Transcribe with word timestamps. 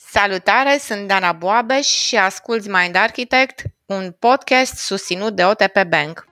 Salutare, 0.00 0.78
sunt 0.80 1.08
Dana 1.08 1.32
Boabeș 1.32 1.86
și 1.86 2.16
asculți 2.16 2.68
Mind 2.68 2.96
Architect, 2.96 3.62
un 3.86 4.14
podcast 4.18 4.76
susținut 4.76 5.36
de 5.36 5.44
OTP 5.44 5.82
Bank. 5.88 6.26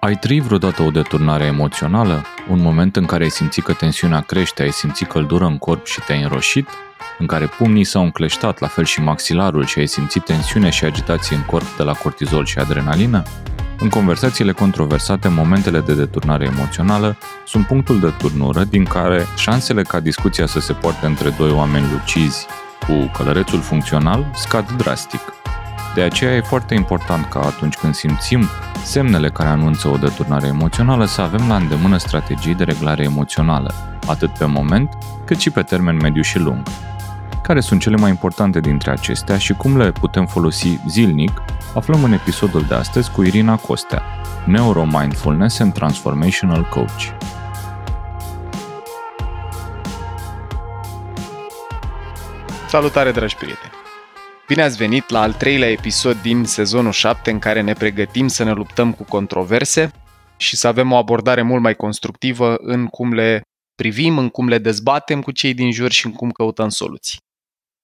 Ai 0.00 0.18
trăit 0.18 0.42
vreodată 0.42 0.82
o 0.82 0.90
deturnare 0.90 1.44
emoțională? 1.44 2.24
Un 2.48 2.58
moment 2.58 2.96
în 2.96 3.06
care 3.06 3.22
ai 3.22 3.30
simțit 3.30 3.64
că 3.64 3.72
tensiunea 3.72 4.20
crește, 4.20 4.62
ai 4.62 4.72
simțit 4.72 5.08
căldură 5.08 5.44
în 5.44 5.58
corp 5.58 5.86
și 5.86 6.00
te-ai 6.00 6.22
înroșit? 6.22 6.68
În 7.18 7.26
care 7.26 7.46
pumnii 7.46 7.84
s-au 7.84 8.02
încleștat, 8.02 8.58
la 8.58 8.66
fel 8.66 8.84
și 8.84 9.00
maxilarul 9.00 9.64
și 9.64 9.78
ai 9.78 9.86
simțit 9.86 10.24
tensiune 10.24 10.70
și 10.70 10.84
agitație 10.84 11.36
în 11.36 11.42
corp 11.42 11.76
de 11.76 11.82
la 11.82 11.92
cortizol 11.92 12.44
și 12.44 12.58
adrenalină? 12.58 13.22
În 13.78 13.88
conversațiile 13.88 14.52
controversate, 14.52 15.28
momentele 15.28 15.80
de 15.80 15.94
deturnare 15.94 16.44
emoțională 16.44 17.16
sunt 17.46 17.66
punctul 17.66 18.00
de 18.00 18.12
turnură 18.18 18.64
din 18.64 18.84
care 18.84 19.26
șansele 19.36 19.82
ca 19.82 20.00
discuția 20.00 20.46
să 20.46 20.60
se 20.60 20.72
poarte 20.72 21.06
între 21.06 21.34
doi 21.38 21.50
oameni 21.50 21.90
lucizi 21.92 22.46
cu 22.86 23.10
călărețul 23.16 23.60
funcțional 23.60 24.30
scad 24.34 24.70
drastic. 24.70 25.20
De 25.94 26.02
aceea 26.02 26.34
e 26.34 26.40
foarte 26.40 26.74
important 26.74 27.26
ca 27.28 27.40
atunci 27.40 27.74
când 27.74 27.94
simțim 27.94 28.48
semnele 28.84 29.30
care 29.30 29.48
anunță 29.48 29.88
o 29.88 29.96
deturnare 29.96 30.46
emoțională 30.46 31.04
să 31.04 31.20
avem 31.20 31.48
la 31.48 31.56
îndemână 31.56 31.96
strategii 31.96 32.54
de 32.54 32.64
reglare 32.64 33.02
emoțională, 33.02 33.74
atât 34.06 34.30
pe 34.30 34.44
moment, 34.44 34.88
cât 35.24 35.38
și 35.38 35.50
pe 35.50 35.62
termen 35.62 35.96
mediu 35.96 36.22
și 36.22 36.38
lung. 36.38 36.62
Care 37.46 37.60
sunt 37.60 37.80
cele 37.80 37.96
mai 37.96 38.10
importante 38.10 38.60
dintre 38.60 38.90
acestea 38.90 39.38
și 39.38 39.52
cum 39.52 39.76
le 39.76 39.92
putem 39.92 40.26
folosi 40.26 40.80
zilnic, 40.88 41.42
aflăm 41.74 42.04
în 42.04 42.12
episodul 42.12 42.62
de 42.62 42.74
astăzi 42.74 43.10
cu 43.10 43.22
Irina 43.22 43.56
Costea, 43.56 44.02
Neuromindfulness 44.46 45.58
and 45.58 45.72
Transformational 45.72 46.64
Coach. 46.64 47.02
Salutare, 52.68 53.10
dragi 53.10 53.36
prieteni! 53.36 53.72
Bine 54.46 54.62
ați 54.62 54.76
venit 54.76 55.10
la 55.10 55.20
al 55.20 55.32
treilea 55.32 55.70
episod 55.70 56.16
din 56.22 56.44
sezonul 56.44 56.92
7 56.92 57.30
în 57.30 57.38
care 57.38 57.60
ne 57.60 57.72
pregătim 57.72 58.28
să 58.28 58.44
ne 58.44 58.52
luptăm 58.52 58.92
cu 58.92 59.04
controverse 59.04 59.90
și 60.36 60.56
să 60.56 60.68
avem 60.68 60.92
o 60.92 60.96
abordare 60.96 61.42
mult 61.42 61.62
mai 61.62 61.74
constructivă 61.74 62.54
în 62.58 62.86
cum 62.86 63.12
le 63.12 63.40
privim, 63.74 64.18
în 64.18 64.28
cum 64.28 64.48
le 64.48 64.58
dezbatem 64.58 65.20
cu 65.20 65.30
cei 65.30 65.54
din 65.54 65.72
jur 65.72 65.90
și 65.90 66.06
în 66.06 66.12
cum 66.12 66.30
căutăm 66.30 66.68
soluții. 66.68 67.24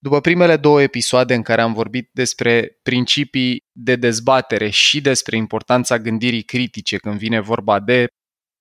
După 0.05 0.21
primele 0.21 0.57
două 0.57 0.83
episoade 0.83 1.35
în 1.35 1.43
care 1.43 1.61
am 1.61 1.73
vorbit 1.73 2.11
despre 2.13 2.79
principii 2.83 3.59
de 3.73 3.97
dezbatere 3.97 4.69
și 4.69 5.01
despre 5.01 5.37
importanța 5.37 5.99
gândirii 5.99 6.43
critice 6.43 6.97
când 6.97 7.19
vine 7.19 7.41
vorba 7.41 7.81
de 7.81 8.07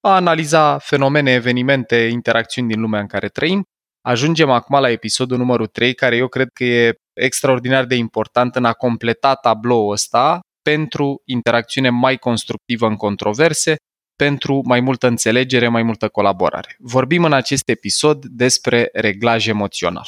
a 0.02 0.16
analiza 0.16 0.78
fenomene, 0.78 1.32
evenimente, 1.32 1.96
interacțiuni 1.96 2.68
din 2.68 2.80
lumea 2.80 3.00
în 3.00 3.08
care 3.08 3.28
trăim, 3.28 3.64
ajungem 4.02 4.50
acum 4.50 4.80
la 4.80 4.90
episodul 4.90 5.38
numărul 5.38 5.68
3, 5.68 5.94
care 5.94 6.16
eu 6.16 6.28
cred 6.28 6.48
că 6.54 6.64
e 6.64 6.96
extraordinar 7.14 7.86
de 7.86 7.96
important 7.96 8.56
în 8.56 8.66
a 8.66 8.74
completa 8.74 9.36
tabloul 9.36 9.92
ăsta 9.92 10.40
pentru 10.62 11.22
interacțiune 11.26 11.90
mai 11.90 12.18
constructivă 12.18 12.88
în 12.88 12.96
controverse, 12.96 13.76
pentru 14.16 14.62
mai 14.66 14.80
multă 14.80 15.08
înțelegere, 15.08 15.68
mai 15.68 15.84
multă 15.84 16.10
colaborare. 16.10 16.76
Vorbim 16.80 17.24
în 17.24 17.34
acest 17.34 17.70
episod 17.70 18.26
despre 18.26 18.90
reglaj 18.94 19.48
emoțional. 19.48 20.08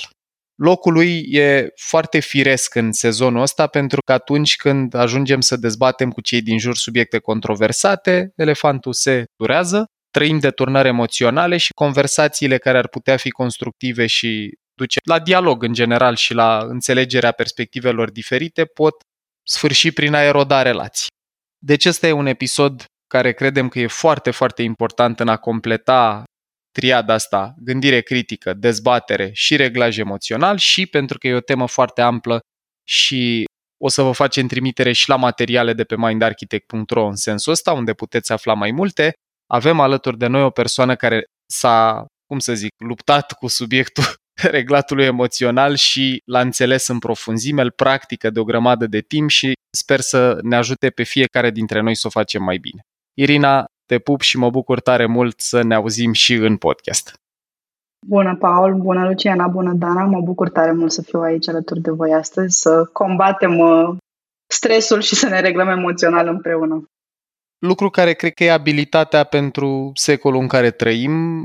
Locul 0.55 0.93
lui 0.93 1.19
e 1.31 1.67
foarte 1.75 2.19
firesc 2.19 2.75
în 2.75 2.91
sezonul 2.91 3.41
ăsta 3.41 3.67
pentru 3.67 4.01
că 4.05 4.13
atunci 4.13 4.55
când 4.55 4.93
ajungem 4.93 5.41
să 5.41 5.55
dezbatem 5.55 6.11
cu 6.11 6.21
cei 6.21 6.41
din 6.41 6.59
jur 6.59 6.75
subiecte 6.75 7.19
controversate, 7.19 8.31
elefantul 8.35 8.93
se 8.93 9.23
durează, 9.35 9.85
trăim 10.11 10.39
deturnări 10.39 10.87
emoționale 10.87 11.57
și 11.57 11.69
conversațiile 11.73 12.57
care 12.57 12.77
ar 12.77 12.87
putea 12.87 13.17
fi 13.17 13.29
constructive 13.29 14.05
și 14.05 14.58
duce 14.73 14.99
la 15.09 15.19
dialog 15.19 15.63
în 15.63 15.73
general 15.73 16.15
și 16.15 16.33
la 16.33 16.58
înțelegerea 16.58 17.31
perspectivelor 17.31 18.11
diferite 18.11 18.65
pot 18.65 18.95
sfârși 19.47 19.92
prin 19.92 20.13
a 20.13 20.21
eroda 20.21 20.61
relații. 20.61 21.08
Deci 21.58 21.86
ăsta 21.86 22.08
e 22.08 22.11
un 22.11 22.25
episod 22.25 22.86
care 23.08 23.33
credem 23.33 23.69
că 23.69 23.80
e 23.80 23.87
foarte, 23.87 24.31
foarte 24.31 24.61
important 24.61 25.19
în 25.19 25.27
a 25.27 25.37
completa 25.37 26.23
triada 26.73 27.14
asta, 27.14 27.54
gândire 27.58 28.02
critică, 28.02 28.54
dezbatere 28.54 29.30
și 29.34 29.56
reglaj 29.56 29.98
emoțional 29.98 30.58
și 30.58 30.86
pentru 30.86 31.17
că 31.17 31.28
e 31.28 31.34
o 31.34 31.39
temă 31.39 31.67
foarte 31.67 32.02
amplă 32.02 32.39
și 32.88 33.45
o 33.84 33.88
să 33.88 34.02
vă 34.02 34.11
facem 34.11 34.48
trimitere 34.48 34.92
și 34.92 35.10
la 35.10 35.16
materiale 35.16 35.73
de 35.73 35.84
pe 35.84 35.95
mindarchitect.ro 35.98 37.06
în 37.06 37.16
sensul 37.16 37.52
ăsta, 37.52 37.72
unde 37.72 37.94
puteți 37.94 38.32
afla 38.32 38.54
mai 38.54 38.72
multe. 38.72 39.14
Avem 39.52 39.80
alături 39.80 40.17
de 40.17 40.28
noi 40.28 40.44
o 40.44 40.50
persoană 40.50 40.95
care 40.95 41.23
s-a, 41.52 42.06
cum 42.26 42.39
să 42.39 42.54
zic, 42.54 42.70
luptat 42.86 43.34
cu 43.34 43.48
subiectul 43.48 44.04
reglatului 44.58 45.05
emoțional 45.05 45.76
și 45.76 46.22
l-a 46.26 46.40
înțeles 46.40 46.88
în 46.88 47.00
profunzime, 47.00 47.61
îl 47.61 47.72
practică 47.72 48.30
de 48.30 48.40
o 48.40 48.44
grămadă 48.44 48.88
de 48.88 49.02
timp 49.02 49.30
și 49.30 49.54
sper 49.78 50.00
să 50.00 50.38
ne 50.42 50.55
ajute 50.55 50.90
pe 50.90 51.04
fiecare 51.04 51.52
dintre 51.52 51.80
noi 51.80 51.95
să 51.95 52.08
o 52.08 52.10
facem 52.10 52.44
mai 52.44 52.58
bine. 52.58 52.82
Irina, 53.14 53.66
te 53.86 53.99
pup 53.99 54.21
și 54.21 54.38
mă 54.38 54.49
bucur 54.49 54.80
tare 54.80 55.05
mult 55.05 55.39
să 55.39 55.64
ne 55.64 55.76
auzim 55.76 56.11
și 56.11 56.33
în 56.33 56.58
podcast. 56.58 57.21
Bună, 58.05 58.36
Paul! 58.36 58.76
Bună, 58.76 59.08
Luciana! 59.08 59.48
Bună, 59.48 59.73
Dana! 59.73 60.04
Mă 60.04 60.21
bucur 60.21 60.49
tare 60.49 60.71
mult 60.71 60.92
să 60.92 61.02
fiu 61.02 61.20
aici 61.20 61.48
alături 61.48 61.82
de 61.82 61.92
voi 61.92 62.14
astăzi, 62.14 62.60
să 62.60 62.86
combatem 62.86 63.58
uh, 63.58 63.95
stresul 64.48 65.02
și 65.02 65.16
să 65.16 65.27
ne 65.27 65.39
reglăm 65.39 65.67
emoțional 65.67 66.27
împreună. 66.27 66.83
Lucru 67.60 67.89
care 67.89 68.14
cred 68.14 68.33
că 68.33 68.43
e 68.43 68.52
abilitatea 68.52 69.23
pentru 69.23 69.92
secolul 69.93 70.42
în 70.42 70.48
care 70.48 70.72
trăim. 70.72 71.43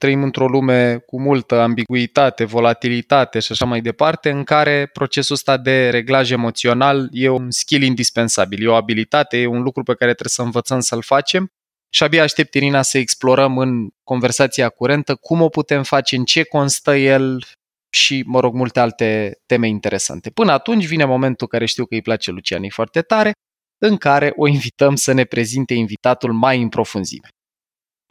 Trăim 0.00 0.22
într-o 0.22 0.46
lume 0.46 0.96
cu 1.06 1.20
multă 1.20 1.60
ambiguitate, 1.60 2.44
volatilitate 2.44 3.38
și 3.38 3.52
așa 3.52 3.64
mai 3.64 3.80
departe, 3.80 4.30
în 4.30 4.44
care 4.44 4.90
procesul 4.92 5.34
ăsta 5.34 5.56
de 5.56 5.90
reglaj 5.90 6.30
emoțional 6.30 7.08
e 7.12 7.28
un 7.28 7.50
skill 7.50 7.82
indispensabil, 7.82 8.62
e 8.62 8.68
o 8.68 8.74
abilitate, 8.74 9.36
e 9.36 9.46
un 9.46 9.62
lucru 9.62 9.82
pe 9.82 9.94
care 9.94 10.10
trebuie 10.10 10.30
să 10.30 10.42
învățăm 10.42 10.80
să-l 10.80 11.02
facem 11.02 11.50
și 11.90 12.02
abia 12.02 12.22
aștept, 12.22 12.54
Irina, 12.54 12.82
să 12.82 12.98
explorăm 12.98 13.58
în 13.58 13.88
conversația 14.04 14.68
curentă 14.68 15.14
cum 15.14 15.40
o 15.40 15.48
putem 15.48 15.82
face, 15.82 16.16
în 16.16 16.24
ce 16.24 16.42
constă 16.42 16.96
el 16.96 17.42
și, 17.90 18.22
mă 18.26 18.40
rog, 18.40 18.54
multe 18.54 18.80
alte 18.80 19.38
teme 19.46 19.68
interesante. 19.68 20.30
Până 20.30 20.52
atunci 20.52 20.86
vine 20.86 21.04
momentul 21.04 21.46
care 21.46 21.64
știu 21.64 21.84
că 21.84 21.94
îi 21.94 22.02
place 22.02 22.30
Lucianei 22.30 22.70
foarte 22.70 23.02
tare, 23.02 23.32
în 23.78 23.96
care 23.96 24.32
o 24.36 24.46
invităm 24.46 24.94
să 24.94 25.12
ne 25.12 25.24
prezinte 25.24 25.74
invitatul 25.74 26.32
mai 26.32 26.62
în 26.62 26.68
profunzime. 26.68 27.28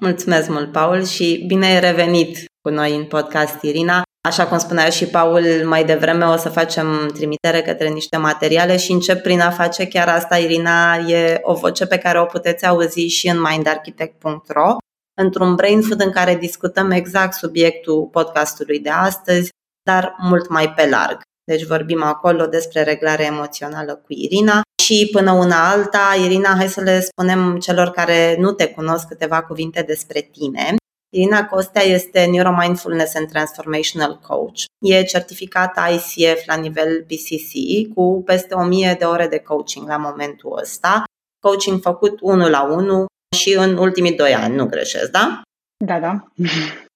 Mulțumesc 0.01 0.49
mult, 0.49 0.71
Paul, 0.71 1.05
și 1.05 1.43
bine 1.47 1.65
ai 1.65 1.79
revenit 1.79 2.45
cu 2.61 2.69
noi 2.69 2.95
în 2.95 3.05
podcast, 3.05 3.61
Irina. 3.61 4.01
Așa 4.27 4.47
cum 4.47 4.57
spunea 4.57 4.89
și 4.89 5.05
Paul 5.05 5.43
mai 5.65 5.85
devreme, 5.85 6.25
o 6.25 6.35
să 6.37 6.49
facem 6.49 7.11
trimitere 7.13 7.61
către 7.61 7.87
niște 7.87 8.17
materiale 8.17 8.77
și 8.77 8.91
încep 8.91 9.21
prin 9.21 9.41
a 9.41 9.49
face 9.49 9.87
chiar 9.87 10.07
asta. 10.07 10.37
Irina 10.37 10.95
e 10.95 11.39
o 11.41 11.53
voce 11.53 11.85
pe 11.85 11.97
care 11.97 12.19
o 12.19 12.25
puteți 12.25 12.65
auzi 12.65 12.99
și 12.99 13.27
în 13.27 13.41
mindarchitect.ro 13.41 14.75
într-un 15.21 15.55
brain 15.55 15.81
food 15.81 16.01
în 16.01 16.11
care 16.11 16.35
discutăm 16.35 16.91
exact 16.91 17.33
subiectul 17.33 18.09
podcastului 18.11 18.79
de 18.79 18.89
astăzi, 18.89 19.49
dar 19.83 20.15
mult 20.17 20.49
mai 20.49 20.73
pe 20.73 20.89
larg. 20.89 21.21
Deci 21.43 21.65
vorbim 21.65 22.03
acolo 22.03 22.45
despre 22.45 22.83
reglare 22.83 23.23
emoțională 23.23 23.95
cu 23.95 24.13
Irina 24.13 24.61
și 24.83 25.09
până 25.11 25.31
una 25.31 25.69
alta, 25.69 26.15
Irina, 26.23 26.55
hai 26.55 26.67
să 26.67 26.81
le 26.81 26.99
spunem 26.99 27.59
celor 27.59 27.89
care 27.89 28.35
nu 28.39 28.51
te 28.51 28.67
cunosc 28.67 29.07
câteva 29.07 29.41
cuvinte 29.41 29.81
despre 29.81 30.29
tine. 30.31 30.75
Irina 31.09 31.45
Costea 31.45 31.81
este 31.81 32.25
Neuromindfulness 32.25 33.15
and 33.15 33.27
Transformational 33.27 34.19
Coach. 34.27 34.63
E 34.79 35.03
certificată 35.03 35.81
ICF 35.91 36.45
la 36.45 36.55
nivel 36.55 37.05
BCC 37.07 37.93
cu 37.93 38.21
peste 38.25 38.53
1000 38.53 38.95
de 38.99 39.05
ore 39.05 39.27
de 39.27 39.39
coaching 39.39 39.87
la 39.87 39.97
momentul 39.97 40.59
ăsta. 40.61 41.03
Coaching 41.39 41.81
făcut 41.81 42.19
unul 42.21 42.49
la 42.49 42.63
unul 42.63 43.05
și 43.35 43.53
în 43.53 43.77
ultimii 43.77 44.15
doi 44.15 44.33
ani, 44.33 44.55
nu 44.55 44.65
greșesc, 44.65 45.11
da? 45.11 45.41
Da, 45.85 45.99
da. 45.99 46.27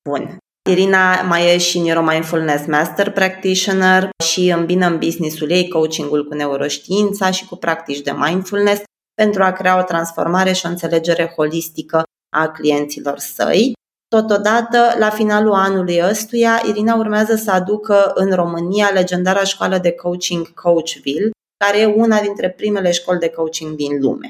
Bun. 0.09 0.37
Irina 0.69 1.21
mai 1.21 1.53
e 1.53 1.57
și 1.57 1.79
Neuromindfulness 1.79 2.65
Master 2.65 3.11
Practitioner 3.11 4.09
și 4.23 4.49
îmbină 4.49 4.85
în 4.85 4.97
business-ul 4.97 5.51
ei 5.51 5.67
coachingul 5.67 6.27
cu 6.27 6.33
neuroștiința 6.33 7.31
și 7.31 7.45
cu 7.45 7.55
practici 7.55 8.01
de 8.01 8.11
mindfulness 8.11 8.81
pentru 9.13 9.43
a 9.43 9.51
crea 9.51 9.79
o 9.79 9.83
transformare 9.83 10.51
și 10.51 10.65
o 10.65 10.69
înțelegere 10.69 11.33
holistică 11.35 12.03
a 12.35 12.47
clienților 12.47 13.17
săi. 13.17 13.73
Totodată, 14.15 14.95
la 14.97 15.09
finalul 15.09 15.53
anului 15.53 16.01
ăstuia, 16.03 16.61
Irina 16.67 16.95
urmează 16.95 17.35
să 17.35 17.51
aducă 17.51 18.11
în 18.13 18.31
România 18.31 18.89
legendara 18.89 19.43
școală 19.43 19.77
de 19.77 19.91
coaching 19.91 20.53
Coachville, 20.53 21.29
care 21.57 21.79
e 21.79 21.85
una 21.85 22.21
dintre 22.21 22.49
primele 22.49 22.91
școli 22.91 23.19
de 23.19 23.29
coaching 23.29 23.75
din 23.75 24.01
lume. 24.01 24.29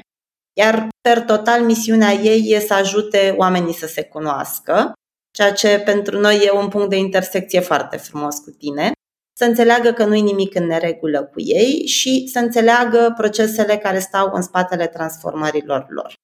Iar, 0.56 0.88
per 1.00 1.20
total, 1.20 1.62
misiunea 1.62 2.12
ei 2.12 2.52
e 2.52 2.60
să 2.60 2.74
ajute 2.74 3.34
oamenii 3.36 3.74
să 3.74 3.86
se 3.86 4.02
cunoască, 4.02 4.92
ceea 5.34 5.52
ce 5.52 5.82
pentru 5.84 6.18
noi 6.18 6.44
e 6.44 6.50
un 6.50 6.68
punct 6.68 6.88
de 6.88 6.96
intersecție 6.96 7.60
foarte 7.60 7.96
frumos 7.96 8.38
cu 8.38 8.50
tine, 8.50 8.92
să 9.38 9.44
înțeleagă 9.44 9.92
că 9.92 10.04
nu 10.04 10.14
e 10.14 10.20
nimic 10.20 10.54
în 10.54 10.66
neregulă 10.66 11.24
cu 11.24 11.40
ei 11.40 11.86
și 11.86 12.28
să 12.32 12.38
înțeleagă 12.38 13.14
procesele 13.16 13.76
care 13.76 13.98
stau 13.98 14.30
în 14.32 14.42
spatele 14.42 14.86
transformărilor 14.86 15.86
lor. 15.88 16.14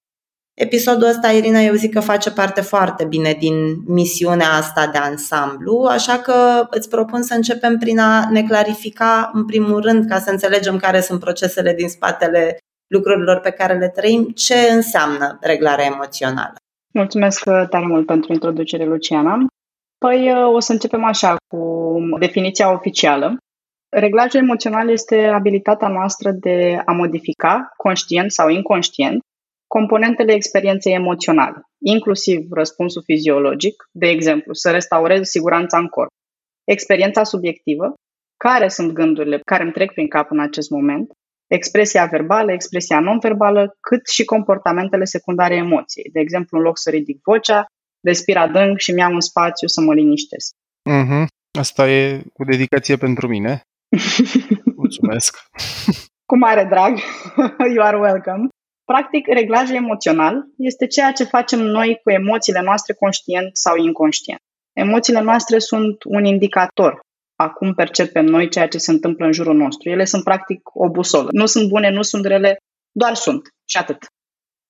Episodul 0.61 1.09
ăsta, 1.09 1.31
Irina, 1.31 1.61
eu 1.61 1.75
zic 1.75 1.93
că 1.93 2.01
face 2.01 2.31
parte 2.31 2.61
foarte 2.61 3.05
bine 3.05 3.33
din 3.33 3.55
misiunea 3.87 4.49
asta 4.49 4.87
de 4.93 4.99
ansamblu, 4.99 5.87
așa 5.91 6.19
că 6.19 6.67
îți 6.71 6.89
propun 6.89 7.23
să 7.23 7.35
începem 7.35 7.77
prin 7.79 7.99
a 7.99 8.31
ne 8.31 8.43
clarifica, 8.43 9.31
în 9.35 9.47
primul 9.47 9.81
rând, 9.81 10.09
ca 10.09 10.19
să 10.19 10.31
înțelegem 10.31 10.77
care 10.77 11.01
sunt 11.01 11.21
procesele 11.21 11.75
din 11.75 11.89
spatele 11.89 12.59
lucrurilor 12.87 13.41
pe 13.41 13.51
care 13.51 13.79
le 13.79 13.89
trăim, 13.89 14.25
ce 14.25 14.55
înseamnă 14.55 15.39
reglarea 15.41 15.85
emoțională. 15.85 16.55
Mulțumesc 16.95 17.45
tare 17.45 17.87
mult 17.87 18.07
pentru 18.07 18.33
introducere, 18.33 18.85
Luciana. 18.85 19.47
Păi 19.99 20.33
o 20.55 20.61
să 20.61 20.73
începem 20.73 21.05
așa 21.05 21.37
cu 21.49 21.97
definiția 22.19 22.73
oficială. 22.73 23.37
Reglajul 23.89 24.41
emoțional 24.41 24.91
este 24.91 25.27
abilitatea 25.27 25.89
noastră 25.89 26.31
de 26.31 26.83
a 26.85 26.93
modifica, 26.93 27.73
conștient 27.77 28.33
sau 28.33 28.49
inconștient, 28.49 29.21
componentele 29.69 30.33
experienței 30.33 30.93
emoționale, 30.93 31.63
inclusiv 31.79 32.51
răspunsul 32.51 33.03
fiziologic, 33.03 33.89
de 33.93 34.07
exemplu, 34.07 34.55
să 34.55 34.71
restaurez 34.71 35.29
siguranța 35.29 35.79
în 35.79 35.87
corp, 35.87 36.11
experiența 36.65 37.23
subiectivă, 37.23 37.95
care 38.37 38.69
sunt 38.69 38.93
gândurile 38.93 39.41
care 39.45 39.63
îmi 39.63 39.73
trec 39.73 39.93
prin 39.93 40.09
cap 40.09 40.31
în 40.31 40.41
acest 40.41 40.71
moment, 40.71 41.13
expresia 41.47 42.07
verbală, 42.07 42.53
expresia 42.53 43.01
non-verbală, 43.01 43.77
cât 43.81 44.07
și 44.09 44.25
comportamentele 44.25 45.05
secundare 45.05 45.55
emoției. 45.55 46.11
De 46.13 46.21
exemplu, 46.21 46.59
în 46.59 46.65
loc 46.65 46.79
să 46.79 46.91
ridic 46.91 47.19
vocea, 47.23 47.67
respir 48.07 48.37
adânc 48.37 48.79
și 48.79 48.93
mi-am 48.93 49.13
un 49.13 49.21
spațiu 49.21 49.67
să 49.67 49.81
mă 49.81 49.95
liniștesc. 49.95 50.55
Mm-hmm. 50.91 51.27
Asta 51.59 51.91
e 51.91 52.23
cu 52.33 52.45
dedicație 52.45 52.97
pentru 52.97 53.29
mine. 53.29 53.61
Mulțumesc. 54.81 55.37
cu 56.27 56.39
mare 56.39 56.65
drag. 56.65 56.99
you 57.75 57.85
are 57.85 57.99
welcome. 57.99 58.49
Practic, 58.93 59.27
reglajul 59.27 59.75
emoțional 59.75 60.35
este 60.57 60.87
ceea 60.87 61.13
ce 61.13 61.25
facem 61.25 61.61
noi 61.61 62.01
cu 62.03 62.11
emoțiile 62.11 62.61
noastre 62.61 62.95
conștient 62.95 63.57
sau 63.57 63.77
inconștient. 63.77 64.41
Emoțiile 64.73 65.21
noastre 65.21 65.59
sunt 65.59 65.97
un 66.05 66.25
indicator 66.25 67.01
a 67.37 67.49
cum 67.49 67.75
percepem 67.75 68.25
noi 68.25 68.49
ceea 68.49 68.69
ce 68.69 68.79
se 68.79 68.91
întâmplă 68.91 69.27
în 69.27 69.33
jurul 69.33 69.57
nostru. 69.57 69.91
Ele 69.91 70.05
sunt 70.05 70.25
practic 70.25 70.61
o 70.75 70.89
busolă. 70.89 71.29
Nu 71.33 71.47
sunt 71.47 71.69
bune, 71.69 71.91
nu 71.91 72.03
sunt 72.03 72.25
rele, 72.25 72.57
doar 72.93 73.15
sunt 73.15 73.49
și 73.65 73.77
atât. 73.77 74.07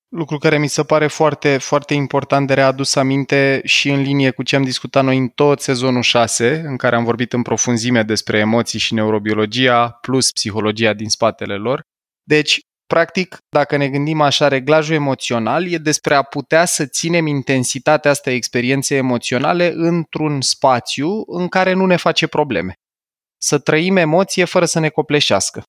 Lucru 0.09 0.37
care 0.37 0.57
mi 0.57 0.67
se 0.67 0.83
pare 0.83 1.07
foarte, 1.07 1.57
foarte 1.57 1.93
important 1.93 2.47
de 2.47 2.53
readus 2.53 2.95
aminte 2.95 3.61
și 3.63 3.89
în 3.89 4.01
linie 4.01 4.31
cu 4.31 4.43
ce 4.43 4.55
am 4.55 4.63
discutat 4.63 5.03
noi 5.03 5.17
în 5.17 5.27
tot 5.27 5.59
sezonul 5.59 6.01
6, 6.01 6.63
în 6.65 6.77
care 6.77 6.95
am 6.95 7.03
vorbit 7.03 7.33
în 7.33 7.41
profunzime 7.41 8.03
despre 8.03 8.37
emoții 8.37 8.79
și 8.79 8.93
neurobiologia, 8.93 9.89
plus 9.89 10.31
psihologia 10.31 10.93
din 10.93 11.09
spatele 11.09 11.55
lor. 11.55 11.81
Deci, 12.23 12.59
Practic, 12.93 13.37
dacă 13.49 13.77
ne 13.77 13.89
gândim 13.89 14.21
așa, 14.21 14.47
reglajul 14.47 14.95
emoțional 14.95 15.71
e 15.71 15.77
despre 15.77 16.15
a 16.15 16.21
putea 16.21 16.65
să 16.65 16.85
ținem 16.85 17.27
intensitatea 17.27 18.11
asta 18.11 18.31
experienței 18.31 18.97
emoționale 18.97 19.73
într-un 19.75 20.41
spațiu 20.41 21.23
în 21.27 21.47
care 21.47 21.73
nu 21.73 21.85
ne 21.85 21.95
face 21.95 22.27
probleme. 22.27 22.73
Să 23.37 23.59
trăim 23.59 23.97
emoție 23.97 24.45
fără 24.45 24.65
să 24.65 24.79
ne 24.79 24.89
copleșească. 24.89 25.63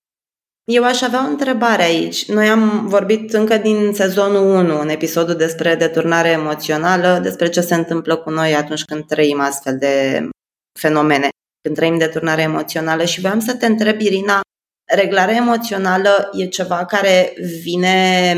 Eu 0.64 0.84
aș 0.84 1.02
avea 1.02 1.24
o 1.26 1.28
întrebare 1.28 1.82
aici. 1.82 2.28
Noi 2.28 2.48
am 2.48 2.86
vorbit 2.86 3.32
încă 3.32 3.56
din 3.56 3.92
sezonul 3.92 4.64
1, 4.64 4.80
în 4.80 4.88
episodul 4.88 5.34
despre 5.34 5.74
deturnare 5.74 6.28
emoțională, 6.28 7.18
despre 7.22 7.48
ce 7.48 7.60
se 7.60 7.74
întâmplă 7.74 8.16
cu 8.16 8.30
noi 8.30 8.54
atunci 8.54 8.84
când 8.84 9.06
trăim 9.06 9.40
astfel 9.40 9.78
de 9.78 10.28
fenomene, 10.78 11.28
când 11.62 11.76
trăim 11.76 11.98
deturnare 11.98 12.42
emoțională 12.42 13.04
și 13.04 13.20
vreau 13.20 13.40
să 13.40 13.56
te 13.56 13.66
întreb, 13.66 14.00
Irina, 14.00 14.40
reglarea 14.94 15.34
emoțională 15.34 16.30
e 16.32 16.46
ceva 16.46 16.84
care 16.84 17.32
vine 17.62 18.34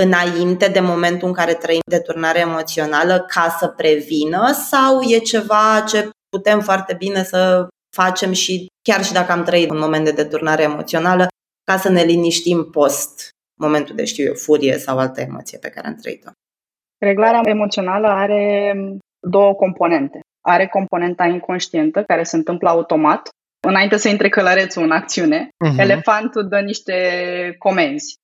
înainte 0.00 0.68
de 0.68 0.80
momentul 0.80 1.28
în 1.28 1.34
care 1.34 1.54
trăim 1.54 1.80
deturnare 1.90 2.38
emoțională 2.38 3.24
ca 3.28 3.56
să 3.58 3.68
prevină 3.68 4.52
sau 4.52 5.00
e 5.02 5.18
ceva 5.18 5.84
ce 5.88 6.10
putem 6.28 6.60
foarte 6.60 6.94
bine 6.94 7.22
să 7.22 7.68
facem 7.96 8.32
și 8.32 8.66
chiar 8.82 9.04
și 9.04 9.12
dacă 9.12 9.32
am 9.32 9.44
trăit 9.44 9.70
un 9.70 9.78
moment 9.78 10.04
de 10.04 10.12
deturnare 10.12 10.62
emoțională 10.62 11.26
ca 11.64 11.76
să 11.76 11.88
ne 11.88 12.02
liniștim 12.02 12.70
post 12.70 13.30
momentul 13.60 13.94
de, 13.94 14.04
știu 14.04 14.24
eu, 14.24 14.34
furie 14.34 14.78
sau 14.78 14.98
altă 14.98 15.20
emoție 15.20 15.58
pe 15.58 15.68
care 15.68 15.86
am 15.86 15.94
trăit-o. 15.94 16.30
Reglarea 16.98 17.40
emoțională 17.44 18.06
are 18.06 18.74
două 19.28 19.54
componente. 19.54 20.20
Are 20.40 20.66
componenta 20.66 21.24
inconștientă, 21.24 22.02
care 22.02 22.22
se 22.22 22.36
întâmplă 22.36 22.68
automat, 22.68 23.28
înainte 23.68 23.96
să 23.96 24.08
intre 24.08 24.28
călărețul 24.28 24.82
în 24.82 24.90
acțiune, 24.90 25.48
uh-huh. 25.48 25.78
elefantul 25.78 26.48
dă 26.48 26.60
niște 26.60 26.96
comenzi. 27.58 28.14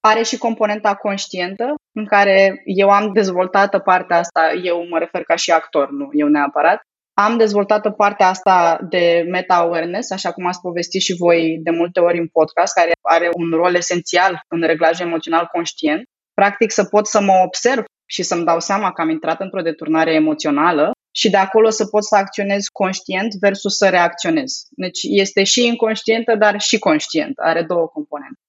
Are 0.00 0.22
și 0.22 0.38
componenta 0.38 0.94
conștientă, 0.94 1.74
în 1.92 2.06
care 2.06 2.62
eu 2.64 2.88
am 2.88 3.12
dezvoltată 3.12 3.78
partea 3.78 4.16
asta, 4.16 4.52
eu 4.62 4.86
mă 4.88 4.98
refer 4.98 5.22
ca 5.22 5.34
și 5.34 5.50
actor, 5.50 5.90
nu 5.90 6.08
eu 6.12 6.28
neapărat, 6.28 6.80
am 7.14 7.36
dezvoltată 7.36 7.90
partea 7.90 8.28
asta 8.28 8.78
de 8.88 9.24
meta-awareness, 9.28 10.10
așa 10.10 10.32
cum 10.32 10.46
ați 10.46 10.60
povestit 10.60 11.00
și 11.00 11.16
voi 11.16 11.58
de 11.62 11.70
multe 11.70 12.00
ori 12.00 12.18
în 12.18 12.26
podcast, 12.26 12.74
care 12.74 12.92
are 13.02 13.28
un 13.32 13.50
rol 13.50 13.74
esențial 13.74 14.40
în 14.48 14.60
reglajul 14.62 15.06
emoțional 15.06 15.48
conștient. 15.52 16.02
Practic 16.34 16.70
să 16.70 16.84
pot 16.84 17.06
să 17.06 17.20
mă 17.20 17.42
observ 17.44 17.84
și 18.06 18.22
să-mi 18.22 18.44
dau 18.44 18.60
seama 18.60 18.92
că 18.92 19.00
am 19.00 19.10
intrat 19.10 19.40
într-o 19.40 19.62
deturnare 19.62 20.12
emoțională 20.14 20.90
și 21.10 21.30
de 21.30 21.36
acolo 21.36 21.70
să 21.70 21.86
pot 21.86 22.04
să 22.04 22.16
acționez 22.16 22.64
conștient 22.72 23.34
versus 23.40 23.76
să 23.76 23.88
reacționez. 23.88 24.52
Deci 24.70 25.00
este 25.02 25.44
și 25.44 25.66
inconștientă, 25.66 26.36
dar 26.36 26.60
și 26.60 26.78
conștient. 26.78 27.38
Are 27.38 27.62
două 27.62 27.86
componente. 27.86 28.40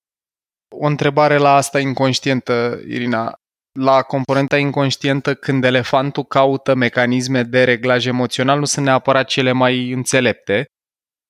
O 0.76 0.86
întrebare 0.86 1.38
la 1.38 1.56
asta 1.56 1.80
inconștientă, 1.80 2.80
Irina. 2.88 3.34
La 3.80 4.02
componenta 4.02 4.58
inconștientă, 4.58 5.34
când 5.36 5.64
elefantul 5.64 6.24
caută 6.24 6.74
mecanisme 6.74 7.44
de 7.44 7.64
reglaj 7.64 8.06
emoțional, 8.06 8.60
nu 8.60 8.66
sunt 8.66 8.86
neapărat 8.86 9.28
cele 9.28 9.52
mai 9.52 9.92
înțelepte. 9.92 10.66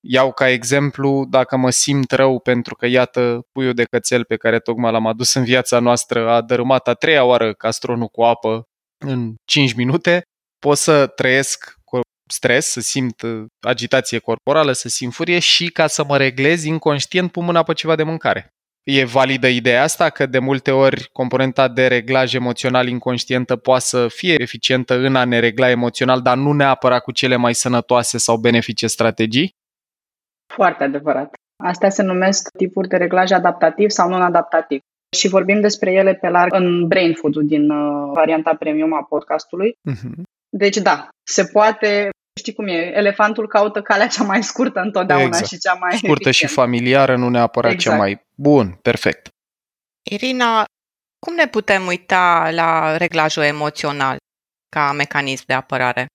Iau 0.08 0.32
ca 0.32 0.50
exemplu, 0.50 1.26
dacă 1.30 1.58
mă 1.58 1.70
simt 1.70 2.12
rău 2.12 2.40
pentru 2.40 2.76
că, 2.76 2.86
iată, 2.86 3.42
puiul 3.52 3.74
de 3.74 3.84
cățel 3.84 4.26
pe 4.26 4.36
care 4.36 4.60
tocmai 4.60 4.92
l-am 4.92 5.08
adus 5.08 5.34
în 5.34 5.44
viața 5.44 5.80
noastră 5.80 6.30
a 6.30 6.42
dărâmat 6.42 6.88
a 6.88 6.94
treia 6.94 7.24
oară 7.24 7.54
castronul 7.54 8.08
cu 8.08 8.22
apă 8.22 8.64
în 9.06 9.36
5 9.46 9.74
minute, 9.74 10.22
pot 10.66 10.78
să 10.78 11.08
trăiesc 11.08 11.76
cu 11.84 12.00
stres, 12.30 12.66
să 12.66 12.80
simt 12.80 13.22
uh, 13.22 13.46
agitație 13.68 14.20
corporală, 14.20 14.72
să 14.72 14.90
simt 14.90 15.14
furie 15.14 15.40
și 15.40 15.72
ca 15.72 15.88
să 15.88 16.04
mă 16.04 16.18
reglez 16.18 16.64
inconștient 16.64 17.32
pun 17.32 17.46
mâna 17.46 17.64
pe 17.64 17.74
ceva 17.74 17.96
de 17.96 18.04
mâncare. 18.04 18.50
E 18.84 19.06
validă 19.06 19.48
ideea 19.48 19.84
asta 19.84 20.10
că 20.10 20.26
de 20.26 20.40
multe 20.40 20.72
ori 20.72 21.10
componenta 21.14 21.68
de 21.68 21.88
reglaj 21.88 22.34
emoțional 22.34 22.88
inconștientă 22.88 23.56
poate 23.56 23.84
să 23.84 24.08
fie 24.08 24.36
eficientă 24.42 24.98
în 24.98 25.16
a 25.16 25.26
ne 25.26 25.40
regla 25.40 25.70
emoțional, 25.70 26.22
dar 26.22 26.38
nu 26.38 26.54
neapărat 26.54 27.04
cu 27.04 27.12
cele 27.12 27.36
mai 27.36 27.54
sănătoase 27.54 28.18
sau 28.18 28.38
benefice 28.38 28.88
strategii? 28.88 29.52
Foarte 30.54 30.84
adevărat. 30.84 31.34
Astea 31.64 31.90
se 31.90 32.04
numesc 32.04 32.50
tipuri 32.58 32.88
de 32.88 32.98
reglaj 32.98 33.32
adaptativ 33.32 33.90
sau 33.90 34.10
non-adaptativ. 34.10 34.80
Și 35.18 35.28
vorbim 35.28 35.62
despre 35.62 35.92
ele 35.92 36.14
pe 36.14 36.30
larg 36.30 36.54
în 36.54 36.88
Brain 36.88 37.14
Food 37.14 37.36
din 37.36 37.70
uh, 37.70 38.12
varianta 38.14 38.56
premium 38.56 38.94
a 38.94 39.04
podcastului. 39.04 39.72
Uh-huh. 39.90 40.24
Deci 40.54 40.78
da, 40.78 41.08
se 41.24 41.46
poate, 41.46 42.10
știi 42.40 42.54
cum 42.54 42.68
e, 42.68 42.98
elefantul 42.98 43.48
caută 43.48 43.82
calea 43.82 44.08
cea 44.08 44.24
mai 44.24 44.44
scurtă 44.44 44.80
întotdeauna 44.80 45.26
exact. 45.26 45.48
și 45.48 45.58
cea 45.58 45.74
mai 45.74 45.98
Scurtă 45.98 46.28
eficient. 46.28 46.52
și 46.52 46.58
familiară, 46.58 47.16
nu 47.18 47.30
neapărat 47.30 47.72
exact. 47.72 47.96
cea 47.96 48.02
mai... 48.02 48.26
Bun, 48.36 48.78
perfect. 48.82 49.28
Irina, 50.04 50.66
cum 51.20 51.36
ne 51.36 51.48
putem 51.48 51.86
uita 51.86 52.50
la 52.52 52.98
reglajul 52.98 53.44
emoțional 53.44 54.18
ca 54.70 54.92
mecanism 54.92 55.44
de 55.48 55.54
apărare? 55.54 56.06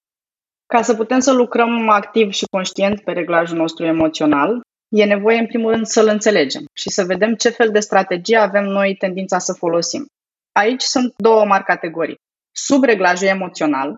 Ca 0.66 0.82
să 0.82 0.94
putem 0.94 1.20
să 1.20 1.32
lucrăm 1.32 1.88
activ 1.88 2.32
și 2.32 2.44
conștient 2.50 3.00
pe 3.00 3.12
reglajul 3.12 3.56
nostru 3.56 3.84
emoțional, 3.84 4.60
e 4.88 5.04
nevoie 5.04 5.38
în 5.38 5.46
primul 5.46 5.72
rând 5.72 5.86
să-l 5.86 6.06
înțelegem 6.06 6.64
și 6.72 6.90
să 6.90 7.04
vedem 7.04 7.34
ce 7.34 7.48
fel 7.48 7.70
de 7.70 7.80
strategie 7.80 8.36
avem 8.36 8.64
noi 8.64 8.96
tendința 8.96 9.38
să 9.38 9.52
folosim. 9.52 10.06
Aici 10.52 10.82
sunt 10.82 11.14
două 11.16 11.44
mari 11.44 11.64
categorii. 11.64 12.16
Sub 12.52 12.84
reglajul 12.84 13.26
emoțional, 13.26 13.96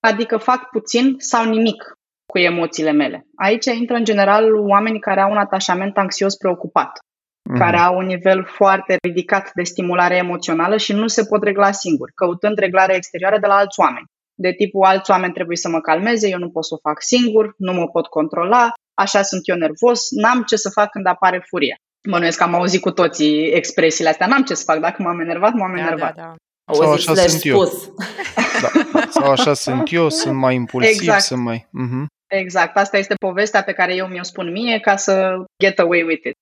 adică 0.00 0.36
fac 0.36 0.70
puțin 0.70 1.14
sau 1.18 1.44
nimic 1.44 1.98
cu 2.26 2.38
emoțiile 2.38 2.92
mele. 2.92 3.26
Aici 3.36 3.64
intră 3.64 3.96
în 3.96 4.04
general 4.04 4.54
oamenii 4.54 5.00
care 5.00 5.20
au 5.20 5.30
un 5.30 5.36
atașament 5.36 5.98
anxios 5.98 6.36
preocupat, 6.36 6.90
mm-hmm. 6.90 7.58
care 7.58 7.76
au 7.76 7.96
un 7.96 8.06
nivel 8.06 8.44
foarte 8.44 8.96
ridicat 9.02 9.50
de 9.54 9.62
stimulare 9.62 10.16
emoțională 10.16 10.76
și 10.76 10.92
nu 10.92 11.06
se 11.06 11.24
pot 11.24 11.42
regla 11.42 11.70
singuri, 11.72 12.12
căutând 12.12 12.58
reglare 12.58 12.94
exterioară 12.94 13.38
de 13.38 13.46
la 13.46 13.54
alți 13.54 13.80
oameni. 13.80 14.06
De 14.34 14.52
tipul 14.52 14.84
alți 14.84 15.10
oameni 15.10 15.32
trebuie 15.32 15.56
să 15.56 15.68
mă 15.68 15.80
calmeze, 15.80 16.28
eu 16.28 16.38
nu 16.38 16.50
pot 16.50 16.64
să 16.64 16.74
o 16.74 16.88
fac 16.88 17.02
singur, 17.02 17.54
nu 17.56 17.72
mă 17.72 17.86
pot 17.88 18.06
controla, 18.06 18.72
așa 18.94 19.22
sunt 19.22 19.42
eu 19.44 19.56
nervos, 19.56 20.10
n-am 20.10 20.42
ce 20.42 20.56
să 20.56 20.70
fac 20.70 20.90
când 20.90 21.06
apare 21.06 21.44
furia. 21.48 21.76
Bănuiesc 22.08 22.38
că 22.38 22.44
am 22.44 22.54
auzit 22.54 22.80
cu 22.80 22.90
toții 22.90 23.50
expresiile 23.50 24.10
astea, 24.10 24.26
n-am 24.26 24.42
ce 24.42 24.54
să 24.54 24.62
fac, 24.66 24.78
dacă 24.80 25.02
m-am 25.02 25.20
enervat, 25.20 25.52
m-am 25.52 25.74
da, 25.74 25.80
enervat. 25.80 26.14
Da, 26.14 26.22
da. 26.22 26.34
Sau 26.72 26.92
așa 26.92 27.14
sunt 27.14 27.28
spus. 27.28 27.44
eu. 27.44 27.94
Da. 28.60 29.00
Sau 29.10 29.30
așa 29.30 29.54
sunt 29.54 29.92
eu, 29.92 30.08
sunt 30.08 30.36
mai 30.36 30.54
impulsiv, 30.54 31.00
exact. 31.00 31.22
sunt 31.22 31.42
mai... 31.42 31.68
Uh-huh. 31.68 32.04
Exact, 32.30 32.76
asta 32.76 32.98
este 32.98 33.14
povestea 33.14 33.62
pe 33.62 33.72
care 33.72 33.94
eu 33.94 34.06
mi-o 34.06 34.22
spun 34.22 34.50
mie 34.50 34.80
ca 34.80 34.96
să 34.96 35.44
get 35.62 35.78
away 35.78 36.02
with 36.02 36.24
it. 36.24 36.34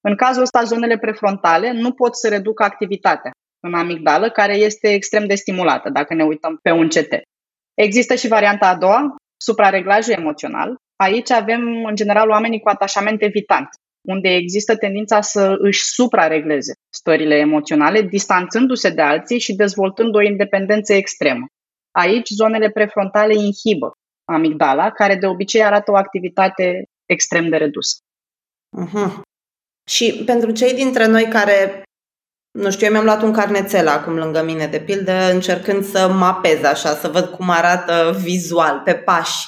În 0.00 0.16
cazul 0.16 0.42
ăsta, 0.42 0.62
zonele 0.62 0.98
prefrontale 0.98 1.72
nu 1.72 1.92
pot 1.92 2.16
să 2.16 2.28
reducă 2.28 2.62
activitatea 2.62 3.30
în 3.66 3.74
amigdală, 3.74 4.30
care 4.30 4.54
este 4.54 4.92
extrem 4.92 5.26
de 5.26 5.34
stimulată, 5.34 5.90
dacă 5.90 6.14
ne 6.14 6.24
uităm 6.24 6.58
pe 6.62 6.70
un 6.70 6.88
CT. 6.88 7.12
Există 7.74 8.14
și 8.14 8.28
varianta 8.28 8.68
a 8.68 8.76
doua, 8.76 9.16
suprareglajul 9.36 10.12
emoțional. 10.12 10.76
Aici 10.96 11.30
avem, 11.30 11.84
în 11.84 11.94
general, 11.94 12.28
oamenii 12.28 12.60
cu 12.60 12.68
atașament 12.68 13.22
evitant, 13.22 13.68
unde 14.06 14.28
există 14.28 14.76
tendința 14.76 15.20
să 15.20 15.56
își 15.58 15.84
supraregleze 15.84 16.72
stările 16.94 17.34
emoționale, 17.34 18.02
distanțându-se 18.02 18.90
de 18.90 19.02
alții 19.02 19.38
și 19.38 19.54
dezvoltând 19.54 20.14
o 20.14 20.22
independență 20.22 20.92
extremă. 20.92 21.46
Aici, 21.90 22.28
zonele 22.28 22.70
prefrontale 22.70 23.34
inhibă 23.34 23.92
amigdala, 24.24 24.90
care 24.90 25.16
de 25.16 25.26
obicei 25.26 25.64
arată 25.64 25.90
o 25.90 25.96
activitate 25.96 26.84
extrem 27.06 27.48
de 27.48 27.56
redusă. 27.56 27.96
Uh-huh. 28.84 29.20
Și 29.90 30.22
pentru 30.26 30.50
cei 30.50 30.74
dintre 30.74 31.06
noi 31.06 31.24
care, 31.24 31.82
nu 32.58 32.70
știu, 32.70 32.86
eu 32.86 32.92
mi-am 32.92 33.04
luat 33.04 33.22
un 33.22 33.32
carnețel 33.32 33.88
acum 33.88 34.14
lângă 34.14 34.42
mine, 34.42 34.66
de 34.66 34.80
pildă, 34.80 35.30
încercând 35.32 35.84
să 35.84 36.08
mapez 36.08 36.62
așa, 36.62 36.94
să 36.94 37.08
văd 37.08 37.24
cum 37.24 37.50
arată 37.50 38.16
vizual, 38.22 38.80
pe 38.84 38.94
pași. 38.94 39.44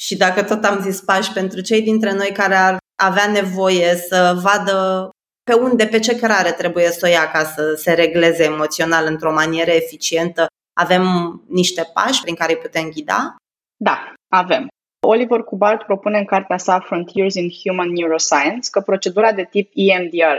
Și 0.00 0.16
dacă 0.16 0.42
tot 0.42 0.64
am 0.64 0.80
zis 0.80 1.00
pași, 1.00 1.32
pentru 1.32 1.60
cei 1.60 1.82
dintre 1.82 2.12
noi 2.12 2.32
care 2.32 2.54
ar 2.54 2.76
avea 3.02 3.26
nevoie 3.30 3.94
să 3.94 4.40
vadă 4.42 5.10
pe 5.50 5.54
unde, 5.54 5.86
pe 5.86 5.98
ce 5.98 6.16
cărare 6.16 6.52
trebuie 6.52 6.90
să 6.90 7.06
o 7.06 7.08
ia 7.08 7.30
ca 7.30 7.44
să 7.44 7.74
se 7.74 7.92
regleze 7.92 8.44
emoțional 8.44 9.06
într-o 9.06 9.32
manieră 9.32 9.70
eficientă, 9.70 10.46
avem 10.76 11.04
niște 11.48 11.90
pași 11.94 12.22
prin 12.22 12.34
care 12.34 12.52
îi 12.52 12.58
putem 12.58 12.88
ghida? 12.88 13.36
Da, 13.76 14.12
avem. 14.32 14.66
Oliver 15.06 15.40
Kubart 15.40 15.82
propune 15.82 16.18
în 16.18 16.24
cartea 16.24 16.58
sa 16.58 16.80
Frontiers 16.80 17.34
in 17.34 17.48
Human 17.62 17.90
Neuroscience 17.90 18.68
că 18.70 18.80
procedura 18.80 19.32
de 19.32 19.44
tip 19.44 19.70
EMDR, 19.74 20.38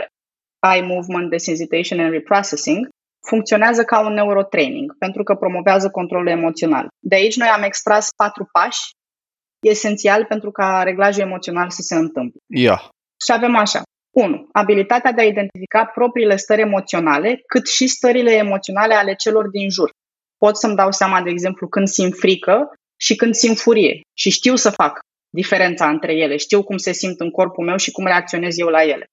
Eye 0.72 0.82
Movement 0.82 1.30
Desensitization 1.30 2.00
and 2.00 2.12
Reprocessing, 2.12 2.88
funcționează 3.28 3.84
ca 3.84 4.00
un 4.06 4.12
neurotraining 4.12 4.98
pentru 4.98 5.22
că 5.22 5.34
promovează 5.34 5.90
controlul 5.90 6.28
emoțional. 6.28 6.88
De 6.98 7.14
aici 7.14 7.36
noi 7.36 7.48
am 7.48 7.62
extras 7.62 8.08
patru 8.16 8.48
pași 8.52 8.90
esențiali 9.60 10.24
pentru 10.24 10.50
ca 10.50 10.82
reglajul 10.82 11.22
emoțional 11.22 11.70
să 11.70 11.82
se 11.82 11.94
întâmple. 11.94 12.40
Yeah. 12.46 12.80
Și 13.24 13.32
avem 13.32 13.56
așa. 13.56 13.82
1. 14.10 14.48
Abilitatea 14.52 15.12
de 15.12 15.20
a 15.20 15.24
identifica 15.24 15.84
propriile 15.84 16.36
stări 16.36 16.60
emoționale, 16.60 17.40
cât 17.46 17.68
și 17.68 17.86
stările 17.86 18.32
emoționale 18.32 18.94
ale 18.94 19.14
celor 19.14 19.48
din 19.48 19.70
jur. 19.70 19.90
Pot 20.38 20.56
să-mi 20.56 20.76
dau 20.76 20.92
seama, 20.92 21.22
de 21.22 21.30
exemplu, 21.30 21.68
când 21.68 21.88
simt 21.88 22.14
frică 22.16 22.72
și 23.00 23.16
când 23.16 23.34
simt 23.34 23.58
furie 23.58 24.00
și 24.18 24.30
știu 24.30 24.56
să 24.56 24.70
fac 24.70 24.98
diferența 25.34 25.88
între 25.88 26.12
ele, 26.14 26.36
știu 26.36 26.62
cum 26.62 26.76
se 26.76 26.92
simt 26.92 27.20
în 27.20 27.30
corpul 27.30 27.64
meu 27.64 27.76
și 27.76 27.90
cum 27.90 28.06
reacționez 28.06 28.58
eu 28.58 28.68
la 28.68 28.82
ele. 28.82 29.04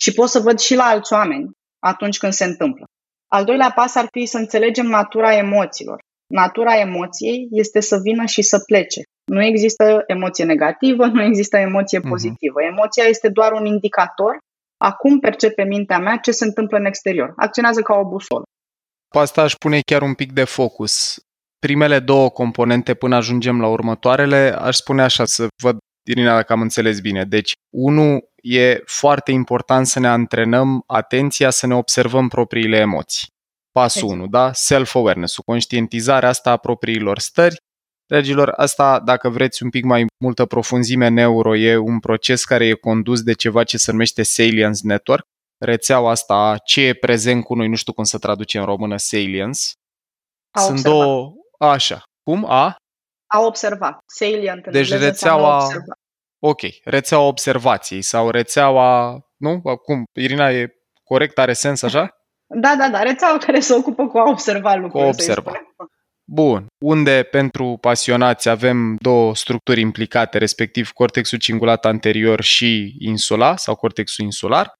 Și 0.00 0.12
pot 0.12 0.28
să 0.28 0.38
văd 0.38 0.58
și 0.58 0.74
la 0.74 0.84
alți 0.84 1.12
oameni 1.12 1.50
atunci 1.78 2.18
când 2.18 2.32
se 2.32 2.44
întâmplă. 2.44 2.84
Al 3.32 3.44
doilea 3.44 3.72
pas 3.74 3.94
ar 3.94 4.06
fi 4.10 4.26
să 4.26 4.38
înțelegem 4.38 4.86
natura 4.86 5.36
emoțiilor. 5.36 5.98
Natura 6.26 6.78
emoției 6.78 7.48
este 7.50 7.80
să 7.80 7.98
vină 8.02 8.24
și 8.24 8.42
să 8.42 8.58
plece. 8.58 9.00
Nu 9.32 9.44
există 9.44 10.04
emoție 10.06 10.44
negativă, 10.44 11.06
nu 11.06 11.22
există 11.22 11.56
emoție 11.56 11.98
mhm. 11.98 12.08
pozitivă. 12.08 12.62
Emoția 12.62 13.04
este 13.04 13.28
doar 13.28 13.52
un 13.52 13.64
indicator 13.64 14.38
acum 14.76 15.18
percepe 15.18 15.62
mintea 15.62 15.98
mea 15.98 16.16
ce 16.16 16.30
se 16.30 16.44
întâmplă 16.44 16.78
în 16.78 16.84
exterior. 16.84 17.32
Acționează 17.36 17.80
ca 17.80 17.94
o 17.94 18.08
busolă. 18.08 18.42
Pe 19.08 19.18
asta 19.18 19.42
aș 19.42 19.54
pune 19.54 19.80
chiar 19.80 20.02
un 20.02 20.14
pic 20.14 20.32
de 20.32 20.44
focus 20.44 21.20
primele 21.58 21.98
două 21.98 22.30
componente 22.30 22.94
până 22.94 23.16
ajungem 23.16 23.60
la 23.60 23.66
următoarele, 23.66 24.56
aș 24.58 24.76
spune 24.76 25.02
așa, 25.02 25.24
să 25.24 25.46
văd, 25.62 25.76
Irina, 26.08 26.34
dacă 26.34 26.52
am 26.52 26.60
înțeles 26.60 27.00
bine. 27.00 27.24
Deci, 27.24 27.52
unul, 27.74 28.30
e 28.42 28.82
foarte 28.84 29.30
important 29.32 29.86
să 29.86 30.00
ne 30.00 30.08
antrenăm 30.08 30.82
atenția, 30.86 31.50
să 31.50 31.66
ne 31.66 31.74
observăm 31.74 32.28
propriile 32.28 32.76
emoții. 32.76 33.26
Pasul 33.72 34.08
1, 34.08 34.26
da? 34.26 34.52
Self-awareness-ul, 34.52 35.42
conștientizarea 35.46 36.28
asta 36.28 36.50
a 36.50 36.56
propriilor 36.56 37.18
stări. 37.18 37.56
Dragilor, 38.06 38.52
asta, 38.56 39.00
dacă 39.00 39.28
vreți 39.28 39.62
un 39.62 39.70
pic 39.70 39.84
mai 39.84 40.06
multă 40.24 40.46
profunzime 40.46 41.08
neuro, 41.08 41.56
e 41.56 41.76
un 41.76 41.98
proces 41.98 42.44
care 42.44 42.66
e 42.66 42.74
condus 42.74 43.22
de 43.22 43.32
ceva 43.32 43.64
ce 43.64 43.78
se 43.78 43.90
numește 43.90 44.22
Salience 44.22 44.80
Network, 44.82 45.26
rețeaua 45.58 46.10
asta 46.10 46.56
ce 46.64 46.80
e 46.80 46.94
prezent 46.94 47.44
cu 47.44 47.54
noi, 47.54 47.68
nu 47.68 47.74
știu 47.74 47.92
cum 47.92 48.04
să 48.04 48.18
traduce 48.18 48.58
în 48.58 48.64
română 48.64 48.96
Salience. 48.96 49.60
A 50.50 50.60
Sunt 50.60 50.76
observa. 50.78 50.96
două, 50.96 51.32
Așa. 51.58 52.02
Cum? 52.22 52.44
A? 52.50 52.76
A 53.26 53.40
observa. 53.40 53.98
Salient. 54.06 54.66
Deci 54.70 54.92
rețeaua... 54.92 55.68
Ok. 56.38 56.60
Rețeaua 56.84 57.26
observației 57.26 58.02
sau 58.02 58.30
rețeaua... 58.30 59.20
Nu? 59.36 59.60
Cum? 59.60 60.04
Irina 60.12 60.50
e 60.50 60.74
corect? 61.04 61.38
Are 61.38 61.52
sens 61.52 61.82
așa? 61.82 62.08
Da, 62.46 62.76
da, 62.78 62.88
da. 62.88 63.02
Rețeaua 63.02 63.38
care 63.38 63.60
se 63.60 63.74
ocupă 63.74 64.06
cu 64.06 64.18
a 64.18 64.30
observa 64.30 64.74
lucruri. 64.74 64.92
Cu 64.92 64.98
a 64.98 65.06
observa. 65.06 65.52
Bun. 66.28 66.66
Unde 66.84 67.22
pentru 67.30 67.78
pasionați 67.80 68.48
avem 68.48 68.96
două 69.00 69.34
structuri 69.34 69.80
implicate, 69.80 70.38
respectiv 70.38 70.90
cortexul 70.90 71.38
cingulat 71.38 71.84
anterior 71.84 72.42
și 72.42 72.94
insula 72.98 73.56
sau 73.56 73.74
cortexul 73.74 74.24
insular. 74.24 74.72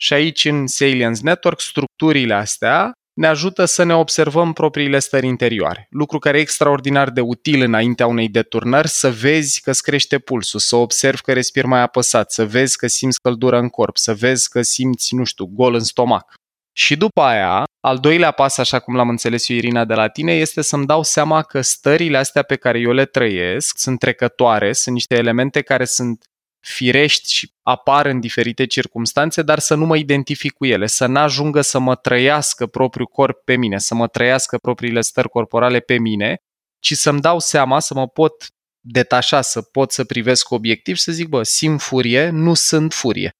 Și 0.00 0.12
aici 0.12 0.44
în 0.44 0.66
Salience 0.66 1.20
Network 1.22 1.60
structurile 1.60 2.34
astea 2.34 2.92
ne 3.14 3.26
ajută 3.26 3.64
să 3.64 3.82
ne 3.82 3.94
observăm 3.94 4.52
propriile 4.52 4.98
stări 4.98 5.26
interioare. 5.26 5.86
Lucru 5.90 6.18
care 6.18 6.38
e 6.38 6.40
extraordinar 6.40 7.10
de 7.10 7.20
util 7.20 7.62
înaintea 7.62 8.06
unei 8.06 8.28
deturnări, 8.28 8.88
să 8.88 9.10
vezi 9.10 9.60
că 9.60 9.70
îți 9.70 9.82
crește 9.82 10.18
pulsul, 10.18 10.60
să 10.60 10.76
observi 10.76 11.20
că 11.20 11.32
respiri 11.32 11.66
mai 11.66 11.80
apăsat, 11.80 12.32
să 12.32 12.46
vezi 12.46 12.76
că 12.76 12.86
simți 12.86 13.20
căldură 13.20 13.58
în 13.58 13.68
corp, 13.68 13.96
să 13.96 14.14
vezi 14.14 14.48
că 14.48 14.62
simți, 14.62 15.14
nu 15.14 15.24
știu, 15.24 15.44
gol 15.44 15.74
în 15.74 15.84
stomac. 15.84 16.34
Și 16.80 16.96
după 16.96 17.22
aia, 17.22 17.64
al 17.80 17.98
doilea 17.98 18.30
pas, 18.30 18.58
așa 18.58 18.78
cum 18.78 18.94
l-am 18.94 19.08
înțeles 19.08 19.48
eu, 19.48 19.56
Irina, 19.56 19.84
de 19.84 19.94
la 19.94 20.08
tine, 20.08 20.32
este 20.32 20.62
să-mi 20.62 20.86
dau 20.86 21.02
seama 21.02 21.42
că 21.42 21.60
stările 21.60 22.16
astea 22.18 22.42
pe 22.42 22.56
care 22.56 22.78
eu 22.78 22.92
le 22.92 23.04
trăiesc 23.04 23.78
sunt 23.78 23.98
trecătoare, 23.98 24.72
sunt 24.72 24.94
niște 24.94 25.14
elemente 25.14 25.62
care 25.62 25.84
sunt 25.84 26.24
firești 26.60 27.32
și 27.32 27.52
apar 27.62 28.06
în 28.06 28.20
diferite 28.20 28.66
circunstanțe, 28.66 29.42
dar 29.42 29.58
să 29.58 29.74
nu 29.74 29.86
mă 29.86 29.96
identific 29.96 30.52
cu 30.52 30.66
ele, 30.66 30.86
să 30.86 31.06
n-ajungă 31.06 31.60
să 31.60 31.78
mă 31.78 31.94
trăiască 31.94 32.66
propriul 32.66 33.06
corp 33.06 33.44
pe 33.44 33.56
mine, 33.56 33.78
să 33.78 33.94
mă 33.94 34.06
trăiască 34.06 34.58
propriile 34.58 35.00
stări 35.00 35.28
corporale 35.28 35.80
pe 35.80 35.98
mine, 35.98 36.36
ci 36.78 36.92
să-mi 36.92 37.20
dau 37.20 37.38
seama, 37.38 37.80
să 37.80 37.94
mă 37.94 38.08
pot 38.08 38.46
detașa, 38.80 39.40
să 39.40 39.62
pot 39.62 39.92
să 39.92 40.04
privesc 40.04 40.50
obiectiv 40.50 40.96
și 40.96 41.02
să 41.02 41.12
zic, 41.12 41.28
bă, 41.28 41.42
simt 41.42 41.80
furie, 41.80 42.28
nu 42.28 42.54
sunt 42.54 42.92
furie. 42.92 43.30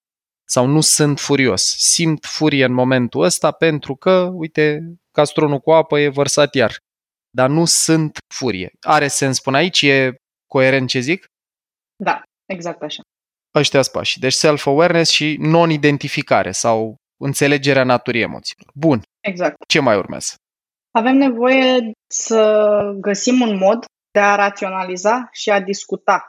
Sau 0.50 0.66
nu 0.66 0.80
sunt 0.80 1.18
furios. 1.18 1.62
Simt 1.78 2.24
furie 2.24 2.64
în 2.64 2.72
momentul 2.72 3.22
ăsta 3.22 3.50
pentru 3.50 3.96
că, 3.96 4.30
uite, 4.32 4.94
castronul 5.10 5.58
cu 5.58 5.70
apă 5.70 5.98
e 5.98 6.08
vărsat 6.08 6.54
iar. 6.54 6.76
Dar 7.30 7.48
nu 7.48 7.64
sunt 7.64 8.18
furie. 8.34 8.70
Are 8.80 9.08
sens 9.08 9.40
până 9.40 9.56
aici? 9.56 9.82
E 9.82 10.14
coerent 10.46 10.88
ce 10.88 11.00
zic? 11.00 11.26
Da, 11.96 12.22
exact 12.46 12.82
așa. 12.82 13.02
Ăștia 13.54 13.82
sunt 13.82 13.94
pași. 13.94 14.18
Deci 14.18 14.32
self-awareness 14.32 15.10
și 15.10 15.36
non-identificare 15.40 16.52
sau 16.52 16.96
înțelegerea 17.20 17.84
naturii 17.84 18.22
emoțiilor. 18.22 18.70
Bun. 18.74 19.02
Exact. 19.20 19.56
Ce 19.66 19.80
mai 19.80 19.96
urmează? 19.96 20.34
Avem 20.90 21.16
nevoie 21.16 21.92
să 22.10 22.80
găsim 23.00 23.40
un 23.40 23.56
mod 23.56 23.84
de 24.10 24.20
a 24.20 24.34
raționaliza 24.34 25.28
și 25.32 25.50
a 25.50 25.60
discuta 25.60 26.26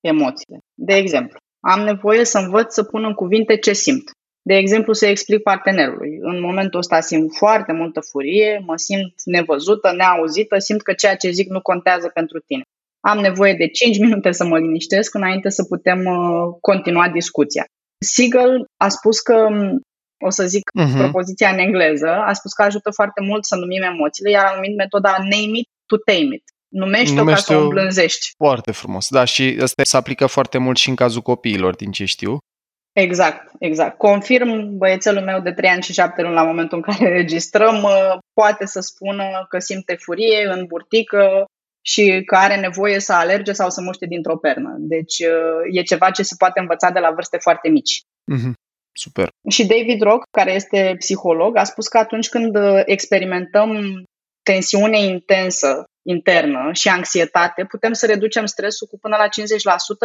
emoțiile. 0.00 0.58
De 0.74 0.94
exemplu, 0.94 1.38
am 1.60 1.80
nevoie 1.80 2.24
să 2.24 2.38
învăț 2.38 2.74
să 2.74 2.82
pun 2.82 3.04
în 3.04 3.14
cuvinte 3.14 3.56
ce 3.56 3.72
simt. 3.72 4.10
De 4.42 4.54
exemplu, 4.54 4.92
să 4.92 5.06
explic 5.06 5.42
partenerului. 5.42 6.18
În 6.20 6.40
momentul 6.40 6.78
ăsta 6.78 7.00
simt 7.00 7.36
foarte 7.36 7.72
multă 7.72 8.00
furie, 8.00 8.62
mă 8.66 8.76
simt 8.76 9.14
nevăzută, 9.24 9.92
neauzită, 9.96 10.58
simt 10.58 10.82
că 10.82 10.92
ceea 10.92 11.16
ce 11.16 11.30
zic 11.30 11.48
nu 11.48 11.60
contează 11.60 12.10
pentru 12.14 12.38
tine 12.38 12.62
am 13.00 13.18
nevoie 13.18 13.54
de 13.54 13.68
5 13.68 13.98
minute 14.04 14.32
să 14.32 14.44
mă 14.44 14.58
liniștesc 14.58 15.14
înainte 15.14 15.48
să 15.48 15.64
putem 15.64 16.04
uh, 16.04 16.54
continua 16.60 17.08
discuția. 17.08 17.64
Siegel 18.04 18.64
a 18.76 18.88
spus 18.88 19.20
că, 19.20 19.34
um, 19.34 19.80
o 20.24 20.30
să 20.30 20.46
zic 20.46 20.70
uh-huh. 20.80 20.98
propoziția 20.98 21.50
în 21.50 21.58
engleză, 21.58 22.08
a 22.08 22.32
spus 22.32 22.52
că 22.52 22.62
ajută 22.62 22.90
foarte 22.90 23.20
mult 23.22 23.44
să 23.44 23.56
numim 23.56 23.82
emoțiile, 23.82 24.30
iar 24.30 24.44
a 24.44 24.54
numit 24.54 24.76
metoda 24.76 25.16
name 25.18 25.58
it 25.60 25.68
to 25.86 25.96
tame 25.96 26.34
it. 26.34 26.44
Numește-o 26.70 27.14
Numește 27.14 27.46
ca 27.46 27.52
să 27.52 27.60
o 27.60 27.62
îmblânzești. 27.62 28.32
Foarte 28.36 28.72
frumos. 28.72 29.08
Da, 29.08 29.24
și 29.24 29.58
asta 29.62 29.82
se 29.84 29.96
aplică 29.96 30.26
foarte 30.26 30.58
mult 30.58 30.76
și 30.76 30.88
în 30.88 30.94
cazul 30.94 31.22
copiilor, 31.22 31.74
din 31.74 31.90
ce 31.90 32.04
știu. 32.04 32.38
Exact, 32.92 33.52
exact. 33.58 33.98
Confirm, 33.98 34.76
băiețelul 34.76 35.22
meu 35.22 35.40
de 35.40 35.52
3 35.52 35.70
ani 35.70 35.82
și 35.82 35.92
7 35.92 36.22
luni 36.22 36.34
la 36.34 36.44
momentul 36.44 36.76
în 36.76 36.94
care 36.94 37.08
registrăm, 37.20 37.82
uh, 37.82 38.18
poate 38.32 38.66
să 38.66 38.80
spună 38.80 39.46
că 39.48 39.58
simte 39.58 39.96
furie 40.00 40.48
în 40.52 40.66
burtică, 40.66 41.44
și 41.82 42.22
că 42.26 42.36
are 42.36 42.56
nevoie 42.56 42.98
să 42.98 43.12
alerge 43.12 43.52
sau 43.52 43.70
să 43.70 43.80
muște 43.80 44.06
dintr-o 44.06 44.36
pernă. 44.36 44.76
Deci 44.78 45.18
uh, 45.18 45.76
e 45.78 45.82
ceva 45.82 46.10
ce 46.10 46.22
se 46.22 46.34
poate 46.38 46.60
învăța 46.60 46.90
de 46.90 46.98
la 46.98 47.10
vârste 47.10 47.38
foarte 47.38 47.68
mici. 47.68 48.00
Mm-hmm. 48.00 48.52
Super. 48.92 49.28
Și 49.48 49.66
David 49.66 50.00
Rock, 50.00 50.22
care 50.30 50.52
este 50.52 50.94
psiholog, 50.98 51.56
a 51.56 51.64
spus 51.64 51.88
că 51.88 51.98
atunci 51.98 52.28
când 52.28 52.56
uh, 52.56 52.82
experimentăm 52.84 54.02
tensiune 54.42 54.98
intensă 54.98 55.84
internă 56.02 56.72
și 56.72 56.88
anxietate, 56.88 57.64
putem 57.64 57.92
să 57.92 58.06
reducem 58.06 58.46
stresul 58.46 58.86
cu 58.86 58.98
până 58.98 59.16
la 59.16 59.26
50% 59.26 59.28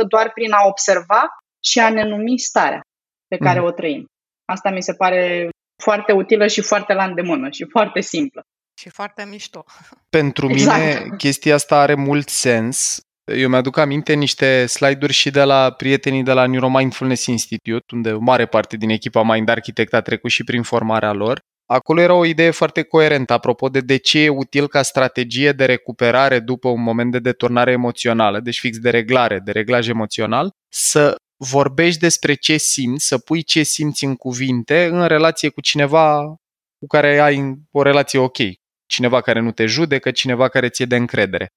doar 0.07 0.31
prin 0.33 0.51
a 0.51 0.67
observa 0.67 1.27
și 1.63 1.79
a 1.79 1.89
ne 1.89 2.03
numi 2.03 2.39
starea 2.39 2.81
pe 3.27 3.37
care 3.37 3.59
mm. 3.59 3.65
o 3.65 3.71
trăim. 3.71 4.05
Asta 4.45 4.69
mi 4.69 4.83
se 4.83 4.93
pare 4.93 5.49
foarte 5.83 6.11
utilă 6.11 6.47
și 6.47 6.61
foarte 6.61 6.93
la 6.93 7.03
îndemână 7.03 7.49
și 7.49 7.65
foarte 7.69 8.01
simplă. 8.01 8.41
Și 8.77 8.89
foarte 8.89 9.25
mișto. 9.29 9.65
Pentru 10.09 10.49
exact. 10.49 10.79
mine 10.79 11.15
chestia 11.17 11.53
asta 11.53 11.79
are 11.79 11.93
mult 11.93 12.29
sens. 12.29 12.99
Eu 13.33 13.49
mi-aduc 13.49 13.77
aminte 13.77 14.13
niște 14.13 14.65
slide-uri 14.65 15.13
și 15.13 15.29
de 15.29 15.43
la 15.43 15.71
prietenii 15.71 16.23
de 16.23 16.31
la 16.31 16.45
Neuromindfulness 16.45 17.25
Institute, 17.25 17.95
unde 17.95 18.11
o 18.11 18.19
mare 18.19 18.45
parte 18.45 18.77
din 18.77 18.89
echipa 18.89 19.23
Mind 19.23 19.49
Architect 19.49 19.93
a 19.93 20.01
trecut 20.01 20.31
și 20.31 20.43
prin 20.43 20.63
formarea 20.63 21.11
lor. 21.11 21.39
Acolo 21.65 22.01
era 22.01 22.13
o 22.13 22.25
idee 22.25 22.51
foarte 22.51 22.83
coerentă 22.83 23.33
apropo 23.33 23.69
de 23.69 23.79
de 23.79 23.97
ce 23.97 24.19
e 24.19 24.29
util 24.29 24.67
ca 24.67 24.81
strategie 24.81 25.51
de 25.51 25.65
recuperare 25.65 26.39
după 26.39 26.69
un 26.69 26.81
moment 26.81 27.11
de 27.11 27.19
deturnare 27.19 27.71
emoțională, 27.71 28.39
deci 28.39 28.59
fix 28.59 28.77
de 28.77 28.89
reglare, 28.89 29.39
de 29.39 29.51
reglaj 29.51 29.87
emoțional, 29.87 30.51
să 30.73 31.15
vorbești 31.37 31.99
despre 31.99 32.33
ce 32.33 32.57
simți, 32.57 33.07
să 33.07 33.17
pui 33.17 33.43
ce 33.43 33.63
simți 33.63 34.03
în 34.03 34.15
cuvinte 34.15 34.85
în 34.85 35.07
relație 35.07 35.49
cu 35.49 35.61
cineva 35.61 36.35
cu 36.79 36.87
care 36.87 37.19
ai 37.19 37.53
o 37.71 37.81
relație 37.81 38.19
ok, 38.19 38.37
cineva 38.85 39.21
care 39.21 39.39
nu 39.39 39.51
te 39.51 39.65
judecă, 39.65 40.11
cineva 40.11 40.47
care 40.47 40.69
ți-e 40.69 40.85
de 40.85 40.95
încredere. 40.95 41.47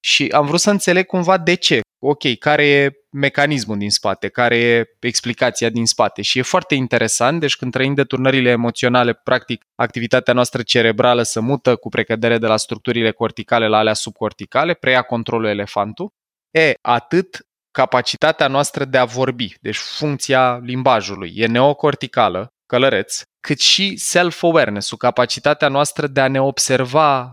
Și 0.00 0.28
am 0.28 0.46
vrut 0.46 0.60
să 0.60 0.70
înțeleg 0.70 1.06
cumva 1.06 1.38
de 1.38 1.54
ce. 1.54 1.80
Ok, 2.04 2.38
care 2.38 2.66
e 2.66 2.92
mecanismul 3.10 3.78
din 3.78 3.90
spate, 3.90 4.28
care 4.28 4.56
e 4.56 4.96
explicația 5.00 5.68
din 5.68 5.86
spate. 5.86 6.22
Și 6.22 6.38
e 6.38 6.42
foarte 6.42 6.74
interesant, 6.74 7.40
deci 7.40 7.56
când 7.56 7.72
trăim 7.72 7.94
deturnările 7.94 8.50
emoționale, 8.50 9.12
practic 9.12 9.64
activitatea 9.74 10.34
noastră 10.34 10.62
cerebrală 10.62 11.22
se 11.22 11.40
mută 11.40 11.76
cu 11.76 11.88
precădere 11.88 12.38
de 12.38 12.46
la 12.46 12.56
structurile 12.56 13.10
corticale 13.10 13.68
la 13.68 13.76
alea 13.76 13.92
subcorticale, 13.92 14.74
preia 14.74 15.02
controlul 15.02 15.48
elefantul. 15.48 16.08
E, 16.50 16.72
atât 16.80 17.46
capacitatea 17.70 18.48
noastră 18.48 18.84
de 18.84 18.98
a 18.98 19.04
vorbi, 19.04 19.54
deci 19.60 19.76
funcția 19.76 20.56
limbajului, 20.62 21.32
e 21.34 21.46
neocorticală, 21.46 22.48
călăreț, 22.66 23.22
cât 23.40 23.60
și 23.60 23.96
self-awareness-ul, 23.96 24.98
capacitatea 24.98 25.68
noastră 25.68 26.06
de 26.06 26.20
a 26.20 26.28
ne 26.28 26.40
observa 26.40 27.30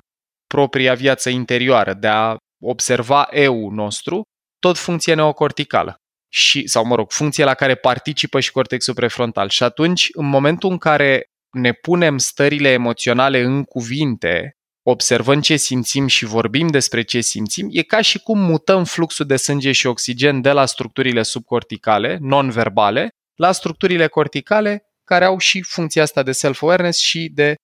propria 0.47 0.93
viață 0.93 1.29
interioară, 1.29 1.93
de 1.93 2.07
a 2.07 2.35
observa 2.63 3.27
eu 3.31 3.69
nostru, 3.69 4.21
tot 4.59 4.77
funcție 4.77 5.13
neocorticală. 5.13 6.01
Și, 6.31 6.67
sau 6.67 6.85
mă 6.85 6.95
rog, 6.95 7.11
funcție 7.11 7.43
la 7.43 7.53
care 7.53 7.75
participă 7.75 8.39
și 8.39 8.51
cortexul 8.51 8.93
prefrontal. 8.93 9.49
Și 9.49 9.63
atunci, 9.63 10.09
în 10.11 10.25
momentul 10.25 10.71
în 10.71 10.77
care 10.77 11.25
ne 11.51 11.71
punem 11.71 12.17
stările 12.17 12.69
emoționale 12.69 13.41
în 13.41 13.63
cuvinte, 13.63 14.53
observăm 14.83 15.41
ce 15.41 15.55
simțim 15.55 16.07
și 16.07 16.25
vorbim 16.25 16.67
despre 16.67 17.01
ce 17.01 17.21
simțim, 17.21 17.67
e 17.71 17.81
ca 17.81 18.01
și 18.01 18.19
cum 18.19 18.39
mutăm 18.39 18.83
fluxul 18.83 19.25
de 19.25 19.35
sânge 19.35 19.71
și 19.71 19.87
oxigen 19.87 20.41
de 20.41 20.51
la 20.51 20.65
structurile 20.65 21.23
subcorticale, 21.23 22.17
non-verbale, 22.21 23.09
la 23.35 23.51
structurile 23.51 24.07
corticale 24.07 24.83
care 25.03 25.25
au 25.25 25.37
și 25.37 25.61
funcția 25.61 26.01
asta 26.01 26.23
de 26.23 26.31
self-awareness 26.31 26.99
și 26.99 27.29
de 27.33 27.55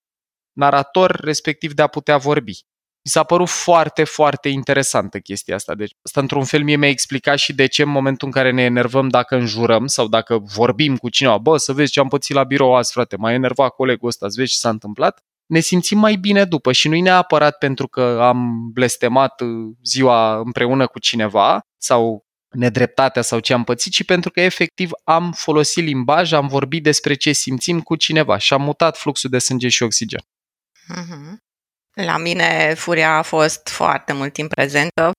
narator, 0.57 1.11
respectiv 1.15 1.73
de 1.73 1.81
a 1.81 1.87
putea 1.87 2.17
vorbi. 2.17 2.59
Mi 3.05 3.11
s-a 3.11 3.23
părut 3.23 3.49
foarte, 3.49 4.03
foarte 4.03 4.49
interesantă 4.49 5.19
chestia 5.19 5.55
asta. 5.55 5.75
Deci, 5.75 5.91
asta 6.01 6.19
într-un 6.19 6.43
fel 6.43 6.63
mie 6.63 6.75
mi-a 6.75 6.89
explicat 6.89 7.37
și 7.37 7.53
de 7.53 7.65
ce 7.65 7.81
în 7.81 7.89
momentul 7.89 8.27
în 8.27 8.33
care 8.33 8.51
ne 8.51 8.61
enervăm 8.61 9.07
dacă 9.07 9.35
înjurăm 9.35 9.87
sau 9.87 10.07
dacă 10.07 10.37
vorbim 10.37 10.97
cu 10.97 11.09
cineva, 11.09 11.37
bă, 11.37 11.57
să 11.57 11.73
vezi 11.73 11.91
ce 11.91 11.99
am 11.99 12.07
pățit 12.07 12.35
la 12.35 12.43
birou 12.43 12.75
azi, 12.75 12.91
frate, 12.91 13.15
m-a 13.15 13.31
enervat 13.31 13.69
colegul 13.69 14.07
ăsta, 14.07 14.29
să 14.29 14.33
vezi 14.37 14.51
ce 14.51 14.57
s-a 14.57 14.69
întâmplat, 14.69 15.23
ne 15.45 15.59
simțim 15.59 15.97
mai 15.97 16.15
bine 16.15 16.45
după 16.45 16.71
și 16.71 16.87
nu-i 16.87 17.01
neapărat 17.01 17.57
pentru 17.57 17.87
că 17.87 18.19
am 18.21 18.69
blestemat 18.73 19.41
ziua 19.83 20.37
împreună 20.37 20.87
cu 20.87 20.99
cineva 20.99 21.59
sau 21.77 22.25
nedreptatea 22.49 23.21
sau 23.21 23.39
ce 23.39 23.53
am 23.53 23.63
pățit, 23.63 23.91
ci 23.91 24.03
pentru 24.03 24.31
că 24.31 24.41
efectiv 24.41 24.89
am 25.03 25.31
folosit 25.31 25.83
limbaj, 25.83 26.31
am 26.31 26.47
vorbit 26.47 26.83
despre 26.83 27.13
ce 27.13 27.31
simțim 27.31 27.81
cu 27.81 27.95
cineva 27.95 28.37
și 28.37 28.53
am 28.53 28.61
mutat 28.61 28.97
fluxul 28.97 29.29
de 29.29 29.37
sânge 29.37 29.69
și 29.69 29.83
oxigen. 29.83 30.21
Mm-hmm. 30.93 31.44
La 32.01 32.17
mine 32.17 32.73
furia 32.73 33.17
a 33.17 33.21
fost 33.21 33.67
foarte 33.67 34.13
mult 34.13 34.33
timp 34.33 34.49
prezentă, 34.49 35.11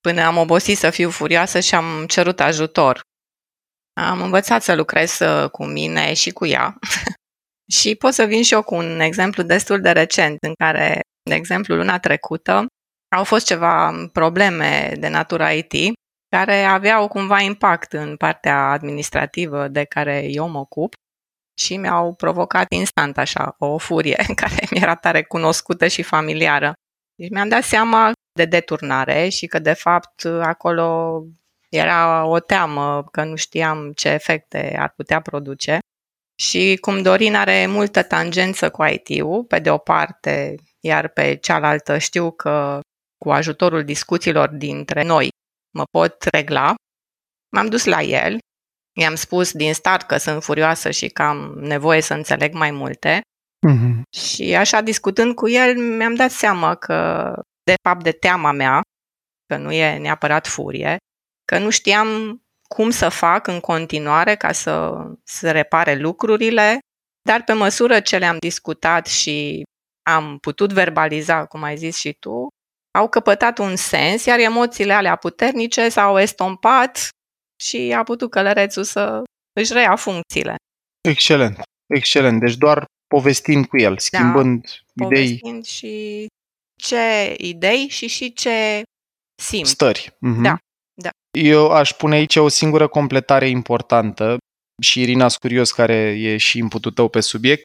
până 0.00 0.22
am 0.22 0.36
obosit 0.36 0.78
să 0.78 0.90
fiu 0.90 1.10
furioasă 1.10 1.60
și 1.60 1.74
am 1.74 2.06
cerut 2.06 2.40
ajutor. 2.40 3.00
Am 4.00 4.22
învățat 4.22 4.62
să 4.62 4.74
lucrez 4.74 5.18
uh, 5.18 5.50
cu 5.50 5.64
mine 5.64 6.14
și 6.14 6.30
cu 6.30 6.46
ea. 6.46 6.78
și 7.78 7.94
pot 7.94 8.12
să 8.12 8.24
vin 8.24 8.42
și 8.42 8.54
eu 8.54 8.62
cu 8.62 8.74
un 8.74 9.00
exemplu 9.00 9.42
destul 9.42 9.80
de 9.80 9.90
recent, 9.90 10.38
în 10.40 10.54
care, 10.54 11.00
de 11.22 11.34
exemplu, 11.34 11.74
luna 11.74 11.98
trecută, 11.98 12.66
au 13.16 13.24
fost 13.24 13.46
ceva 13.46 13.92
probleme 14.12 14.94
de 14.98 15.08
natură 15.08 15.50
IT 15.50 15.72
care 16.36 16.62
aveau 16.62 17.08
cumva 17.08 17.40
impact 17.40 17.92
în 17.92 18.16
partea 18.16 18.70
administrativă 18.70 19.68
de 19.68 19.84
care 19.84 20.26
eu 20.28 20.48
mă 20.48 20.58
ocup 20.58 20.94
și 21.58 21.76
mi-au 21.76 22.14
provocat 22.14 22.72
instant 22.72 23.18
așa 23.18 23.54
o 23.58 23.78
furie 23.78 24.24
care 24.40 24.66
mi 24.70 24.78
era 24.80 24.94
tare 24.94 25.22
cunoscută 25.22 25.86
și 25.86 26.02
familiară. 26.02 26.72
Deci 27.14 27.30
mi-am 27.30 27.48
dat 27.48 27.62
seama 27.62 28.12
de 28.32 28.44
deturnare 28.44 29.28
și 29.28 29.46
că 29.46 29.58
de 29.58 29.72
fapt 29.72 30.24
acolo 30.24 31.22
era 31.68 32.24
o 32.24 32.40
teamă 32.40 33.04
că 33.10 33.24
nu 33.24 33.36
știam 33.36 33.92
ce 33.92 34.08
efecte 34.08 34.76
ar 34.78 34.92
putea 34.96 35.20
produce. 35.20 35.78
Și 36.40 36.78
cum 36.80 37.02
Dorin 37.02 37.34
are 37.34 37.66
multă 37.66 38.02
tangență 38.02 38.70
cu 38.70 38.84
IT-ul, 38.84 39.44
pe 39.44 39.58
de 39.58 39.70
o 39.70 39.78
parte, 39.78 40.54
iar 40.80 41.08
pe 41.08 41.34
cealaltă 41.34 41.98
știu 41.98 42.30
că 42.30 42.80
cu 43.18 43.30
ajutorul 43.30 43.84
discuțiilor 43.84 44.48
dintre 44.48 45.02
noi 45.02 45.28
mă 45.74 45.84
pot 45.90 46.22
regla. 46.22 46.74
M-am 47.52 47.66
dus 47.66 47.84
la 47.84 48.02
el, 48.02 48.38
i-am 48.98 49.14
spus 49.14 49.52
din 49.52 49.74
start 49.74 50.06
că 50.06 50.16
sunt 50.16 50.42
furioasă 50.42 50.90
și 50.90 51.08
că 51.08 51.22
am 51.22 51.58
nevoie 51.60 52.00
să 52.00 52.14
înțeleg 52.14 52.52
mai 52.52 52.70
multe. 52.70 53.20
Mm-hmm. 53.68 54.02
Și 54.18 54.54
așa 54.54 54.80
discutând 54.80 55.34
cu 55.34 55.48
el, 55.48 55.78
mi-am 55.78 56.14
dat 56.14 56.30
seama 56.30 56.74
că, 56.74 57.32
de 57.62 57.74
fapt, 57.82 58.02
de 58.02 58.12
teama 58.12 58.52
mea, 58.52 58.80
că 59.46 59.56
nu 59.56 59.72
e 59.72 59.98
neapărat 59.98 60.46
furie, 60.46 60.96
că 61.44 61.58
nu 61.58 61.70
știam 61.70 62.40
cum 62.74 62.90
să 62.90 63.08
fac 63.08 63.46
în 63.46 63.60
continuare 63.60 64.36
ca 64.36 64.52
să, 64.52 64.92
să 65.24 65.50
repare 65.50 65.94
lucrurile, 65.94 66.78
dar 67.28 67.42
pe 67.42 67.52
măsură 67.52 68.00
ce 68.00 68.18
le-am 68.18 68.36
discutat 68.38 69.06
și 69.06 69.62
am 70.02 70.38
putut 70.38 70.72
verbaliza, 70.72 71.46
cum 71.46 71.62
ai 71.62 71.76
zis 71.76 71.96
și 71.96 72.12
tu, 72.12 72.48
au 72.98 73.08
căpătat 73.08 73.58
un 73.58 73.76
sens, 73.76 74.24
iar 74.24 74.38
emoțiile 74.38 74.92
alea 74.92 75.16
puternice 75.16 75.88
s-au 75.88 76.18
estompat 76.18 77.08
și 77.60 77.94
a 77.96 78.02
putut 78.02 78.30
călărețul 78.30 78.84
să 78.84 79.22
își 79.60 79.72
reia 79.72 79.96
funcțiile. 79.96 80.54
Excelent, 81.08 81.62
excelent. 81.94 82.40
Deci 82.40 82.56
doar 82.56 82.84
povestind 83.14 83.66
cu 83.66 83.78
el, 83.78 83.98
schimbând 83.98 84.82
da, 84.92 85.04
idei. 85.06 85.38
Povestind 85.38 85.64
și 85.64 86.26
ce 86.82 87.34
idei 87.36 87.88
și 87.88 88.06
și 88.06 88.32
ce 88.32 88.82
simt. 89.42 89.66
Stări. 89.66 90.08
Mm-hmm. 90.10 90.42
Da, 90.42 90.58
da. 91.02 91.10
Eu 91.38 91.70
aș 91.70 91.92
pune 91.92 92.14
aici 92.14 92.36
o 92.36 92.48
singură 92.48 92.88
completare 92.88 93.48
importantă 93.48 94.36
și 94.82 95.00
Irina 95.00 95.26
curios 95.40 95.72
care 95.72 95.94
e 96.18 96.36
și 96.36 96.58
inputul 96.58 96.92
tău 96.92 97.08
pe 97.08 97.20
subiect 97.20 97.62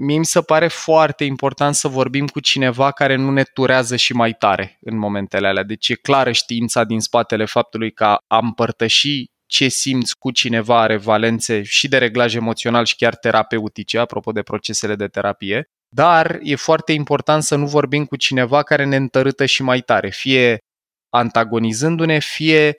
mie 0.00 0.18
mi 0.18 0.24
se 0.24 0.40
pare 0.40 0.68
foarte 0.68 1.24
important 1.24 1.74
să 1.74 1.88
vorbim 1.88 2.26
cu 2.26 2.40
cineva 2.40 2.90
care 2.90 3.14
nu 3.14 3.30
ne 3.30 3.42
turează 3.42 3.96
și 3.96 4.12
mai 4.12 4.32
tare 4.32 4.78
în 4.80 4.96
momentele 4.96 5.46
alea. 5.46 5.62
Deci 5.62 5.88
e 5.88 5.94
clară 5.94 6.32
știința 6.32 6.84
din 6.84 7.00
spatele 7.00 7.44
faptului 7.44 7.92
că 7.92 8.04
a 8.04 8.38
împărtăși 8.38 9.24
ce 9.46 9.68
simți 9.68 10.18
cu 10.18 10.30
cineva 10.30 10.80
are 10.80 10.96
valențe 10.96 11.62
și 11.62 11.88
de 11.88 11.98
reglaj 11.98 12.34
emoțional 12.34 12.84
și 12.84 12.96
chiar 12.96 13.16
terapeutice, 13.16 13.98
apropo 13.98 14.32
de 14.32 14.42
procesele 14.42 14.94
de 14.94 15.06
terapie, 15.06 15.70
dar 15.88 16.38
e 16.42 16.54
foarte 16.54 16.92
important 16.92 17.42
să 17.42 17.56
nu 17.56 17.66
vorbim 17.66 18.04
cu 18.04 18.16
cineva 18.16 18.62
care 18.62 18.84
ne 18.84 18.96
întărâtă 18.96 19.46
și 19.46 19.62
mai 19.62 19.80
tare, 19.80 20.08
fie 20.08 20.58
antagonizându-ne, 21.14 22.18
fie 22.18 22.76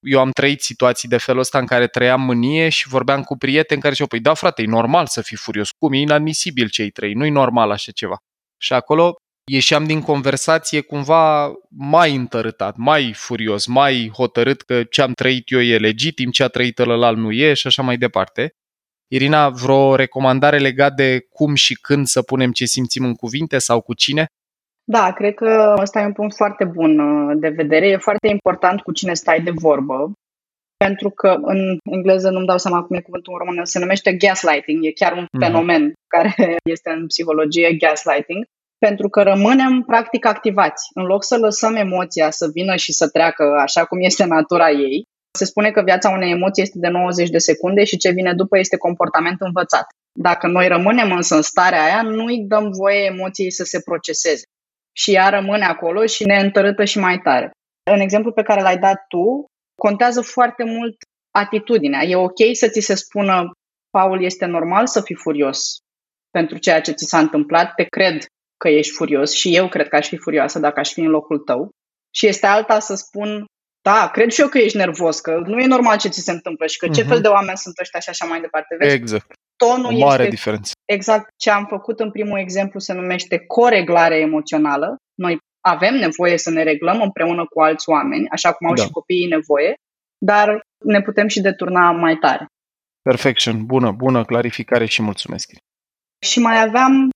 eu 0.00 0.20
am 0.20 0.30
trăit 0.30 0.62
situații 0.62 1.08
de 1.08 1.16
felul 1.16 1.40
ăsta 1.40 1.58
în 1.58 1.66
care 1.66 1.86
trăiam 1.86 2.20
mânie 2.20 2.68
și 2.68 2.88
vorbeam 2.88 3.22
cu 3.22 3.36
prieteni 3.36 3.80
care 3.80 3.92
ziceau, 3.92 4.08
păi 4.08 4.20
da 4.20 4.34
frate, 4.34 4.62
e 4.62 4.66
normal 4.66 5.06
să 5.06 5.22
fii 5.22 5.36
furios, 5.36 5.70
cum 5.70 5.92
e 5.92 5.98
inadmisibil 5.98 6.68
cei 6.68 6.90
trei, 6.90 7.12
nu-i 7.12 7.30
normal 7.30 7.70
așa 7.70 7.92
ceva. 7.92 8.16
Și 8.56 8.72
acolo 8.72 9.14
ieșeam 9.50 9.84
din 9.84 10.00
conversație 10.00 10.80
cumva 10.80 11.52
mai 11.68 12.14
întărâtat, 12.14 12.76
mai 12.76 13.12
furios, 13.12 13.66
mai 13.66 14.10
hotărât 14.14 14.62
că 14.62 14.84
ce 14.84 15.02
am 15.02 15.12
trăit 15.12 15.50
eu 15.50 15.60
e 15.60 15.78
legitim, 15.78 16.30
ce 16.30 16.42
a 16.42 16.48
trăit 16.48 16.78
ălălalt 16.78 17.16
nu 17.16 17.32
e 17.32 17.54
și 17.54 17.66
așa 17.66 17.82
mai 17.82 17.96
departe. 17.96 18.54
Irina, 19.12 19.48
vreo 19.48 19.94
recomandare 19.94 20.58
legat 20.58 20.94
de 20.94 21.26
cum 21.30 21.54
și 21.54 21.74
când 21.74 22.06
să 22.06 22.22
punem 22.22 22.52
ce 22.52 22.64
simțim 22.64 23.04
în 23.04 23.14
cuvinte 23.14 23.58
sau 23.58 23.80
cu 23.80 23.94
cine? 23.94 24.26
Da, 24.96 25.12
cred 25.12 25.34
că 25.34 25.74
ăsta 25.80 26.00
e 26.00 26.04
un 26.04 26.12
punct 26.12 26.36
foarte 26.36 26.64
bun 26.64 26.98
uh, 26.98 27.36
de 27.40 27.48
vedere. 27.48 27.88
E 27.88 27.96
foarte 27.96 28.28
important 28.28 28.80
cu 28.80 28.92
cine 28.92 29.14
stai 29.14 29.40
de 29.40 29.50
vorbă, 29.54 30.12
pentru 30.76 31.10
că 31.10 31.36
în 31.42 31.78
engleză 31.90 32.30
nu-mi 32.30 32.46
dau 32.46 32.58
seama 32.58 32.82
cum 32.82 32.96
e 32.96 33.00
cuvântul 33.00 33.32
în 33.32 33.38
română, 33.38 33.64
se 33.64 33.78
numește 33.78 34.12
gaslighting. 34.12 34.84
E 34.84 34.92
chiar 34.92 35.12
un 35.12 35.26
mm. 35.32 35.40
fenomen 35.40 35.92
care 36.06 36.34
este 36.74 36.90
în 36.90 37.06
psihologie, 37.06 37.72
gaslighting. 37.72 38.44
pentru 38.78 39.08
că 39.08 39.22
rămânem 39.22 39.82
practic 39.86 40.26
activați. 40.26 40.88
În 40.94 41.04
loc 41.04 41.24
să 41.24 41.36
lăsăm 41.38 41.74
emoția 41.74 42.30
să 42.30 42.50
vină 42.52 42.76
și 42.76 42.92
să 42.92 43.08
treacă 43.08 43.44
așa 43.66 43.84
cum 43.84 43.98
este 44.00 44.24
natura 44.24 44.70
ei, 44.70 45.04
se 45.38 45.44
spune 45.44 45.70
că 45.70 45.82
viața 45.82 46.10
unei 46.10 46.30
emoții 46.30 46.62
este 46.62 46.78
de 46.78 46.88
90 46.88 47.28
de 47.28 47.38
secunde 47.38 47.84
și 47.84 47.96
ce 47.96 48.10
vine 48.10 48.32
după 48.32 48.58
este 48.58 48.76
comportament 48.76 49.40
învățat. 49.40 49.86
Dacă 50.18 50.46
noi 50.46 50.68
rămânem 50.68 51.12
însă 51.12 51.34
în 51.34 51.42
starea 51.42 51.84
aia, 51.84 52.02
nu 52.02 52.24
îi 52.24 52.44
dăm 52.48 52.70
voie 52.70 53.04
emoției 53.04 53.50
să 53.50 53.64
se 53.64 53.80
proceseze. 53.84 54.42
Și 54.92 55.14
ea 55.14 55.28
rămâne 55.28 55.64
acolo 55.64 56.06
și 56.06 56.24
ne 56.24 56.38
întărâtă 56.38 56.84
și 56.84 56.98
mai 56.98 57.18
tare. 57.18 57.50
În 57.90 58.00
exemplu 58.00 58.32
pe 58.32 58.42
care 58.42 58.62
l-ai 58.62 58.78
dat 58.78 59.04
tu, 59.08 59.44
contează 59.74 60.20
foarte 60.20 60.64
mult 60.64 60.96
atitudinea. 61.30 62.02
E 62.02 62.16
ok 62.16 62.40
să 62.52 62.68
ți 62.68 62.80
se 62.80 62.94
spună, 62.94 63.50
Paul, 63.90 64.22
este 64.24 64.46
normal 64.46 64.86
să 64.86 65.00
fii 65.00 65.14
furios 65.14 65.78
pentru 66.30 66.58
ceea 66.58 66.80
ce 66.80 66.92
ți 66.92 67.08
s-a 67.08 67.18
întâmplat, 67.18 67.74
te 67.74 67.84
cred 67.84 68.24
că 68.56 68.68
ești 68.68 68.92
furios 68.92 69.32
și 69.32 69.56
eu 69.56 69.68
cred 69.68 69.88
că 69.88 69.96
aș 69.96 70.08
fi 70.08 70.16
furioasă 70.16 70.58
dacă 70.58 70.80
aș 70.80 70.92
fi 70.92 71.00
în 71.00 71.08
locul 71.08 71.38
tău. 71.38 71.70
Și 72.14 72.26
este 72.26 72.46
alta 72.46 72.78
să 72.78 72.94
spun, 72.94 73.44
da, 73.82 74.10
cred 74.10 74.30
și 74.30 74.40
eu 74.40 74.48
că 74.48 74.58
ești 74.58 74.76
nervos, 74.76 75.20
că 75.20 75.42
nu 75.46 75.58
e 75.60 75.66
normal 75.66 75.98
ce 75.98 76.08
ți 76.08 76.20
se 76.20 76.30
întâmplă 76.30 76.66
și 76.66 76.78
că 76.78 76.86
uh-huh. 76.86 76.94
ce 76.94 77.00
mhm. 77.00 77.10
fel 77.10 77.20
de 77.20 77.28
oameni 77.28 77.58
sunt 77.58 77.78
ăștia 77.78 78.00
și 78.00 78.08
așa 78.08 78.26
mai 78.26 78.40
departe. 78.40 78.76
Vezi? 78.78 78.94
Exact. 78.94 79.32
Tonul 79.64 79.94
o 79.94 79.98
mare 79.98 80.22
este 80.22 80.34
diferență. 80.34 80.72
Exact 80.84 81.28
ce 81.36 81.50
am 81.50 81.66
făcut 81.66 82.00
în 82.00 82.10
primul 82.10 82.38
exemplu 82.38 82.78
se 82.80 82.92
numește 82.92 83.38
coreglare 83.46 84.16
emoțională. 84.16 84.96
Noi 85.14 85.38
avem 85.60 85.94
nevoie 85.94 86.36
să 86.38 86.50
ne 86.50 86.62
reglăm 86.62 87.00
împreună 87.00 87.46
cu 87.46 87.60
alți 87.60 87.88
oameni, 87.88 88.28
așa 88.28 88.52
cum 88.52 88.66
au 88.66 88.74
da. 88.74 88.82
și 88.82 88.90
copiii 88.90 89.26
nevoie, 89.26 89.74
dar 90.18 90.60
ne 90.84 91.00
putem 91.02 91.28
și 91.28 91.40
deturna 91.40 91.90
mai 91.90 92.16
tare. 92.16 92.46
Perfection, 93.02 93.66
bună, 93.66 93.92
bună 93.92 94.24
clarificare 94.24 94.86
și 94.86 95.02
mulțumesc. 95.02 95.52
Și 96.26 96.38
mai 96.40 96.62
aveam 96.62 97.10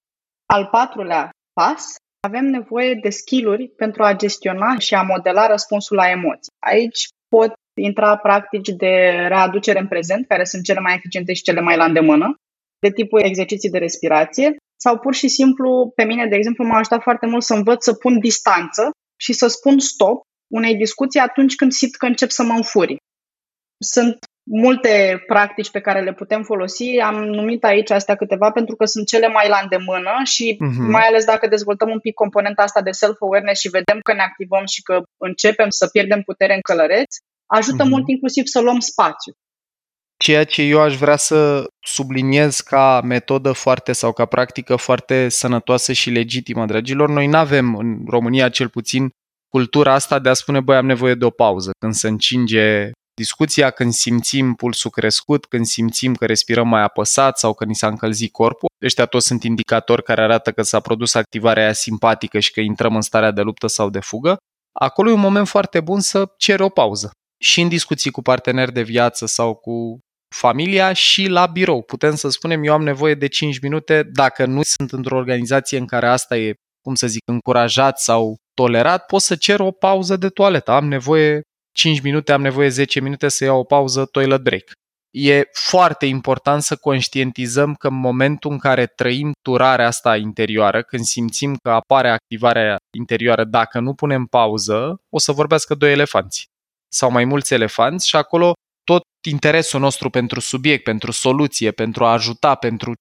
al 0.46 0.68
patrulea 0.70 1.30
pas, 1.52 1.84
avem 2.20 2.44
nevoie 2.44 2.94
de 2.94 3.10
skill 3.10 3.72
pentru 3.76 4.02
a 4.02 4.14
gestiona 4.14 4.78
și 4.78 4.94
a 4.94 5.02
modela 5.02 5.46
răspunsul 5.46 5.96
la 5.96 6.10
emoții. 6.10 6.52
Aici 6.58 7.08
pot 7.28 7.52
intra 7.74 8.16
practici 8.16 8.68
de 8.68 9.24
readucere 9.28 9.78
în 9.78 9.88
prezent, 9.88 10.26
care 10.26 10.44
sunt 10.44 10.64
cele 10.64 10.80
mai 10.80 10.94
eficiente 10.94 11.32
și 11.32 11.42
cele 11.42 11.60
mai 11.60 11.76
la 11.76 11.84
îndemână, 11.84 12.34
de 12.78 12.90
tipul 12.90 13.20
exerciții 13.20 13.70
de 13.70 13.78
respirație, 13.78 14.56
sau 14.76 14.98
pur 14.98 15.14
și 15.14 15.28
simplu, 15.28 15.92
pe 15.94 16.04
mine, 16.04 16.26
de 16.26 16.36
exemplu, 16.36 16.64
m-a 16.64 16.78
ajutat 16.78 17.02
foarte 17.02 17.26
mult 17.26 17.42
să 17.42 17.54
învăț 17.54 17.84
să 17.84 17.94
pun 17.94 18.18
distanță 18.18 18.90
și 19.16 19.32
să 19.32 19.46
spun 19.46 19.78
stop 19.78 20.22
unei 20.52 20.76
discuții 20.76 21.20
atunci 21.20 21.54
când 21.54 21.72
simt 21.72 21.94
că 21.96 22.06
încep 22.06 22.30
să 22.30 22.42
mă 22.42 22.52
înfuri. 22.52 22.96
Sunt 23.78 24.18
multe 24.50 25.24
practici 25.26 25.70
pe 25.70 25.80
care 25.80 26.00
le 26.02 26.12
putem 26.12 26.42
folosi. 26.42 26.98
Am 26.98 27.24
numit 27.24 27.64
aici 27.64 27.90
astea 27.90 28.14
câteva 28.14 28.50
pentru 28.50 28.76
că 28.76 28.84
sunt 28.84 29.06
cele 29.06 29.28
mai 29.28 29.48
la 29.48 29.58
îndemână 29.62 30.10
și 30.24 30.56
uh-huh. 30.56 30.90
mai 30.90 31.06
ales 31.06 31.24
dacă 31.24 31.48
dezvoltăm 31.48 31.90
un 31.90 32.00
pic 32.00 32.14
componenta 32.14 32.62
asta 32.62 32.82
de 32.82 32.90
self-awareness 32.90 33.60
și 33.60 33.68
vedem 33.68 33.98
că 34.02 34.12
ne 34.12 34.22
activăm 34.22 34.64
și 34.66 34.82
că 34.82 35.02
începem 35.16 35.68
să 35.68 35.86
pierdem 35.86 36.22
putere 36.22 36.54
în 36.54 36.60
călăreți, 36.60 37.18
ajută 37.54 37.84
uh-huh. 37.84 37.88
mult 37.88 38.08
inclusiv 38.08 38.46
să 38.46 38.60
luăm 38.60 38.80
spațiu. 38.80 39.32
Ceea 40.16 40.44
ce 40.44 40.62
eu 40.62 40.80
aș 40.80 40.96
vrea 40.96 41.16
să 41.16 41.64
subliniez 41.80 42.60
ca 42.60 43.00
metodă 43.04 43.52
foarte 43.52 43.92
sau 43.92 44.12
ca 44.12 44.24
practică 44.24 44.76
foarte 44.76 45.28
sănătoasă 45.28 45.92
și 45.92 46.10
legitimă, 46.10 46.66
dragilor, 46.66 47.08
noi 47.08 47.26
nu 47.26 47.36
avem 47.36 47.76
în 47.76 48.04
România 48.06 48.48
cel 48.48 48.68
puțin 48.68 49.08
cultura 49.48 49.92
asta 49.92 50.18
de 50.18 50.28
a 50.28 50.32
spune, 50.32 50.60
băi, 50.60 50.76
am 50.76 50.86
nevoie 50.86 51.14
de 51.14 51.24
o 51.24 51.30
pauză 51.30 51.70
când 51.78 51.94
se 51.94 52.08
încinge 52.08 52.90
discuția, 53.14 53.70
când 53.70 53.92
simțim 53.92 54.54
pulsul 54.54 54.90
crescut, 54.90 55.46
când 55.46 55.66
simțim 55.66 56.14
că 56.14 56.26
respirăm 56.26 56.68
mai 56.68 56.82
apăsat 56.82 57.38
sau 57.38 57.54
că 57.54 57.64
ni 57.64 57.74
s-a 57.74 57.86
încălzit 57.86 58.32
corpul. 58.32 58.68
Ăștia 58.84 59.06
toți 59.06 59.26
sunt 59.26 59.42
indicatori 59.42 60.02
care 60.02 60.22
arată 60.22 60.52
că 60.52 60.62
s-a 60.62 60.80
produs 60.80 61.14
activarea 61.14 61.62
aia 61.62 61.72
simpatică 61.72 62.38
și 62.38 62.52
că 62.52 62.60
intrăm 62.60 62.94
în 62.94 63.00
starea 63.00 63.30
de 63.30 63.40
luptă 63.40 63.66
sau 63.66 63.90
de 63.90 64.00
fugă. 64.00 64.36
Acolo 64.72 65.10
e 65.10 65.12
un 65.12 65.20
moment 65.20 65.48
foarte 65.48 65.80
bun 65.80 66.00
să 66.00 66.32
ceri 66.36 66.62
o 66.62 66.68
pauză. 66.68 67.10
Și 67.38 67.60
în 67.60 67.68
discuții 67.68 68.10
cu 68.10 68.22
parteneri 68.22 68.72
de 68.72 68.82
viață 68.82 69.26
sau 69.26 69.54
cu 69.54 69.98
familia 70.34 70.92
și 70.92 71.26
la 71.26 71.46
birou. 71.46 71.82
Putem 71.82 72.14
să 72.14 72.28
spunem, 72.28 72.64
eu 72.64 72.72
am 72.72 72.82
nevoie 72.82 73.14
de 73.14 73.26
5 73.26 73.60
minute, 73.60 74.02
dacă 74.12 74.44
nu 74.46 74.62
sunt 74.62 74.92
într-o 74.92 75.16
organizație 75.16 75.78
în 75.78 75.86
care 75.86 76.06
asta 76.08 76.36
e, 76.36 76.54
cum 76.80 76.94
să 76.94 77.06
zic, 77.06 77.22
încurajat 77.26 78.00
sau 78.00 78.36
tolerat, 78.54 79.06
pot 79.06 79.20
să 79.20 79.36
cer 79.36 79.60
o 79.60 79.70
pauză 79.70 80.16
de 80.16 80.28
toaletă. 80.28 80.70
Am 80.70 80.88
nevoie 80.88 81.40
5 81.76 82.00
minute, 82.00 82.32
am 82.32 82.42
nevoie 82.42 82.68
10 82.68 83.00
minute 83.00 83.28
să 83.28 83.44
iau 83.44 83.58
o 83.58 83.64
pauză, 83.64 84.04
toilet 84.04 84.42
break. 84.42 84.72
E 85.10 85.42
foarte 85.52 86.06
important 86.06 86.62
să 86.62 86.76
conștientizăm 86.76 87.74
că 87.74 87.88
în 87.88 87.94
momentul 87.94 88.50
în 88.50 88.58
care 88.58 88.86
trăim 88.86 89.32
turarea 89.42 89.86
asta 89.86 90.16
interioară, 90.16 90.82
când 90.82 91.04
simțim 91.04 91.56
că 91.62 91.70
apare 91.70 92.10
activarea 92.10 92.76
interioară, 92.96 93.44
dacă 93.44 93.80
nu 93.80 93.94
punem 93.94 94.24
pauză, 94.24 94.96
o 95.08 95.18
să 95.18 95.32
vorbească 95.32 95.74
doi 95.74 95.92
elefanți 95.92 96.52
sau 96.94 97.10
mai 97.10 97.24
mulți 97.24 97.52
elefanți 97.52 98.08
și 98.08 98.16
acolo 98.16 98.52
tot 98.84 99.02
interesul 99.28 99.80
nostru 99.80 100.10
pentru 100.10 100.40
subiect, 100.40 100.84
pentru 100.84 101.10
soluție, 101.10 101.70
pentru 101.70 102.04
a 102.04 102.12
ajuta, 102.12 102.54
pentru 102.54 102.92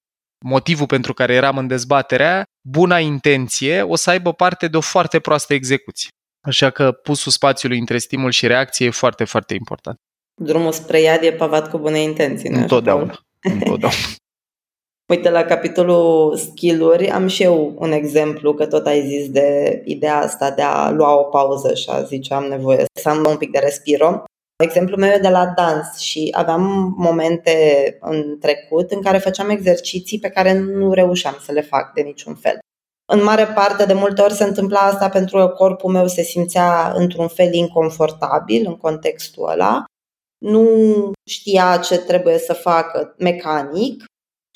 motivul 0.44 0.86
pentru 0.86 1.14
care 1.14 1.34
eram 1.34 1.58
în 1.58 1.66
dezbaterea, 1.66 2.44
buna 2.68 2.98
intenție 2.98 3.82
o 3.82 3.96
să 3.96 4.10
aibă 4.10 4.32
parte 4.32 4.68
de 4.68 4.76
o 4.76 4.80
foarte 4.80 5.20
proastă 5.20 5.54
execuție. 5.54 6.08
Așa 6.46 6.70
că 6.70 6.92
pusul 6.92 7.32
spațiului 7.32 7.78
între 7.78 7.98
stimul 7.98 8.30
și 8.30 8.46
reacție 8.46 8.86
e 8.86 8.90
foarte, 8.90 9.24
foarte 9.24 9.54
important. 9.54 9.96
Drumul 10.42 10.72
spre 10.72 11.00
iad 11.00 11.22
e 11.22 11.32
pavat 11.32 11.70
cu 11.70 11.78
bune 11.78 12.00
intenții. 12.00 12.48
Întotdeauna. 12.48 13.18
Întotdeauna. 13.40 13.96
Uite, 15.12 15.30
la 15.30 15.44
capitolul 15.44 16.36
skill-uri 16.36 17.10
am 17.10 17.26
și 17.26 17.42
eu 17.42 17.74
un 17.78 17.92
exemplu, 17.92 18.54
că 18.54 18.66
tot 18.66 18.86
ai 18.86 19.06
zis 19.06 19.30
de 19.30 19.82
ideea 19.84 20.18
asta 20.18 20.50
de 20.50 20.62
a 20.62 20.90
lua 20.90 21.18
o 21.18 21.22
pauză 21.22 21.74
și 21.74 21.90
a 21.90 22.02
zice 22.02 22.34
am 22.34 22.44
nevoie 22.44 22.84
să 23.00 23.08
am 23.08 23.24
un 23.28 23.36
pic 23.36 23.50
de 23.50 23.58
respiro. 23.58 24.24
Exemplul 24.62 24.98
meu 24.98 25.10
e 25.10 25.18
de 25.18 25.28
la 25.28 25.46
dans 25.46 25.98
și 25.98 26.28
aveam 26.32 26.94
momente 26.96 27.52
în 28.00 28.38
trecut 28.40 28.90
în 28.90 29.02
care 29.02 29.18
făceam 29.18 29.48
exerciții 29.48 30.18
pe 30.18 30.28
care 30.28 30.58
nu 30.58 30.92
reușeam 30.92 31.36
să 31.44 31.52
le 31.52 31.60
fac 31.60 31.92
de 31.92 32.00
niciun 32.00 32.34
fel. 32.34 32.58
În 33.12 33.22
mare 33.22 33.46
parte, 33.46 33.84
de 33.84 33.92
multe 33.92 34.22
ori 34.22 34.32
se 34.32 34.44
întâmpla 34.44 34.78
asta 34.78 35.08
pentru 35.08 35.36
că 35.36 35.48
corpul 35.48 35.92
meu 35.92 36.06
se 36.06 36.22
simțea 36.22 36.92
într-un 36.94 37.28
fel 37.28 37.52
inconfortabil 37.52 38.66
în 38.66 38.76
contextul 38.76 39.48
ăla, 39.48 39.84
nu 40.38 40.66
știa 41.28 41.76
ce 41.76 41.98
trebuie 41.98 42.38
să 42.38 42.52
facă 42.52 43.14
mecanic 43.18 44.04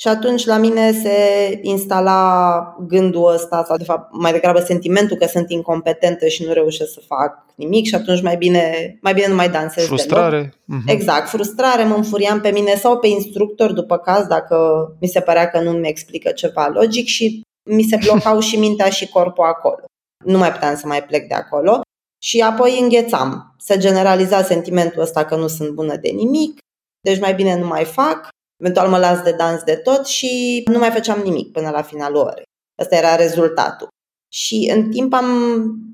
și 0.00 0.08
atunci 0.08 0.44
la 0.44 0.56
mine 0.56 0.92
se 0.92 1.58
instala 1.62 2.76
gândul 2.86 3.32
ăsta, 3.32 3.64
sau 3.66 3.76
de 3.76 3.84
fapt 3.84 4.12
mai 4.12 4.32
degrabă 4.32 4.58
sentimentul 4.58 5.16
că 5.16 5.26
sunt 5.26 5.50
incompetentă 5.50 6.26
și 6.26 6.44
nu 6.44 6.52
reușesc 6.52 6.92
să 6.92 7.00
fac 7.06 7.44
nimic 7.54 7.86
și 7.86 7.94
atunci 7.94 8.22
mai 8.22 8.36
bine, 8.36 8.98
mai 9.02 9.14
bine 9.14 9.28
nu 9.28 9.34
mai 9.34 9.48
dansez 9.48 9.86
Frustrare. 9.86 10.36
Deloc. 10.36 10.82
Uh-huh. 10.82 10.92
Exact, 10.92 11.28
frustrare, 11.28 11.84
mă 11.84 11.94
înfuriam 11.94 12.40
pe 12.40 12.50
mine 12.50 12.74
sau 12.74 12.98
pe 12.98 13.06
instructor 13.06 13.72
după 13.72 13.96
caz 13.96 14.26
dacă 14.26 14.56
mi 15.00 15.08
se 15.08 15.20
părea 15.20 15.50
că 15.50 15.60
nu 15.60 15.70
mi 15.70 15.88
explică 15.88 16.30
ceva 16.30 16.68
logic 16.68 17.06
și 17.06 17.42
mi 17.70 17.82
se 17.82 17.98
blocau 18.04 18.40
și 18.40 18.58
mintea 18.58 18.88
și 18.88 19.08
corpul 19.08 19.44
acolo. 19.44 19.84
Nu 20.24 20.38
mai 20.38 20.52
puteam 20.52 20.76
să 20.76 20.86
mai 20.86 21.04
plec 21.04 21.28
de 21.28 21.34
acolo 21.34 21.80
și 22.22 22.40
apoi 22.40 22.78
înghețam. 22.80 23.54
Se 23.58 23.76
generaliza 23.76 24.42
sentimentul 24.42 25.02
ăsta 25.02 25.24
că 25.24 25.36
nu 25.36 25.46
sunt 25.46 25.70
bună 25.70 25.96
de 25.96 26.08
nimic, 26.08 26.58
deci 27.00 27.20
mai 27.20 27.34
bine 27.34 27.58
nu 27.58 27.66
mai 27.66 27.84
fac, 27.84 28.28
eventual 28.58 28.88
mă 28.88 28.98
las 28.98 29.22
de 29.22 29.32
dans 29.32 29.62
de 29.62 29.74
tot 29.74 30.06
și 30.06 30.62
nu 30.70 30.78
mai 30.78 30.90
făceam 30.90 31.20
nimic 31.20 31.52
până 31.52 31.70
la 31.70 31.82
finalul 31.82 32.20
orei. 32.20 32.44
Ăsta 32.78 32.96
era 32.96 33.16
rezultatul. 33.16 33.88
Și 34.32 34.72
în 34.74 34.90
timp 34.90 35.12
am, 35.12 35.26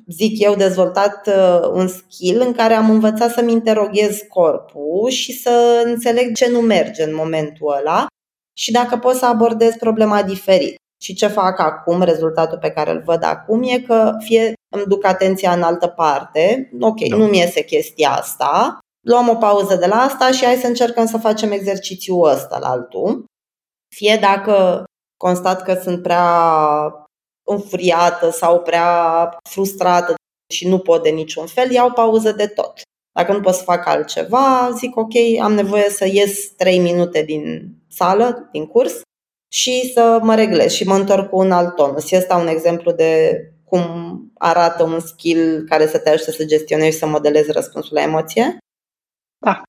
zic 0.07 0.43
eu, 0.43 0.55
dezvoltat 0.55 1.27
uh, 1.27 1.69
un 1.73 1.89
skill 1.89 2.41
în 2.41 2.53
care 2.53 2.75
am 2.75 2.91
învățat 2.91 3.31
să-mi 3.31 3.53
interoghez 3.53 4.19
corpul 4.29 5.11
și 5.11 5.33
să 5.33 5.83
înțeleg 5.85 6.35
ce 6.35 6.51
nu 6.51 6.61
merge 6.61 7.03
în 7.03 7.15
momentul 7.15 7.77
ăla 7.79 8.07
și 8.57 8.73
dacă 8.73 8.97
pot 8.97 9.15
să 9.15 9.27
abordez 9.27 9.75
problema 9.75 10.23
diferit. 10.23 10.75
Și 11.03 11.15
ce 11.15 11.27
fac 11.27 11.59
acum, 11.59 12.03
rezultatul 12.03 12.59
pe 12.59 12.71
care 12.71 12.91
îl 12.91 13.03
văd 13.05 13.25
acum 13.25 13.63
e 13.63 13.79
că 13.79 14.13
fie 14.19 14.53
îmi 14.75 14.85
duc 14.87 15.05
atenția 15.05 15.53
în 15.53 15.63
altă 15.63 15.87
parte, 15.87 16.71
ok, 16.81 17.09
da. 17.09 17.17
nu 17.17 17.27
mi 17.27 17.39
iese 17.39 17.63
chestia 17.63 18.11
asta, 18.11 18.79
luăm 19.05 19.29
o 19.29 19.35
pauză 19.35 19.77
de 19.77 19.87
la 19.87 19.97
asta 19.97 20.31
și 20.31 20.45
hai 20.45 20.57
să 20.57 20.67
încercăm 20.67 21.07
să 21.07 21.19
facem 21.19 21.53
exercițiul 21.53 22.29
ăsta 22.29 22.59
la 22.59 22.69
altul. 22.69 23.25
Fie 23.97 24.19
dacă 24.21 24.85
constat 25.17 25.63
că 25.63 25.75
sunt 25.83 26.03
prea 26.03 26.27
înfriată 27.47 28.31
sau 28.31 28.61
prea 28.61 29.29
frustrată 29.49 30.15
și 30.53 30.69
nu 30.69 30.79
pot 30.79 31.03
de 31.03 31.09
niciun 31.09 31.47
fel, 31.47 31.71
iau 31.71 31.91
pauză 31.91 32.33
de 32.33 32.47
tot. 32.47 32.81
Dacă 33.13 33.33
nu 33.33 33.41
pot 33.41 33.55
să 33.55 33.63
fac 33.63 33.87
altceva, 33.87 34.71
zic 34.79 34.97
ok, 34.97 35.13
am 35.43 35.53
nevoie 35.53 35.91
să 35.91 36.07
ies 36.07 36.51
3 36.57 36.79
minute 36.79 37.23
din 37.23 37.75
sală, 37.89 38.49
din 38.53 38.67
curs 38.67 39.01
și 39.53 39.93
să 39.93 40.19
mă 40.23 40.35
reglez 40.35 40.73
și 40.73 40.87
mă 40.87 40.95
întorc 40.95 41.29
cu 41.29 41.39
un 41.39 41.53
alt 41.53 41.75
tonus. 41.75 42.11
Este 42.11 42.35
un 42.35 42.47
exemplu 42.47 42.93
de 42.93 43.39
cum 43.65 43.85
arată 44.39 44.83
un 44.83 45.01
skill 45.01 45.65
care 45.69 45.87
să 45.87 45.99
te 45.99 46.11
ajute 46.11 46.31
să 46.31 46.45
gestionezi 46.45 46.93
și 46.93 46.99
să 46.99 47.07
modelezi 47.07 47.53
răspunsul 47.53 47.95
la 47.95 48.03
emoție? 48.03 48.59
Da. 49.39 49.63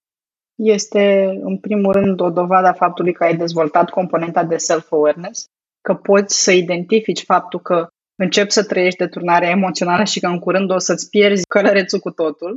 Este, 0.55 1.23
în 1.41 1.57
primul 1.57 1.91
rând, 1.91 2.19
o 2.19 2.29
dovadă 2.29 2.67
a 2.67 2.73
faptului 2.73 3.13
că 3.13 3.23
ai 3.23 3.37
dezvoltat 3.37 3.89
componenta 3.89 4.43
de 4.43 4.57
self-awareness, 4.57 5.45
că 5.81 5.93
poți 5.93 6.43
să 6.43 6.51
identifici 6.51 7.23
faptul 7.23 7.59
că 7.59 7.87
începi 8.15 8.51
să 8.51 8.65
trăiești 8.65 8.99
deturnarea 8.99 9.49
emoțională 9.49 10.03
și 10.03 10.19
că 10.19 10.27
în 10.27 10.39
curând 10.39 10.71
o 10.71 10.77
să-ți 10.77 11.09
pierzi 11.09 11.43
călărețul 11.47 11.99
cu 11.99 12.11
totul, 12.11 12.55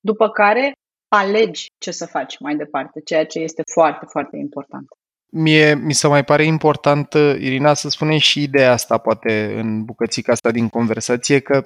după 0.00 0.28
care 0.30 0.72
alegi 1.08 1.66
ce 1.78 1.90
să 1.90 2.06
faci 2.06 2.38
mai 2.38 2.56
departe, 2.56 3.00
ceea 3.00 3.26
ce 3.26 3.38
este 3.38 3.62
foarte, 3.72 4.06
foarte 4.08 4.36
important. 4.36 4.86
Mie 5.32 5.74
mi 5.74 5.92
se 5.92 6.06
mai 6.06 6.24
pare 6.24 6.44
important, 6.44 7.12
Irina, 7.38 7.74
să 7.74 7.88
spunem 7.88 8.18
și 8.18 8.42
ideea 8.42 8.72
asta, 8.72 8.98
poate 8.98 9.54
în 9.60 9.84
bucățica 9.84 10.32
asta 10.32 10.50
din 10.50 10.68
conversație, 10.68 11.40
că 11.40 11.62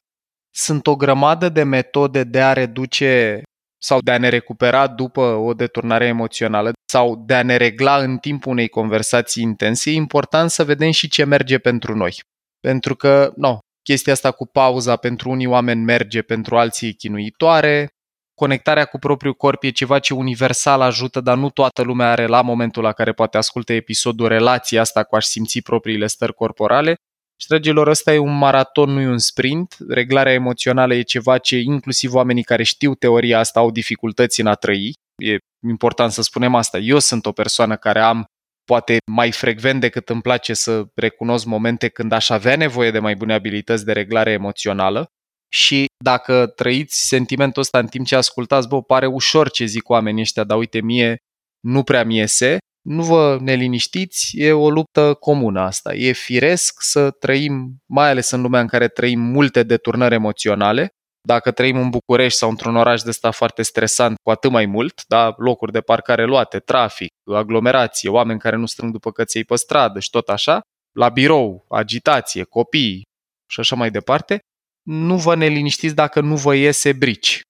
sunt 0.55 0.87
o 0.87 0.97
grămadă 0.97 1.49
de 1.49 1.63
metode 1.63 2.25
de 2.25 2.41
a 2.41 2.53
reduce 2.53 3.43
sau 3.85 4.01
de 4.01 4.11
a 4.11 4.19
ne 4.19 4.29
recupera 4.29 4.87
după 4.87 5.21
o 5.21 5.55
deturnare 5.55 6.07
emoțională 6.07 6.73
sau 6.91 7.23
de 7.27 7.35
a 7.35 7.43
ne 7.43 7.57
regla 7.57 7.97
în 7.97 8.19
timpul 8.19 8.53
unei 8.53 8.69
conversații 8.69 9.43
intense, 9.43 9.91
e 9.91 9.95
important 9.95 10.51
să 10.51 10.65
vedem 10.65 10.91
și 10.91 11.09
ce 11.09 11.25
merge 11.25 11.59
pentru 11.59 11.97
noi. 11.97 12.23
Pentru 12.61 12.97
că, 12.97 13.33
no, 13.37 13.59
chestia 13.83 14.13
asta 14.13 14.31
cu 14.31 14.47
pauza 14.47 14.97
pentru 14.97 15.31
unii 15.31 15.47
oameni 15.47 15.85
merge, 15.85 16.23
pentru 16.23 16.57
alții 16.57 16.89
e 16.89 16.93
chinuitoare, 16.93 17.89
conectarea 18.35 18.85
cu 18.85 18.99
propriul 18.99 19.35
corp 19.35 19.63
e 19.63 19.71
ceva 19.71 19.99
ce 19.99 20.15
universal 20.15 20.81
ajută, 20.81 21.21
dar 21.21 21.37
nu 21.37 21.51
toată 21.51 21.83
lumea 21.83 22.11
are 22.11 22.27
la 22.27 22.43
momentul 22.43 22.83
la 22.83 22.93
care 22.93 23.13
poate 23.13 23.37
ascultă 23.37 23.73
episodul 23.73 24.29
relația 24.29 24.81
asta 24.81 25.05
cu 25.05 25.17
a 25.17 25.21
simți 25.21 25.61
propriile 25.61 26.07
stări 26.07 26.35
corporale. 26.35 26.95
Și, 27.43 27.49
dragilor, 27.49 27.89
ăsta 27.89 28.13
e 28.13 28.19
un 28.19 28.39
maraton, 28.39 28.91
nu 28.91 29.01
e 29.01 29.07
un 29.07 29.19
sprint. 29.19 29.77
Reglarea 29.89 30.33
emoțională 30.33 30.95
e 30.95 31.03
ceva 31.03 31.39
ce 31.39 31.59
inclusiv 31.59 32.15
oamenii 32.15 32.43
care 32.43 32.63
știu 32.63 32.95
teoria 32.95 33.39
asta 33.39 33.61
au 33.61 33.71
dificultăți 33.71 34.41
în 34.41 34.47
a 34.47 34.55
trăi. 34.55 34.93
E 35.23 35.37
important 35.69 36.13
să 36.13 36.23
spunem 36.23 36.55
asta. 36.55 36.79
Eu 36.79 36.99
sunt 36.99 37.27
o 37.27 37.33
persoană 37.33 37.77
care 37.77 38.01
am 38.01 38.25
poate 38.65 38.97
mai 39.13 39.33
frecvent 39.33 39.81
decât 39.81 40.09
îmi 40.09 40.23
place 40.23 40.55
să 40.55 40.85
recunosc 40.95 41.45
momente 41.45 41.89
când 41.89 42.13
aș 42.13 42.31
avea 42.31 42.57
nevoie 42.57 42.91
de 42.91 42.99
mai 42.99 43.17
bune 43.17 43.35
abilități 43.35 43.85
de 43.85 43.93
reglare 43.93 44.31
emoțională 44.31 45.07
și 45.53 45.87
dacă 46.05 46.47
trăiți 46.47 47.07
sentimentul 47.07 47.63
ăsta 47.63 47.79
în 47.79 47.87
timp 47.87 48.07
ce 48.07 48.17
ascultați, 48.17 48.69
bă, 48.69 48.83
pare 48.83 49.07
ușor 49.07 49.51
ce 49.51 49.65
zic 49.65 49.89
oamenii 49.89 50.23
ăștia, 50.23 50.45
dar 50.45 50.59
uite 50.59 50.81
mie 50.81 51.17
nu 51.61 51.83
prea 51.83 52.05
mi 52.05 52.17
iese, 52.17 52.59
nu 52.83 53.03
vă 53.03 53.39
neliniștiți, 53.41 54.31
e 54.39 54.53
o 54.53 54.71
luptă 54.71 55.15
comună 55.15 55.61
asta. 55.61 55.95
E 55.95 56.13
firesc 56.13 56.83
să 56.83 57.11
trăim, 57.11 57.77
mai 57.87 58.09
ales 58.09 58.31
în 58.31 58.43
lumea 58.43 58.61
în 58.61 58.67
care 58.67 58.89
trăim 58.89 59.21
multe 59.21 59.63
deturnări 59.63 60.15
emoționale. 60.15 60.89
Dacă 61.27 61.51
trăim 61.51 61.77
în 61.77 61.91
București 61.91 62.39
sau 62.39 62.49
într-un 62.49 62.77
oraș 62.77 63.03
de 63.03 63.09
ăsta 63.09 63.31
foarte 63.31 63.63
stresant, 63.63 64.17
cu 64.23 64.31
atât 64.31 64.51
mai 64.51 64.67
mult, 64.67 65.03
da? 65.07 65.35
locuri 65.37 65.73
de 65.73 65.81
parcare 65.81 66.25
luate, 66.25 66.59
trafic, 66.59 67.11
aglomerație, 67.35 68.09
oameni 68.09 68.39
care 68.39 68.57
nu 68.57 68.67
strâng 68.67 68.93
după 68.93 69.13
căței 69.13 69.45
pe 69.45 69.57
stradă 69.57 70.01
și 70.01 70.11
tot 70.11 70.29
așa, 70.29 70.61
la 70.97 71.09
birou, 71.09 71.65
agitație, 71.69 72.43
copii 72.43 73.03
și 73.51 73.61
așa 73.61 73.77
mai 73.77 73.91
departe, 73.91 74.39
nu 74.83 75.17
vă 75.17 75.35
neliniștiți 75.35 75.95
dacă 75.95 76.21
nu 76.21 76.37
vă 76.37 76.55
iese 76.55 76.93
brici 76.93 77.41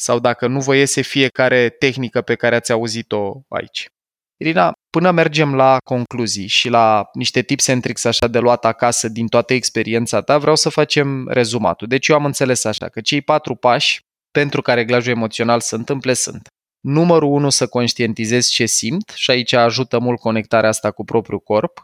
sau 0.00 0.18
dacă 0.18 0.46
nu 0.46 0.60
vă 0.60 0.74
iese 0.74 1.00
fiecare 1.00 1.68
tehnică 1.68 2.22
pe 2.22 2.34
care 2.34 2.54
ați 2.54 2.72
auzit-o 2.72 3.40
aici. 3.48 3.86
Irina, 4.36 4.72
până 4.96 5.10
mergem 5.10 5.54
la 5.54 5.76
concluzii 5.84 6.46
și 6.46 6.68
la 6.68 7.08
niște 7.12 7.42
tips 7.42 7.68
and 7.68 7.82
tricks 7.82 8.04
așa 8.04 8.26
de 8.26 8.38
luat 8.38 8.64
acasă 8.64 9.08
din 9.08 9.26
toată 9.26 9.52
experiența 9.52 10.20
ta, 10.20 10.38
vreau 10.38 10.56
să 10.56 10.68
facem 10.68 11.28
rezumatul. 11.28 11.88
Deci 11.88 12.08
eu 12.08 12.16
am 12.16 12.24
înțeles 12.24 12.64
așa 12.64 12.88
că 12.88 13.00
cei 13.00 13.20
patru 13.20 13.54
pași 13.54 14.00
pentru 14.30 14.62
care 14.62 14.80
reglajul 14.80 15.12
emoțional 15.12 15.60
se 15.60 15.74
întâmple 15.74 16.12
sunt 16.12 16.48
Numărul 16.80 17.32
1 17.32 17.50
să 17.50 17.66
conștientizezi 17.66 18.50
ce 18.50 18.66
simt 18.66 19.12
și 19.14 19.30
aici 19.30 19.52
ajută 19.52 19.98
mult 19.98 20.18
conectarea 20.18 20.68
asta 20.68 20.90
cu 20.90 21.04
propriul 21.04 21.40
corp 21.40 21.80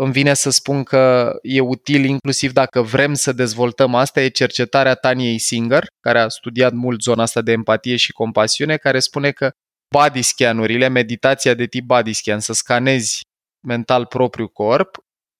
îmi 0.00 0.12
vine 0.12 0.34
să 0.34 0.50
spun 0.50 0.82
că 0.82 1.32
e 1.42 1.60
util 1.60 2.04
inclusiv 2.04 2.52
dacă 2.52 2.82
vrem 2.82 3.14
să 3.14 3.32
dezvoltăm 3.32 3.94
asta, 3.94 4.20
e 4.20 4.28
cercetarea 4.28 4.94
Taniei 4.94 5.38
Singer, 5.38 5.86
care 6.00 6.18
a 6.18 6.28
studiat 6.28 6.72
mult 6.72 7.02
zona 7.02 7.22
asta 7.22 7.42
de 7.42 7.52
empatie 7.52 7.96
și 7.96 8.12
compasiune, 8.12 8.76
care 8.76 8.98
spune 8.98 9.30
că 9.30 9.50
body 9.94 10.22
scan-urile, 10.22 10.88
meditația 10.88 11.54
de 11.54 11.66
tip 11.66 11.84
body 11.84 12.12
scan, 12.12 12.40
să 12.40 12.52
scanezi 12.52 13.20
mental 13.66 14.06
propriul 14.06 14.48
corp, 14.48 14.96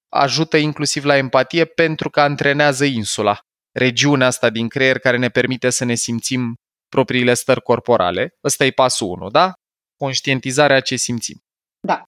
ajută 0.08 0.56
inclusiv 0.56 1.04
la 1.04 1.16
empatie 1.16 1.64
pentru 1.64 2.10
că 2.10 2.20
antrenează 2.20 2.84
insula, 2.84 3.38
regiunea 3.78 4.26
asta 4.26 4.50
din 4.50 4.68
creier 4.68 4.98
care 4.98 5.16
ne 5.16 5.28
permite 5.28 5.70
să 5.70 5.84
ne 5.84 5.94
simțim 5.94 6.54
propriile 6.88 7.34
stări 7.34 7.62
corporale. 7.62 8.34
Ăsta 8.44 8.64
e 8.64 8.70
pasul 8.70 9.08
1, 9.08 9.28
da? 9.28 9.52
Conștientizarea 9.96 10.80
ce 10.80 10.96
simțim. 10.96 11.38
Da. 11.86 12.02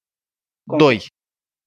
2. 0.76 1.06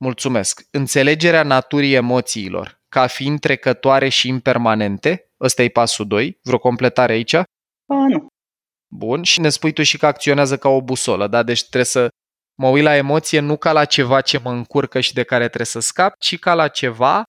Mulțumesc. 0.04 0.62
Înțelegerea 0.72 1.44
naturii 1.44 1.94
emoțiilor 1.94 2.82
ca 2.90 3.08
fiind 3.08 3.40
trecătoare 3.40 4.10
și 4.10 4.28
impermanente, 4.28 5.32
ăsta 5.40 5.64
e 5.64 5.70
pasul 5.70 6.08
2, 6.08 6.40
vreo 6.44 6.58
completare 6.58 7.14
aici? 7.14 7.34
A, 7.34 7.46
nu. 7.88 8.28
Bun, 8.95 9.23
și 9.23 9.39
ne 9.39 9.49
spui 9.49 9.71
tu 9.73 9.84
și 9.84 9.97
că 9.97 10.06
acționează 10.06 10.58
ca 10.58 10.69
o 10.69 10.82
busolă, 10.82 11.27
da? 11.27 11.43
Deci 11.43 11.60
trebuie 11.60 11.84
să 11.84 12.08
mă 12.62 12.67
uit 12.67 12.84
la 12.84 12.95
emoție 12.95 13.39
nu 13.39 13.58
ca 13.58 13.71
la 13.71 13.86
ceva 13.86 14.21
ce 14.21 14.39
mă 14.43 14.51
încurcă 14.51 14.99
și 14.99 15.13
de 15.13 15.23
care 15.23 15.45
trebuie 15.45 15.65
să 15.65 15.79
scap, 15.79 16.15
ci 16.19 16.39
ca 16.39 16.53
la 16.53 16.67
ceva 16.67 17.23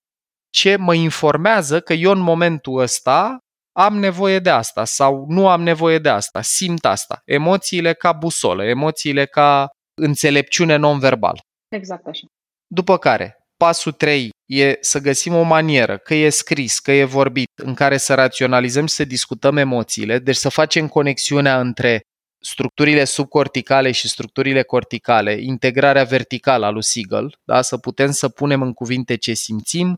ce 0.49 0.75
mă 0.75 0.93
informează 0.93 1.81
că 1.81 1.93
eu 1.93 2.11
în 2.11 2.19
momentul 2.19 2.79
ăsta 2.79 3.37
am 3.77 3.97
nevoie 3.99 4.39
de 4.39 4.49
asta 4.49 4.85
sau 4.85 5.25
nu 5.27 5.47
am 5.47 5.61
nevoie 5.61 5.99
de 5.99 6.09
asta, 6.09 6.41
simt 6.41 6.85
asta. 6.85 7.21
Emoțiile 7.25 7.93
ca 7.93 8.11
busolă, 8.11 8.63
emoțiile 8.63 9.25
ca 9.25 9.69
înțelepciune 10.01 10.75
non-verbal. 10.75 11.39
Exact 11.67 12.05
așa. 12.07 12.25
După 12.67 12.97
care, 12.97 13.37
pasul 13.57 13.91
3 13.91 14.29
e 14.45 14.77
să 14.81 14.99
găsim 14.99 15.33
o 15.33 15.41
manieră, 15.41 15.97
că 15.97 16.13
e 16.13 16.29
scris, 16.29 16.79
că 16.79 16.91
e 16.91 17.03
vorbit, 17.03 17.49
în 17.55 17.73
care 17.73 17.97
să 17.97 18.13
raționalizăm 18.13 18.85
și 18.85 18.93
să 18.93 19.05
discutăm 19.05 19.57
emoțiile, 19.57 20.19
deci 20.19 20.35
să 20.35 20.49
facem 20.49 20.87
conexiunea 20.87 21.59
între 21.59 22.01
structurile 22.45 23.03
subcorticale 23.03 23.91
și 23.91 24.07
structurile 24.07 24.63
corticale, 24.63 25.41
integrarea 25.41 26.03
verticală 26.03 26.65
a 26.65 26.69
lui 26.69 26.83
Siegel, 26.83 27.35
da? 27.43 27.61
să 27.61 27.77
putem 27.77 28.11
să 28.11 28.29
punem 28.29 28.61
în 28.61 28.73
cuvinte 28.73 29.15
ce 29.15 29.33
simțim, 29.33 29.95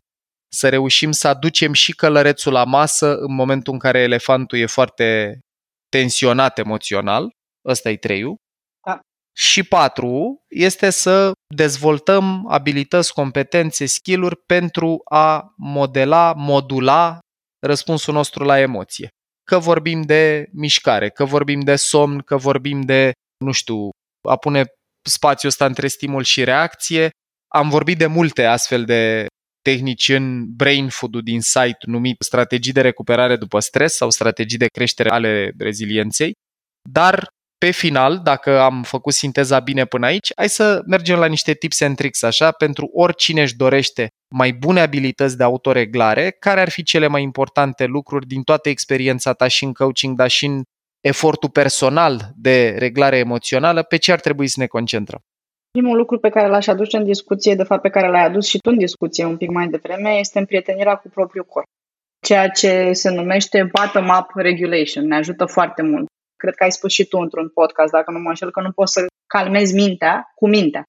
să 0.53 0.69
reușim 0.69 1.11
să 1.11 1.27
aducem 1.27 1.73
și 1.73 1.95
călărețul 1.95 2.51
la 2.51 2.63
masă 2.63 3.15
în 3.15 3.33
momentul 3.33 3.73
în 3.73 3.79
care 3.79 3.99
elefantul 3.99 4.57
e 4.57 4.65
foarte 4.65 5.39
tensionat 5.89 6.57
emoțional, 6.57 7.29
ăsta 7.65 7.89
e 7.89 7.97
treiul, 7.97 8.35
și 9.37 9.63
patru 9.63 10.43
este 10.47 10.89
să 10.89 11.31
dezvoltăm 11.55 12.47
abilități, 12.49 13.13
competențe, 13.13 13.85
skill-uri 13.85 14.35
pentru 14.45 15.01
a 15.11 15.53
modela, 15.57 16.33
modula 16.33 17.19
răspunsul 17.65 18.13
nostru 18.13 18.43
la 18.43 18.59
emoție. 18.59 19.09
Că 19.43 19.59
vorbim 19.59 20.01
de 20.01 20.49
mișcare, 20.51 21.09
că 21.09 21.25
vorbim 21.25 21.59
de 21.59 21.75
somn, 21.75 22.19
că 22.19 22.37
vorbim 22.37 22.81
de, 22.81 23.11
nu 23.43 23.51
știu, 23.51 23.89
a 24.29 24.35
pune 24.35 24.65
spațiul 25.09 25.51
ăsta 25.51 25.65
între 25.65 25.87
stimul 25.87 26.23
și 26.23 26.43
reacție. 26.43 27.09
Am 27.47 27.69
vorbit 27.69 27.97
de 27.97 28.05
multe 28.05 28.45
astfel 28.45 28.85
de 28.85 29.25
tehnici 29.61 30.09
în 30.09 30.55
brain 30.55 30.89
food 30.89 31.21
din 31.21 31.41
site 31.41 31.77
numit 31.85 32.15
strategii 32.19 32.73
de 32.73 32.81
recuperare 32.81 33.35
după 33.35 33.59
stres 33.59 33.95
sau 33.95 34.09
strategii 34.09 34.57
de 34.57 34.67
creștere 34.67 35.09
ale 35.09 35.53
rezilienței, 35.57 36.31
dar 36.89 37.27
pe 37.57 37.71
final, 37.71 38.19
dacă 38.23 38.59
am 38.59 38.83
făcut 38.83 39.13
sinteza 39.13 39.59
bine 39.59 39.85
până 39.85 40.05
aici, 40.05 40.31
hai 40.35 40.49
să 40.49 40.81
mergem 40.85 41.19
la 41.19 41.25
niște 41.25 41.53
tips 41.53 41.81
and 41.81 41.95
tricks 41.95 42.23
așa, 42.23 42.51
pentru 42.51 42.89
oricine 42.93 43.41
își 43.41 43.55
dorește 43.55 44.07
mai 44.35 44.51
bune 44.51 44.79
abilități 44.79 45.37
de 45.37 45.43
autoreglare, 45.43 46.35
care 46.39 46.61
ar 46.61 46.69
fi 46.69 46.83
cele 46.83 47.07
mai 47.07 47.21
importante 47.21 47.85
lucruri 47.85 48.27
din 48.27 48.41
toată 48.41 48.69
experiența 48.69 49.33
ta 49.33 49.47
și 49.47 49.63
în 49.63 49.73
coaching, 49.73 50.17
dar 50.17 50.29
și 50.29 50.45
în 50.45 50.61
efortul 51.01 51.49
personal 51.49 52.31
de 52.35 52.75
reglare 52.77 53.17
emoțională, 53.17 53.83
pe 53.83 53.97
ce 53.97 54.11
ar 54.11 54.19
trebui 54.19 54.47
să 54.47 54.59
ne 54.59 54.67
concentrăm? 54.67 55.19
Primul 55.71 55.97
lucru 55.97 56.19
pe 56.19 56.29
care 56.29 56.47
l-aș 56.47 56.67
aduce 56.67 56.97
în 56.97 57.03
discuție, 57.03 57.55
de 57.55 57.63
fapt 57.63 57.81
pe 57.81 57.89
care 57.89 58.07
l-ai 58.07 58.25
adus 58.25 58.47
și 58.47 58.57
tu 58.57 58.69
în 58.69 58.77
discuție 58.77 59.25
un 59.25 59.37
pic 59.37 59.49
mai 59.49 59.67
devreme, 59.67 60.09
este 60.09 60.39
împrietenirea 60.39 60.95
cu 60.95 61.09
propriul 61.09 61.45
corp. 61.45 61.65
Ceea 62.25 62.47
ce 62.49 62.91
se 62.93 63.09
numește 63.09 63.69
bottom-up 63.71 64.31
regulation. 64.35 65.05
Ne 65.05 65.15
ajută 65.15 65.45
foarte 65.45 65.81
mult 65.81 66.07
cred 66.37 66.55
că 66.55 66.63
ai 66.63 66.71
spus 66.71 66.91
și 66.91 67.07
tu 67.07 67.17
într-un 67.17 67.49
podcast, 67.49 67.91
dacă 67.91 68.11
nu 68.11 68.19
mă 68.19 68.29
înșel, 68.29 68.51
că 68.51 68.61
nu 68.61 68.71
poți 68.71 68.93
să 68.93 69.05
calmezi 69.27 69.73
mintea 69.73 70.31
cu 70.35 70.47
mintea. 70.47 70.83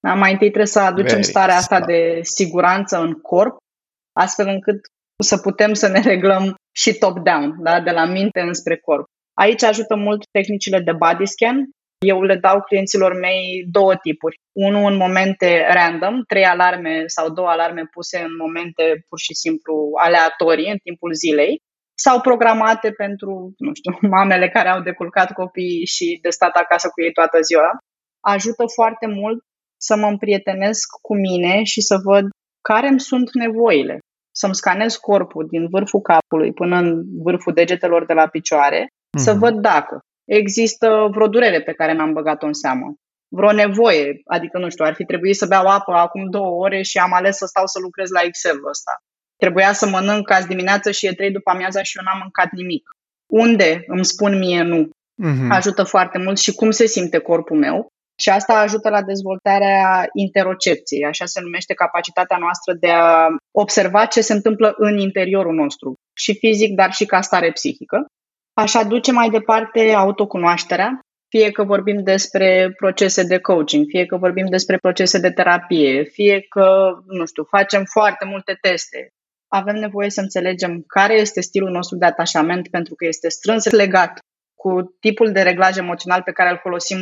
Da? 0.00 0.14
Mai 0.14 0.32
întâi 0.32 0.46
trebuie 0.46 0.66
să 0.66 0.80
aducem 0.80 1.20
Very 1.20 1.32
starea 1.32 1.56
asta 1.56 1.76
smart. 1.76 1.86
de 1.86 2.20
siguranță 2.22 2.98
în 2.98 3.12
corp, 3.12 3.56
astfel 4.12 4.46
încât 4.46 4.80
să 5.24 5.38
putem 5.38 5.72
să 5.74 5.88
ne 5.88 6.00
reglăm 6.00 6.54
și 6.76 6.92
top-down, 6.92 7.62
da? 7.62 7.80
de 7.80 7.90
la 7.90 8.04
minte 8.04 8.40
înspre 8.40 8.76
corp. 8.76 9.04
Aici 9.34 9.62
ajută 9.62 9.96
mult 9.96 10.22
tehnicile 10.30 10.80
de 10.80 10.92
body 10.92 11.26
scan. 11.26 11.70
Eu 12.06 12.22
le 12.22 12.36
dau 12.36 12.60
clienților 12.62 13.18
mei 13.18 13.66
două 13.70 13.94
tipuri. 13.96 14.36
Unul 14.52 14.90
în 14.90 14.96
momente 14.96 15.66
random, 15.72 16.22
trei 16.22 16.44
alarme 16.44 17.02
sau 17.06 17.30
două 17.30 17.48
alarme 17.48 17.84
puse 17.90 18.18
în 18.18 18.36
momente 18.36 19.04
pur 19.08 19.18
și 19.18 19.34
simplu 19.34 19.90
aleatorii 19.94 20.70
în 20.70 20.76
timpul 20.76 21.12
zilei 21.14 21.58
sau 22.04 22.20
programate 22.20 22.90
pentru, 22.90 23.52
nu 23.56 23.70
știu, 23.74 23.92
mamele 24.16 24.48
care 24.48 24.68
au 24.68 24.80
deculcat 24.80 25.32
copiii 25.32 25.86
și 25.86 26.18
de 26.22 26.30
stat 26.30 26.54
acasă 26.54 26.88
cu 26.88 27.02
ei 27.02 27.12
toată 27.12 27.40
ziua. 27.40 27.70
Ajută 28.20 28.64
foarte 28.74 29.06
mult 29.06 29.38
să 29.80 29.96
mă 29.96 30.06
împrietenesc 30.06 30.86
cu 31.02 31.14
mine 31.14 31.62
și 31.62 31.80
să 31.80 31.96
văd 32.04 32.24
care 32.60 32.88
îmi 32.88 33.00
sunt 33.00 33.34
nevoile. 33.34 33.98
să-mi 34.40 34.54
scanez 34.54 34.96
corpul 34.96 35.46
din 35.50 35.68
vârful 35.68 36.00
capului 36.00 36.52
până 36.52 36.76
în 36.76 37.02
vârful 37.22 37.52
degetelor 37.52 38.06
de 38.06 38.12
la 38.12 38.26
picioare, 38.26 38.84
mm-hmm. 38.84 39.22
să 39.24 39.32
văd 39.32 39.54
dacă 39.54 40.00
există 40.24 41.08
vreo 41.10 41.28
durere 41.28 41.62
pe 41.62 41.72
care 41.72 41.92
n-am 41.92 42.12
băgat-o 42.12 42.46
în 42.46 42.52
seamă, 42.52 42.94
vreo 43.28 43.52
nevoie, 43.52 44.20
adică 44.26 44.58
nu 44.58 44.68
știu, 44.68 44.84
ar 44.84 44.94
fi 44.94 45.04
trebuit 45.04 45.36
să 45.36 45.46
beau 45.46 45.66
apă 45.66 45.92
acum 45.92 46.30
două 46.30 46.64
ore 46.64 46.82
și 46.82 46.98
am 46.98 47.12
ales 47.12 47.36
să 47.36 47.46
stau 47.46 47.66
să 47.66 47.78
lucrez 47.80 48.08
la 48.10 48.20
Excel-ul 48.22 48.68
ăsta. 48.68 48.92
Trebuia 49.38 49.72
să 49.72 49.88
mănânc 49.88 50.30
azi 50.30 50.46
dimineață 50.46 50.90
și 50.90 51.06
e 51.06 51.12
trei 51.12 51.30
după 51.30 51.50
amiaza 51.50 51.82
și 51.82 51.98
eu 51.98 52.04
n-am 52.04 52.18
mâncat 52.22 52.50
nimic. 52.50 52.90
Unde 53.26 53.82
îmi 53.86 54.04
spun 54.04 54.38
mie 54.38 54.62
nu? 54.62 54.88
Mm-hmm. 54.88 55.48
Ajută 55.48 55.82
foarte 55.82 56.18
mult 56.18 56.38
și 56.38 56.54
cum 56.54 56.70
se 56.70 56.86
simte 56.86 57.18
corpul 57.18 57.58
meu. 57.58 57.86
Și 58.20 58.28
asta 58.28 58.52
ajută 58.52 58.88
la 58.88 59.02
dezvoltarea 59.02 60.08
interocepției, 60.12 61.04
așa 61.04 61.24
se 61.24 61.40
numește 61.40 61.74
capacitatea 61.74 62.36
noastră 62.36 62.72
de 62.80 62.90
a 62.90 63.26
observa 63.50 64.04
ce 64.04 64.20
se 64.20 64.32
întâmplă 64.32 64.74
în 64.76 64.98
interiorul 64.98 65.54
nostru, 65.54 65.94
și 66.16 66.34
fizic, 66.38 66.74
dar 66.74 66.92
și 66.92 67.04
ca 67.04 67.20
stare 67.20 67.50
psihică. 67.50 68.06
Așa 68.56 68.82
duce 68.82 69.12
mai 69.12 69.30
departe 69.30 69.92
autocunoașterea, 69.92 71.00
fie 71.28 71.50
că 71.50 71.64
vorbim 71.64 72.02
despre 72.02 72.72
procese 72.76 73.22
de 73.22 73.38
coaching, 73.38 73.84
fie 73.88 74.06
că 74.06 74.16
vorbim 74.16 74.46
despre 74.46 74.76
procese 74.76 75.18
de 75.18 75.30
terapie, 75.30 76.02
fie 76.02 76.40
că, 76.40 76.90
nu 77.06 77.26
știu, 77.26 77.44
facem 77.44 77.84
foarte 77.84 78.24
multe 78.24 78.58
teste. 78.60 79.08
Avem 79.48 79.76
nevoie 79.76 80.10
să 80.10 80.20
înțelegem 80.20 80.84
care 80.86 81.14
este 81.14 81.40
stilul 81.40 81.70
nostru 81.70 81.96
de 81.96 82.04
atașament 82.04 82.68
pentru 82.68 82.94
că 82.94 83.06
este 83.06 83.28
strâns 83.28 83.70
legat 83.70 84.18
cu 84.54 84.96
tipul 85.00 85.32
de 85.32 85.42
reglaj 85.42 85.76
emoțional 85.76 86.22
pe 86.22 86.32
care 86.32 86.50
îl 86.50 86.58
folosim 86.62 86.98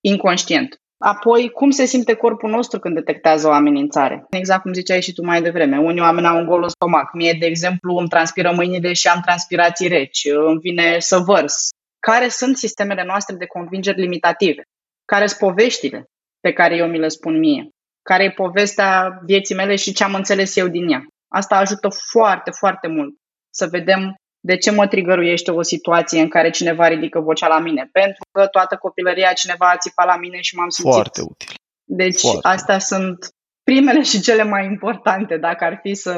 inconștient. 0.00 0.80
Apoi, 1.04 1.50
cum 1.50 1.70
se 1.70 1.84
simte 1.84 2.14
corpul 2.14 2.50
nostru 2.50 2.78
când 2.78 2.94
detectează 2.94 3.48
o 3.48 3.52
amenințare? 3.52 4.26
Exact 4.30 4.62
cum 4.62 4.72
ziceai 4.72 5.02
și 5.02 5.12
tu 5.12 5.24
mai 5.24 5.42
devreme. 5.42 5.78
Unii 5.78 6.00
oameni 6.00 6.26
au 6.26 6.38
un 6.38 6.46
gol 6.46 6.62
în 6.62 6.68
stomac. 6.68 7.12
Mie, 7.12 7.36
de 7.38 7.46
exemplu, 7.46 7.96
îmi 7.96 8.08
transpiră 8.08 8.52
mâinile 8.52 8.92
și 8.92 9.08
am 9.08 9.20
transpirații 9.20 9.88
reci. 9.88 10.20
Îmi 10.46 10.58
vine 10.60 10.98
să 10.98 11.18
vărs. 11.18 11.68
Care 11.98 12.28
sunt 12.28 12.56
sistemele 12.56 13.04
noastre 13.04 13.36
de 13.36 13.46
convingeri 13.46 14.00
limitative? 14.00 14.62
Care 15.04 15.26
sunt 15.26 15.38
poveștile 15.38 16.04
pe 16.40 16.52
care 16.52 16.76
eu 16.76 16.86
mi 16.86 16.98
le 16.98 17.08
spun 17.08 17.38
mie? 17.38 17.68
Care 18.02 18.24
e 18.24 18.30
povestea 18.30 19.20
vieții 19.24 19.54
mele 19.54 19.76
și 19.76 19.92
ce 19.92 20.04
am 20.04 20.14
înțeles 20.14 20.56
eu 20.56 20.68
din 20.68 20.88
ea? 20.88 21.04
Asta 21.32 21.56
ajută 21.56 21.88
foarte, 21.88 22.50
foarte 22.50 22.88
mult 22.88 23.14
să 23.50 23.66
vedem 23.66 24.14
de 24.40 24.56
ce 24.56 24.70
mă 24.70 24.86
trigăruiește 24.86 25.50
o 25.50 25.62
situație 25.62 26.20
în 26.20 26.28
care 26.28 26.50
cineva 26.50 26.88
ridică 26.88 27.20
vocea 27.20 27.48
la 27.48 27.58
mine? 27.58 27.88
Pentru 27.92 28.22
că 28.32 28.46
toată 28.46 28.76
copilăria 28.76 29.32
cineva 29.32 29.70
a 29.70 29.76
țipat 29.76 30.06
la 30.06 30.16
mine 30.16 30.40
și 30.40 30.56
m-am 30.56 30.68
simțit. 30.68 30.92
Foarte 30.92 31.20
util. 31.20 31.54
Deci 31.84 32.20
Foarte. 32.20 32.48
astea 32.48 32.78
sunt 32.78 33.28
primele 33.62 34.02
și 34.02 34.20
cele 34.20 34.42
mai 34.42 34.64
importante, 34.64 35.36
dacă 35.36 35.64
ar 35.64 35.78
fi 35.82 35.94
să 35.94 36.14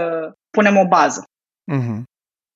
punem 0.51 0.77
o 0.77 0.87
bază. 0.87 1.25
Mm-hmm. 1.72 2.03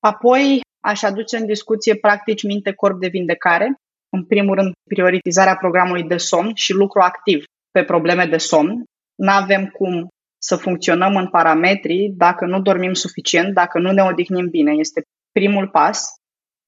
Apoi 0.00 0.60
aș 0.84 1.02
aduce 1.02 1.36
în 1.36 1.46
discuție 1.46 1.96
practici 1.96 2.42
minte-corp 2.42 3.00
de 3.00 3.08
vindecare. 3.08 3.74
În 4.16 4.24
primul 4.24 4.54
rând, 4.54 4.72
prioritizarea 4.90 5.56
programului 5.56 6.02
de 6.02 6.16
somn 6.16 6.54
și 6.54 6.72
lucru 6.72 7.00
activ 7.00 7.44
pe 7.70 7.84
probleme 7.84 8.26
de 8.26 8.36
somn. 8.36 8.84
Nu 9.14 9.30
avem 9.30 9.66
cum 9.66 10.08
să 10.38 10.56
funcționăm 10.56 11.16
în 11.16 11.28
parametri 11.28 12.12
dacă 12.16 12.44
nu 12.44 12.60
dormim 12.60 12.92
suficient, 12.92 13.54
dacă 13.54 13.78
nu 13.78 13.92
ne 13.92 14.02
odihnim 14.02 14.48
bine. 14.48 14.72
Este 14.72 15.02
primul 15.32 15.68
pas. 15.68 16.08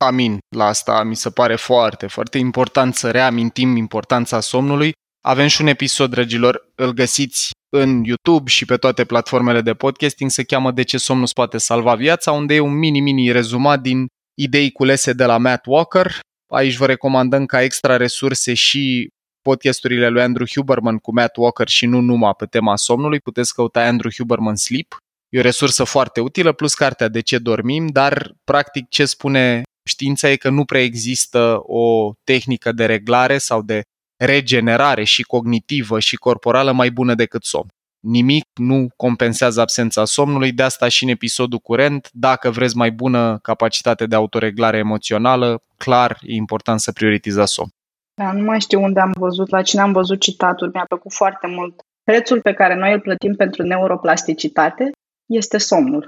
Amin 0.05 0.39
la 0.57 0.65
asta, 0.65 1.03
mi 1.03 1.17
se 1.17 1.31
pare 1.31 1.57
foarte, 1.57 2.07
foarte 2.07 2.39
important 2.39 2.95
să 2.95 3.11
reamintim 3.11 3.77
importanța 3.77 4.41
somnului. 4.41 4.93
Avem 5.25 5.47
și 5.47 5.61
un 5.61 5.67
episod, 5.67 6.11
dragilor, 6.11 6.73
îl 6.75 6.93
găsiți 6.93 7.51
în 7.77 8.05
YouTube 8.05 8.51
și 8.51 8.65
pe 8.65 8.77
toate 8.77 9.05
platformele 9.05 9.61
de 9.61 9.75
podcasting, 9.75 10.31
se 10.31 10.45
cheamă 10.45 10.71
De 10.73 10.83
ce 10.83 10.99
somnul 10.99 11.25
îți 11.25 11.35
poate 11.35 11.59
salva 11.59 11.95
viața, 11.95 12.33
unde 12.33 12.55
e 12.55 12.61
un 12.61 12.79
mini-mini 12.79 13.33
rezumat 13.33 13.81
din 13.81 14.07
idei 14.39 14.71
culese 14.71 15.13
de 15.13 15.25
la 15.25 15.37
Matt 15.37 15.67
Walker. 15.67 16.21
Aici 16.53 16.77
vă 16.77 16.87
recomandăm 16.87 17.47
ca 17.47 17.63
extra 17.63 17.97
resurse 17.97 18.55
și 18.55 19.09
podcasturile 19.49 20.09
lui 20.09 20.23
Andrew 20.23 20.47
Huberman 20.55 20.97
cu 20.97 21.13
Matt 21.13 21.37
Walker 21.37 21.69
și 21.69 21.87
nu 21.87 22.01
numai 22.01 22.35
pe 22.37 22.47
tema 22.47 22.77
somnului. 22.77 23.21
Puteți 23.21 23.55
căuta 23.55 23.81
Andrew 23.81 24.11
Huberman 24.17 24.57
Sleep 24.57 24.97
E 25.29 25.39
o 25.39 25.43
resursă 25.43 25.85
foarte 25.85 26.21
utilă, 26.21 26.53
plus 26.53 26.75
cartea 26.75 27.09
De 27.09 27.21
ce 27.21 27.39
dormim, 27.39 27.87
dar 27.87 28.33
practic 28.45 28.89
ce 28.89 29.05
spune 29.05 29.63
știința 29.89 30.31
e 30.31 30.37
că 30.37 30.51
nu 30.51 30.65
prea 30.65 30.83
există 30.83 31.61
o 31.63 32.13
tehnică 32.25 32.73
de 32.73 32.87
reglare 32.87 33.39
sau 33.39 33.63
de 33.63 33.83
regenerare 34.17 35.05
și 35.05 35.23
cognitivă 35.23 36.01
și 36.01 36.17
corporală 36.17 36.73
mai 36.73 36.91
bună 36.91 37.15
decât 37.15 37.45
somn. 37.45 37.69
Nimic 38.01 38.45
nu 38.55 38.89
compensează 38.97 39.61
absența 39.61 40.05
somnului, 40.05 40.53
de 40.53 40.63
asta 40.63 40.89
și 40.89 41.05
în 41.05 41.11
episodul 41.11 41.59
curent, 41.59 42.09
dacă 42.13 42.51
vreți 42.51 42.77
mai 42.77 42.91
bună 42.91 43.39
capacitate 43.43 44.07
de 44.07 44.15
autoreglare 44.15 44.79
emoțională, 44.79 45.63
clar 45.77 46.19
e 46.23 46.35
important 46.35 46.81
să 46.81 46.93
prioritizați 46.93 47.53
somn. 47.53 47.71
Da, 48.19 48.33
nu 48.33 48.45
mai 48.45 48.61
știu 48.61 48.83
unde 48.83 49.01
am 49.01 49.13
văzut, 49.19 49.51
la 49.51 49.63
cine 49.63 49.81
am 49.81 49.93
văzut 49.93 50.21
citatul, 50.21 50.71
mi-a 50.73 50.85
plăcut 50.89 51.13
foarte 51.13 51.47
mult. 51.47 51.81
Prețul 52.05 52.41
pe 52.41 52.53
care 52.53 52.75
noi 52.75 52.93
îl 52.93 53.01
plătim 53.01 53.35
pentru 53.35 53.63
neuroplasticitate 53.63 54.91
este 55.27 55.59
somnul. 55.59 56.07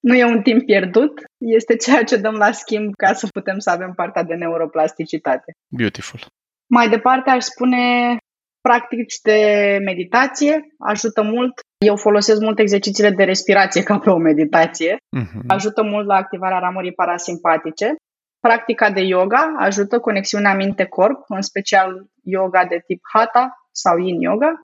Nu 0.00 0.14
e 0.14 0.24
un 0.24 0.42
timp 0.42 0.64
pierdut, 0.64 1.22
este 1.38 1.76
ceea 1.76 2.04
ce 2.04 2.16
dăm 2.16 2.34
la 2.34 2.50
schimb 2.52 2.94
ca 2.94 3.12
să 3.12 3.26
putem 3.32 3.58
să 3.58 3.70
avem 3.70 3.92
partea 3.92 4.22
de 4.22 4.34
neuroplasticitate. 4.34 5.52
Beautiful. 5.68 6.20
Mai 6.66 6.88
departe 6.88 7.30
aș 7.30 7.44
spune 7.44 8.16
practici 8.60 9.14
de 9.22 9.38
meditație, 9.84 10.66
ajută 10.78 11.22
mult. 11.22 11.52
Eu 11.84 11.96
folosesc 11.96 12.40
mult 12.40 12.58
exercițiile 12.58 13.10
de 13.10 13.24
respirație 13.24 13.82
ca 13.82 13.98
pe 13.98 14.10
o 14.10 14.16
meditație. 14.16 14.96
Uh-huh. 14.96 15.46
Ajută 15.46 15.82
mult 15.82 16.06
la 16.06 16.14
activarea 16.14 16.58
ramurii 16.58 16.92
parasimpatice. 16.92 17.94
Practica 18.40 18.90
de 18.90 19.00
yoga 19.00 19.54
ajută 19.58 20.00
conexiunea 20.00 20.54
minte-corp, 20.54 21.24
în 21.28 21.42
special 21.42 22.06
yoga 22.22 22.64
de 22.64 22.82
tip 22.86 23.00
hatha 23.12 23.68
sau 23.72 23.98
yin 23.98 24.20
yoga. 24.20 24.60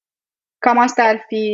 Cam 0.59 0.79
astea 0.79 1.09
ar 1.09 1.25
fi 1.29 1.45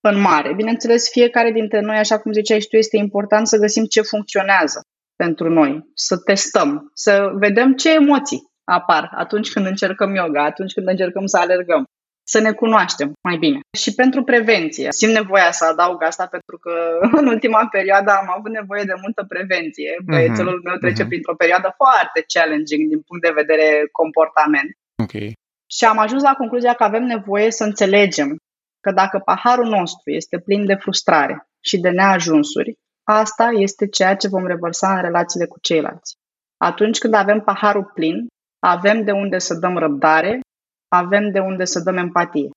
în 0.00 0.20
mare. 0.20 0.54
Bineînțeles, 0.54 1.10
fiecare 1.10 1.50
dintre 1.50 1.80
noi, 1.80 1.96
așa 1.96 2.18
cum 2.18 2.32
ziceai 2.32 2.60
și 2.60 2.68
tu, 2.68 2.76
este 2.76 2.96
important 2.96 3.46
să 3.46 3.58
găsim 3.58 3.84
ce 3.84 4.00
funcționează 4.00 4.80
pentru 5.16 5.48
noi, 5.48 5.90
să 5.94 6.16
testăm, 6.18 6.90
să 6.94 7.30
vedem 7.34 7.74
ce 7.74 7.92
emoții 7.92 8.42
apar 8.64 9.10
atunci 9.14 9.52
când 9.52 9.66
încercăm 9.66 10.14
yoga, 10.14 10.44
atunci 10.44 10.72
când 10.72 10.88
încercăm 10.88 11.26
să 11.26 11.38
alergăm, 11.38 11.84
să 12.24 12.40
ne 12.40 12.52
cunoaștem 12.52 13.12
mai 13.22 13.36
bine. 13.36 13.60
Și 13.78 13.94
pentru 13.94 14.22
prevenție. 14.22 14.88
Simt 14.90 15.12
nevoia 15.12 15.50
să 15.50 15.64
adaug 15.64 16.02
asta 16.02 16.26
pentru 16.26 16.58
că 16.58 16.72
în 17.20 17.26
ultima 17.26 17.68
perioadă 17.70 18.10
am 18.10 18.28
avut 18.36 18.50
nevoie 18.50 18.84
de 18.84 18.94
multă 19.02 19.24
prevenție. 19.28 19.90
Mhm. 19.98 20.10
Băiețelul 20.10 20.60
meu 20.64 20.76
trece 20.76 21.04
uh-huh. 21.04 21.08
printr-o 21.08 21.34
perioadă 21.34 21.74
foarte 21.76 22.24
challenging 22.34 22.88
din 22.88 23.00
punct 23.06 23.22
de 23.24 23.38
vedere 23.40 23.88
comportament. 23.92 24.70
Okay. 25.02 25.32
Și 25.76 25.84
am 25.84 25.98
ajuns 25.98 26.22
la 26.22 26.34
concluzia 26.34 26.74
că 26.74 26.84
avem 26.84 27.02
nevoie 27.02 27.50
să 27.50 27.64
înțelegem 27.64 28.36
că 28.80 28.90
dacă 28.92 29.18
paharul 29.18 29.66
nostru 29.66 30.10
este 30.10 30.38
plin 30.38 30.66
de 30.66 30.74
frustrare 30.74 31.46
și 31.60 31.80
de 31.80 31.90
neajunsuri, 31.90 32.74
asta 33.04 33.50
este 33.52 33.88
ceea 33.88 34.16
ce 34.16 34.28
vom 34.28 34.46
revărsa 34.46 34.94
în 34.94 35.00
relațiile 35.00 35.46
cu 35.46 35.58
ceilalți. 35.60 36.14
Atunci 36.56 36.98
când 36.98 37.14
avem 37.14 37.40
paharul 37.40 37.90
plin, 37.94 38.26
avem 38.62 39.04
de 39.04 39.12
unde 39.12 39.38
să 39.38 39.54
dăm 39.54 39.76
răbdare, 39.78 40.40
avem 40.96 41.30
de 41.30 41.38
unde 41.38 41.64
să 41.64 41.80
dăm 41.80 41.96
empatie. 41.96 42.50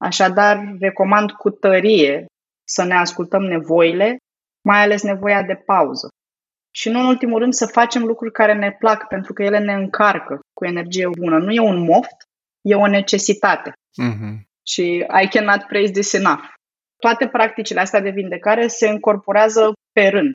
Așadar, 0.00 0.76
recomand 0.80 1.30
cu 1.30 1.50
tărie 1.50 2.26
să 2.68 2.84
ne 2.84 2.94
ascultăm 2.94 3.42
nevoile, 3.42 4.16
mai 4.64 4.82
ales 4.82 5.02
nevoia 5.02 5.42
de 5.42 5.54
pauză. 5.54 6.08
Și 6.74 6.88
nu 6.88 7.00
în 7.00 7.06
ultimul 7.06 7.38
rând 7.38 7.52
să 7.52 7.66
facem 7.66 8.04
lucruri 8.04 8.32
care 8.32 8.54
ne 8.54 8.72
plac, 8.72 9.06
pentru 9.06 9.32
că 9.32 9.42
ele 9.42 9.58
ne 9.58 9.72
încarcă 9.72 10.40
cu 10.52 10.64
energie 10.64 11.08
bună. 11.18 11.38
Nu 11.38 11.50
e 11.50 11.60
un 11.60 11.84
moft, 11.84 12.16
e 12.60 12.74
o 12.74 12.86
necesitate. 12.86 13.72
Mm-hmm 14.02 14.48
și 14.72 15.06
I 15.22 15.28
cannot 15.28 15.62
praise 15.66 15.92
this 15.92 16.12
enough. 16.12 16.44
Toate 16.96 17.28
practicile 17.28 17.80
astea 17.80 18.00
de 18.00 18.10
vindecare 18.10 18.66
se 18.66 18.88
încorporează 18.88 19.72
pe 19.92 20.08
rând, 20.08 20.32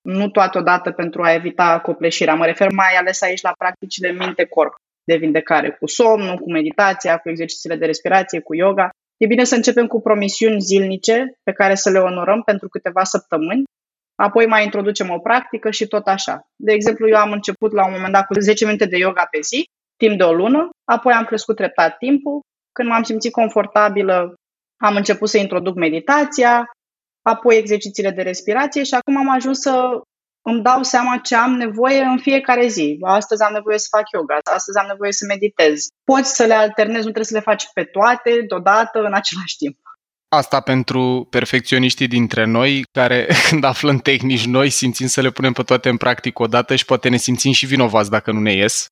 nu 0.00 0.28
toată 0.28 0.58
odată 0.58 0.90
pentru 0.90 1.22
a 1.22 1.32
evita 1.32 1.80
copleșirea. 1.80 2.34
Mă 2.34 2.44
refer 2.44 2.72
mai 2.72 2.94
ales 2.94 3.22
aici 3.22 3.40
la 3.40 3.52
practicile 3.58 4.10
minte-corp 4.10 4.74
de 5.04 5.16
vindecare, 5.16 5.70
cu 5.70 5.86
somnul, 5.86 6.36
cu 6.36 6.50
meditația, 6.50 7.18
cu 7.18 7.28
exercițiile 7.28 7.76
de 7.76 7.86
respirație, 7.86 8.40
cu 8.40 8.54
yoga. 8.54 8.88
E 9.16 9.26
bine 9.26 9.44
să 9.44 9.54
începem 9.54 9.86
cu 9.86 10.00
promisiuni 10.00 10.60
zilnice 10.60 11.32
pe 11.42 11.52
care 11.52 11.74
să 11.74 11.90
le 11.90 11.98
onorăm 11.98 12.42
pentru 12.42 12.68
câteva 12.68 13.04
săptămâni, 13.04 13.64
apoi 14.14 14.46
mai 14.46 14.64
introducem 14.64 15.10
o 15.10 15.18
practică 15.18 15.70
și 15.70 15.86
tot 15.86 16.06
așa. 16.06 16.46
De 16.56 16.72
exemplu, 16.72 17.08
eu 17.08 17.16
am 17.16 17.32
început 17.32 17.72
la 17.72 17.86
un 17.86 17.92
moment 17.92 18.12
dat 18.12 18.26
cu 18.26 18.34
10 18.40 18.64
minute 18.64 18.86
de 18.86 18.96
yoga 18.96 19.24
pe 19.30 19.38
zi, 19.40 19.64
timp 19.96 20.18
de 20.18 20.24
o 20.24 20.32
lună, 20.32 20.68
apoi 20.84 21.12
am 21.12 21.24
crescut 21.24 21.56
treptat 21.56 21.96
timpul, 21.96 22.40
când 22.72 22.88
m-am 22.88 23.02
simțit 23.02 23.32
confortabilă, 23.32 24.34
am 24.82 24.96
început 24.96 25.28
să 25.28 25.38
introduc 25.38 25.74
meditația, 25.74 26.70
apoi 27.22 27.56
exercițiile 27.56 28.10
de 28.10 28.22
respirație 28.22 28.82
și 28.82 28.94
acum 28.94 29.16
am 29.16 29.30
ajuns 29.30 29.58
să 29.58 30.00
îmi 30.50 30.62
dau 30.62 30.82
seama 30.82 31.16
ce 31.16 31.34
am 31.36 31.52
nevoie 31.52 32.00
în 32.00 32.18
fiecare 32.18 32.66
zi. 32.66 32.98
Astăzi 33.02 33.42
am 33.42 33.52
nevoie 33.52 33.78
să 33.78 33.86
fac 33.90 34.10
yoga, 34.12 34.38
astăzi 34.42 34.78
am 34.78 34.86
nevoie 34.86 35.12
să 35.12 35.24
meditez. 35.28 35.86
Poți 36.04 36.34
să 36.34 36.44
le 36.44 36.54
alternezi, 36.54 37.04
nu 37.04 37.14
trebuie 37.14 37.32
să 37.32 37.34
le 37.34 37.48
faci 37.50 37.64
pe 37.74 37.84
toate, 37.84 38.30
deodată, 38.48 38.98
în 38.98 39.14
același 39.14 39.56
timp. 39.56 39.76
Asta 40.28 40.60
pentru 40.60 41.26
perfecționiștii 41.30 42.08
dintre 42.08 42.44
noi, 42.44 42.84
care 42.92 43.28
când 43.48 43.64
aflăm 43.64 43.98
tehnici 43.98 44.46
noi, 44.46 44.70
simțim 44.70 45.06
să 45.06 45.20
le 45.20 45.30
punem 45.30 45.52
pe 45.52 45.62
toate 45.62 45.88
în 45.88 45.96
practic 45.96 46.38
odată 46.38 46.76
și 46.76 46.84
poate 46.84 47.08
ne 47.08 47.16
simțim 47.16 47.52
și 47.52 47.66
vinovați 47.66 48.10
dacă 48.10 48.32
nu 48.32 48.40
ne 48.40 48.52
ies. 48.52 48.86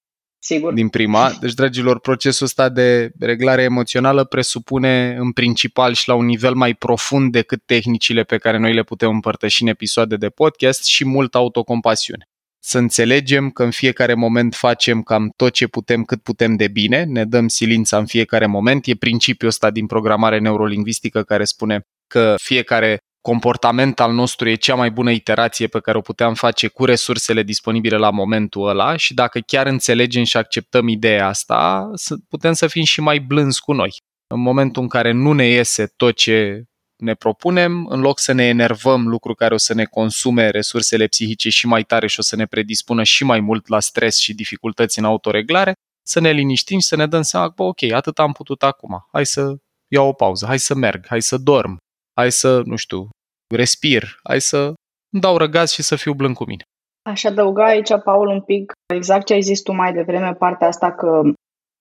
Sigur. 0.44 0.72
Din 0.72 0.88
prima. 0.88 1.32
Deci, 1.40 1.54
dragilor, 1.54 2.00
procesul 2.00 2.46
ăsta 2.46 2.68
de 2.68 3.12
reglare 3.18 3.62
emoțională 3.62 4.24
presupune 4.24 5.16
în 5.18 5.32
principal 5.32 5.94
și 5.94 6.08
la 6.08 6.14
un 6.14 6.24
nivel 6.24 6.54
mai 6.54 6.74
profund 6.74 7.32
decât 7.32 7.62
tehnicile 7.66 8.22
pe 8.22 8.38
care 8.38 8.58
noi 8.58 8.74
le 8.74 8.82
putem 8.82 9.10
împărtăși 9.10 9.62
în 9.62 9.68
episoade 9.68 10.16
de 10.16 10.28
podcast 10.28 10.84
și 10.84 11.04
multă 11.04 11.38
autocompasiune 11.38 12.26
să 12.64 12.78
înțelegem 12.78 13.50
că 13.50 13.62
în 13.62 13.70
fiecare 13.70 14.14
moment 14.14 14.54
facem 14.54 15.02
cam 15.02 15.32
tot 15.36 15.52
ce 15.52 15.66
putem 15.66 16.04
cât 16.04 16.22
putem 16.22 16.56
de 16.56 16.68
bine, 16.68 17.04
ne 17.04 17.24
dăm 17.24 17.48
silința 17.48 17.98
în 17.98 18.06
fiecare 18.06 18.46
moment. 18.46 18.86
E 18.86 18.94
principiul 18.94 19.50
ăsta 19.50 19.70
din 19.70 19.86
programare 19.86 20.38
neurolingvistică 20.38 21.22
care 21.22 21.44
spune 21.44 21.80
că 22.06 22.34
fiecare 22.38 22.98
comportament 23.22 24.00
al 24.00 24.12
nostru 24.12 24.48
e 24.48 24.54
cea 24.54 24.74
mai 24.74 24.90
bună 24.90 25.10
iterație 25.10 25.66
pe 25.66 25.80
care 25.80 25.98
o 25.98 26.00
puteam 26.00 26.34
face 26.34 26.68
cu 26.68 26.84
resursele 26.84 27.42
disponibile 27.42 27.96
la 27.96 28.10
momentul 28.10 28.68
ăla 28.68 28.96
și 28.96 29.14
dacă 29.14 29.38
chiar 29.38 29.66
înțelegem 29.66 30.24
și 30.24 30.36
acceptăm 30.36 30.88
ideea 30.88 31.26
asta, 31.26 31.90
putem 32.28 32.52
să 32.52 32.66
fim 32.66 32.84
și 32.84 33.00
mai 33.00 33.18
blânzi 33.18 33.60
cu 33.60 33.72
noi. 33.72 33.90
În 34.26 34.40
momentul 34.40 34.82
în 34.82 34.88
care 34.88 35.12
nu 35.12 35.32
ne 35.32 35.46
iese 35.46 35.92
tot 35.96 36.16
ce 36.16 36.64
ne 36.96 37.14
propunem, 37.14 37.86
în 37.86 38.00
loc 38.00 38.18
să 38.18 38.32
ne 38.32 38.44
enervăm, 38.44 39.08
lucru 39.08 39.34
care 39.34 39.54
o 39.54 39.56
să 39.56 39.74
ne 39.74 39.84
consume 39.84 40.50
resursele 40.50 41.06
psihice 41.06 41.48
și 41.48 41.66
mai 41.66 41.82
tare 41.82 42.06
și 42.06 42.18
o 42.18 42.22
să 42.22 42.36
ne 42.36 42.46
predispună 42.46 43.02
și 43.02 43.24
mai 43.24 43.40
mult 43.40 43.68
la 43.68 43.80
stres 43.80 44.18
și 44.18 44.34
dificultăți 44.34 44.98
în 44.98 45.04
autoreglare, 45.04 45.72
să 46.06 46.20
ne 46.20 46.30
liniștim 46.30 46.78
și 46.78 46.86
să 46.86 46.96
ne 46.96 47.06
dăm 47.06 47.22
seama 47.22 47.50
că, 47.50 47.62
ok, 47.62 47.82
atât 47.82 48.18
am 48.18 48.32
putut 48.32 48.62
acum, 48.62 49.06
hai 49.12 49.26
să 49.26 49.54
iau 49.88 50.08
o 50.08 50.12
pauză, 50.12 50.46
hai 50.46 50.58
să 50.58 50.74
merg, 50.74 51.06
hai 51.06 51.22
să 51.22 51.36
dorm, 51.36 51.76
hai 52.14 52.32
să, 52.32 52.62
nu 52.64 52.76
știu, 52.76 53.08
respir, 53.54 54.20
hai 54.22 54.40
să 54.40 54.72
dau 55.20 55.36
răgaz 55.36 55.70
și 55.70 55.82
să 55.82 55.96
fiu 55.96 56.12
blând 56.12 56.34
cu 56.34 56.44
mine. 56.44 56.62
Aș 57.02 57.24
adăuga 57.24 57.64
aici, 57.64 57.90
Paul, 58.04 58.28
un 58.28 58.40
pic 58.40 58.72
exact 58.94 59.26
ce 59.26 59.32
ai 59.32 59.42
zis 59.42 59.62
tu 59.62 59.72
mai 59.72 59.92
devreme, 59.92 60.34
partea 60.34 60.66
asta 60.66 60.92
că 60.92 61.22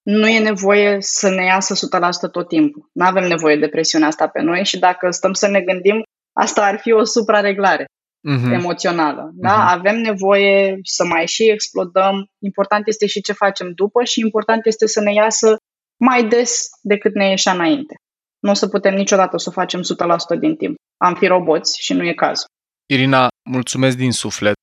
nu 0.01 0.27
e 0.27 0.39
nevoie 0.39 0.97
să 0.99 1.29
ne 1.29 1.43
iasă 1.43 1.87
100% 2.27 2.31
tot 2.31 2.47
timpul. 2.47 2.89
Nu 2.93 3.05
avem 3.05 3.27
nevoie 3.27 3.55
de 3.55 3.67
presiunea 3.67 4.07
asta 4.07 4.27
pe 4.27 4.41
noi 4.41 4.65
și 4.65 4.79
dacă 4.79 5.09
stăm 5.09 5.33
să 5.33 5.47
ne 5.47 5.61
gândim, 5.61 6.03
asta 6.33 6.65
ar 6.65 6.79
fi 6.79 6.91
o 6.91 7.03
suprareglare 7.03 7.85
uh-huh. 7.85 8.53
emoțională. 8.53 9.31
Da? 9.33 9.49
Uh-huh. 9.49 9.73
Avem 9.77 9.97
nevoie 9.97 10.79
să 10.83 11.05
mai 11.05 11.27
și 11.27 11.49
explodăm. 11.49 12.25
Important 12.43 12.87
este 12.87 13.05
și 13.05 13.21
ce 13.21 13.33
facem 13.33 13.71
după 13.75 14.03
și 14.03 14.19
important 14.19 14.65
este 14.65 14.87
să 14.87 15.01
ne 15.01 15.13
iasă 15.13 15.55
mai 15.99 16.27
des 16.27 16.69
decât 16.81 17.13
ne 17.13 17.29
ieșea 17.29 17.51
înainte. 17.53 17.95
Nu 18.41 18.49
o 18.49 18.53
să 18.53 18.67
putem 18.67 18.93
niciodată 18.93 19.37
să 19.37 19.49
o 19.49 19.51
facem 19.51 19.81
100% 20.35 20.39
din 20.39 20.55
timp. 20.55 20.75
Am 20.97 21.15
fi 21.15 21.27
roboți 21.27 21.81
și 21.81 21.93
nu 21.93 22.03
e 22.03 22.13
cazul. 22.13 22.45
Irina, 22.85 23.27
mulțumesc 23.49 23.97
din 23.97 24.11
suflet. 24.11 24.57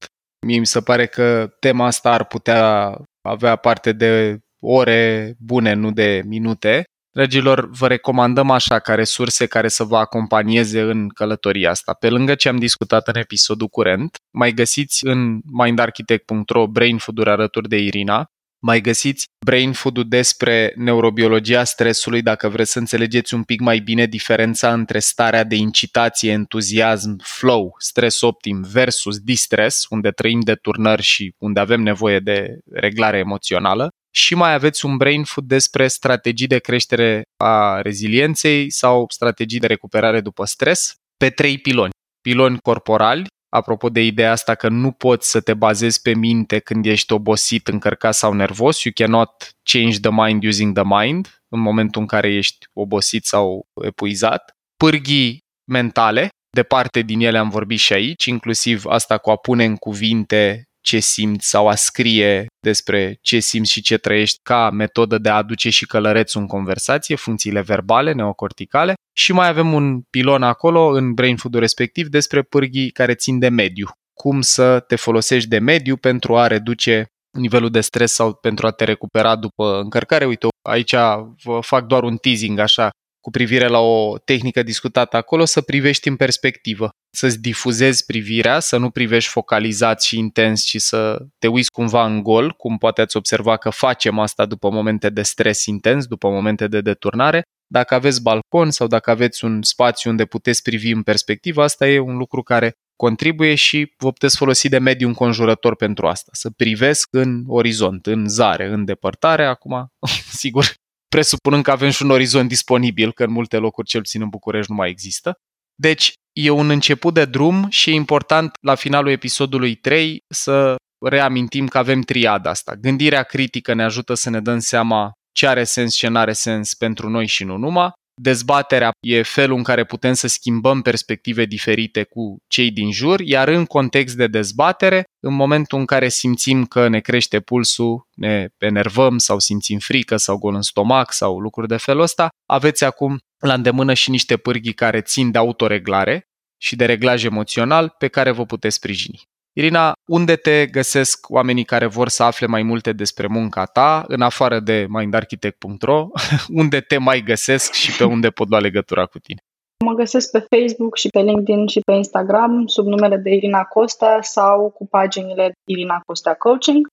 Mie 0.47 0.59
mi 0.59 0.67
se 0.67 0.81
pare 0.81 1.07
că 1.07 1.51
tema 1.61 1.87
asta 1.87 2.13
ar 2.13 2.25
putea 2.25 2.95
avea 3.29 3.57
parte 3.57 3.93
de 3.93 4.39
ore 4.61 5.35
bune, 5.39 5.73
nu 5.73 5.91
de 5.91 6.23
minute. 6.27 6.85
Dragilor, 7.15 7.71
vă 7.71 7.89
recomandăm 7.89 8.51
așa 8.51 8.79
ca 8.79 8.95
resurse 8.95 9.47
care 9.47 9.69
să 9.69 9.85
vă 9.85 9.97
acompanieze 9.97 10.81
în 10.81 11.09
călătoria 11.09 11.71
asta. 11.71 11.93
Pe 11.93 12.09
lângă 12.09 12.35
ce 12.35 12.49
am 12.49 12.57
discutat 12.57 13.09
în 13.09 13.17
episodul 13.17 13.69
curent, 13.69 14.17
mai 14.31 14.53
găsiți 14.53 15.07
în 15.07 15.41
mindarchitect.ro 15.53 16.67
brain 16.67 16.99
food 16.99 17.27
alături 17.27 17.69
de 17.69 17.77
Irina, 17.77 18.27
mai 18.61 18.81
găsiți 18.81 19.27
brain 19.45 19.73
food-ul 19.73 20.09
despre 20.09 20.73
neurobiologia 20.77 21.65
stresului 21.65 22.23
dacă 22.23 22.49
vreți 22.49 22.73
să 22.73 22.79
înțelegeți 22.79 23.35
un 23.35 23.43
pic 23.43 23.61
mai 23.61 23.79
bine 23.79 24.07
diferența 24.07 24.73
între 24.73 24.99
starea 24.99 25.45
de 25.45 25.55
incitație, 25.55 26.31
entuziasm, 26.31 27.17
flow, 27.23 27.75
stres 27.79 28.21
optim 28.21 28.63
versus 28.73 29.19
distres, 29.19 29.87
unde 29.89 30.11
trăim 30.11 30.41
de 30.41 30.55
turnări 30.55 31.03
și 31.03 31.35
unde 31.39 31.61
avem 31.61 31.81
nevoie 31.81 32.19
de 32.19 32.59
reglare 32.73 33.19
emoțională 33.19 33.89
și 34.15 34.35
mai 34.35 34.53
aveți 34.53 34.85
un 34.85 34.97
brain 34.97 35.25
food 35.25 35.47
despre 35.47 35.89
strategii 35.89 36.47
de 36.47 36.59
creștere 36.59 37.23
a 37.37 37.81
rezilienței 37.81 38.71
sau 38.71 39.07
strategii 39.09 39.61
de 39.61 39.67
recuperare 39.67 40.21
după 40.21 40.45
stres 40.45 40.95
pe 41.17 41.31
trei 41.31 41.59
piloni. 41.59 41.91
Piloni 42.21 42.59
corporali, 42.59 43.27
apropo 43.49 43.89
de 43.89 44.05
ideea 44.05 44.31
asta 44.31 44.55
că 44.55 44.69
nu 44.69 44.91
poți 44.91 45.31
să 45.31 45.41
te 45.41 45.55
bazezi 45.55 46.03
pe 46.03 46.15
minte 46.15 46.59
când 46.59 46.87
ești 46.87 47.13
obosit, 47.13 47.69
încărcat 47.69 48.15
sau 48.15 48.33
nervos, 48.33 48.83
you 48.83 48.93
cannot 48.97 49.57
change 49.63 50.01
the 50.01 50.11
mind 50.11 50.45
using 50.45 50.75
the 50.75 50.99
mind 50.99 51.43
în 51.49 51.61
momentul 51.61 52.01
în 52.01 52.07
care 52.07 52.35
ești 52.35 52.67
obosit 52.73 53.25
sau 53.25 53.69
epuizat. 53.85 54.57
Pârghii 54.77 55.39
mentale, 55.71 56.29
departe 56.51 57.01
din 57.01 57.21
ele 57.21 57.39
am 57.39 57.49
vorbit 57.49 57.79
și 57.79 57.93
aici, 57.93 58.25
inclusiv 58.25 58.85
asta 58.87 59.19
cu 59.19 59.31
a 59.31 59.37
pune 59.37 59.65
în 59.65 59.77
cuvinte 59.77 60.68
ce 60.89 60.99
simți 60.99 61.49
sau 61.49 61.69
a 61.69 61.75
scrie 61.75 62.47
despre 62.61 63.19
ce 63.21 63.39
simți 63.39 63.71
și 63.71 63.81
ce 63.81 63.97
trăiești 63.99 64.39
ca 64.43 64.71
metodă 64.71 65.19
de 65.19 65.29
a 65.29 65.37
aduce 65.37 65.71
și 65.71 65.87
călăreț 65.87 66.35
în 66.35 66.47
conversație, 66.47 67.17
funcțiile 67.17 67.61
verbale, 67.61 68.13
neocorticale 68.13 68.95
și 69.17 69.33
mai 69.33 69.49
avem 69.49 69.73
un 69.73 70.01
pilon 70.01 70.43
acolo 70.43 70.87
în 70.87 71.13
brain 71.13 71.37
food 71.37 71.55
respectiv 71.55 72.07
despre 72.07 72.43
pârghii 72.43 72.91
care 72.91 73.15
țin 73.15 73.39
de 73.39 73.49
mediu. 73.49 73.87
Cum 74.21 74.41
să 74.41 74.81
te 74.81 74.97
folosești 74.97 75.49
de 75.49 75.59
mediu 75.59 75.97
pentru 75.97 76.37
a 76.37 76.47
reduce 76.47 77.07
nivelul 77.39 77.71
de 77.71 77.81
stres 77.81 78.13
sau 78.13 78.35
pentru 78.35 78.67
a 78.67 78.71
te 78.71 78.85
recupera 78.85 79.37
după 79.37 79.81
încărcare. 79.81 80.25
Uite, 80.25 80.47
aici 80.69 80.95
vă 81.43 81.59
fac 81.61 81.87
doar 81.87 82.03
un 82.03 82.17
teasing 82.17 82.59
așa 82.59 82.91
cu 83.29 83.35
privire 83.35 83.67
la 83.67 83.79
o 83.79 84.19
tehnică 84.19 84.63
discutată 84.63 85.17
acolo, 85.17 85.45
să 85.45 85.61
privești 85.61 86.09
în 86.09 86.17
perspectivă, 86.17 86.91
să-ți 87.15 87.41
difuzezi 87.41 88.05
privirea, 88.05 88.61
să 88.61 88.77
nu 88.77 88.91
privești 88.91 89.31
focalizat 89.31 90.03
și 90.03 90.19
intens, 90.19 90.63
ci 90.63 90.77
să 90.77 91.19
te 91.39 91.47
uiți 91.47 91.71
cumva 91.71 92.07
în 92.07 92.23
gol, 92.23 92.53
cum 92.53 92.79
poate 92.79 93.01
ați 93.01 93.17
observa 93.17 93.57
că 93.57 93.71
facem 93.71 94.19
asta 94.19 94.47
după 94.47 94.71
momente 94.71 95.11
de 95.11 95.23
stres 95.23 95.67
intens, 95.67 96.07
după 96.07 96.29
momente 96.29 96.67
de 96.67 96.81
deturnare. 96.81 97.43
Dacă 97.67 97.95
aveți 97.95 98.23
balcon 98.23 98.71
sau 98.71 98.87
dacă 98.87 99.11
aveți 99.11 99.45
un 99.45 99.63
spațiu 99.63 100.11
unde 100.11 100.25
puteți 100.25 100.63
privi 100.63 100.91
în 100.91 101.03
perspectivă, 101.03 101.63
asta 101.63 101.89
e 101.89 101.99
un 101.99 102.17
lucru 102.17 102.43
care 102.43 102.73
contribuie 102.97 103.55
și 103.55 103.93
vă 103.99 104.13
puteți 104.13 104.37
folosi 104.37 104.69
de 104.69 104.79
mediul 104.79 105.09
înconjurător 105.09 105.77
pentru 105.77 106.07
asta. 106.07 106.31
Să 106.33 106.51
privesc 106.51 107.09
în 107.11 107.45
orizont, 107.47 108.07
în 108.07 108.29
zare, 108.29 108.67
în 108.67 108.85
depărtare. 108.85 109.45
Acum, 109.45 109.93
sigur, 110.43 110.65
presupunând 111.09 111.63
că 111.63 111.71
avem 111.71 111.91
și 111.91 112.03
un 112.03 112.11
orizont 112.11 112.49
disponibil, 112.49 113.13
că 113.13 113.25
în 113.25 113.31
multe 113.31 113.57
locuri, 113.57 113.89
cel 113.89 114.01
puțin 114.01 114.23
în 114.23 114.29
București, 114.29 114.71
nu 114.71 114.77
mai 114.77 114.91
există. 114.91 115.35
Deci, 115.81 116.13
e 116.33 116.51
un 116.51 116.71
început 116.71 117.15
de 117.15 117.25
drum 117.25 117.67
și 117.69 117.91
e 117.91 117.95
important 117.95 118.51
la 118.61 118.75
finalul 118.75 119.11
episodului 119.11 119.75
3 119.75 120.19
să 120.29 120.77
reamintim 121.07 121.67
că 121.67 121.79
avem 121.79 122.01
triada 122.01 122.51
asta. 122.51 122.75
Gândirea 122.75 123.23
critică 123.23 123.75
ne 123.75 123.85
ajută 123.85 124.15
să 124.15 124.31
ne 124.31 124.41
dăm 124.41 124.59
seama 124.59 125.13
ce 125.33 125.47
are 125.47 125.65
sens 125.65 125.93
și 125.93 125.99
ce 125.99 126.09
nu 126.09 126.19
are 126.19 126.33
sens 126.33 126.75
pentru 126.75 127.09
noi 127.09 127.27
și 127.27 127.45
nu 127.45 127.57
numai. 127.57 127.91
Dezbaterea 128.21 128.91
e 129.01 129.23
felul 129.23 129.57
în 129.57 129.63
care 129.63 129.85
putem 129.85 130.13
să 130.13 130.27
schimbăm 130.27 130.83
perspective 130.83 131.45
diferite 131.45 132.03
cu 132.03 132.37
cei 132.49 132.71
din 132.71 132.93
jur, 132.93 133.21
iar 133.21 133.49
în 133.49 133.65
context 133.65 134.17
de 134.17 134.27
dezbatere, 134.27 135.05
în 135.21 135.35
momentul 135.35 135.79
în 135.79 135.85
care 135.85 136.09
simțim 136.09 136.65
că 136.67 136.89
ne 136.89 137.01
crește 137.01 137.41
pulsul, 137.41 138.09
ne 138.15 138.49
enervăm 138.59 139.19
sau 139.19 139.39
simțim 139.39 139.79
frică 139.79 140.17
sau 140.17 140.39
gol 140.39 140.55
în 140.55 140.63
stomac 140.63 141.13
sau 141.13 141.39
lucruri 141.39 141.69
de 141.69 141.77
felul 141.77 142.03
ăsta, 142.03 142.29
aveți 142.47 142.85
acum 142.85 143.19
la 143.39 143.55
îndemână 143.55 143.95
și 143.95 144.11
niște 144.11 144.37
pârghii 144.37 144.73
care 144.73 145.01
țin 145.01 145.31
de 145.31 145.39
autoreglare 145.39 146.29
și 146.61 146.77
de 146.77 146.85
reglaj 146.85 147.25
emoțional 147.25 147.95
pe 147.99 148.09
care 148.09 148.31
vă 148.31 148.45
puteți 148.45 148.77
sprijini. 148.77 149.23
Irina, 149.53 149.93
unde 150.07 150.37
te 150.37 150.67
găsesc 150.67 151.31
oamenii 151.31 151.65
care 151.65 151.87
vor 151.87 152.09
să 152.09 152.23
afle 152.23 152.47
mai 152.47 152.63
multe 152.63 152.93
despre 152.93 153.27
munca 153.27 153.65
ta, 153.65 154.05
în 154.07 154.21
afară 154.21 154.61
de 154.61 154.87
mindarchitect.ro, 154.89 156.09
unde 156.61 156.81
te 156.81 156.99
mai 156.99 157.21
găsesc 157.21 157.73
și 157.73 157.97
pe 157.97 158.05
unde 158.05 158.31
pot 158.31 158.49
lua 158.49 158.59
legătura 158.59 159.07
cu 159.07 159.19
tine? 159.19 159.41
Mă 159.85 159.93
găsesc 159.93 160.31
pe 160.31 160.47
Facebook 160.57 160.97
și 160.97 161.09
pe 161.09 161.21
LinkedIn 161.21 161.67
și 161.67 161.81
pe 161.81 161.93
Instagram 161.93 162.67
sub 162.67 162.87
numele 162.87 163.17
de 163.17 163.31
Irina 163.31 163.63
Costa 163.65 164.19
sau 164.21 164.71
cu 164.71 164.87
paginile 164.87 165.53
Irina 165.65 166.01
Costa 166.07 166.35
Coaching 166.35 166.87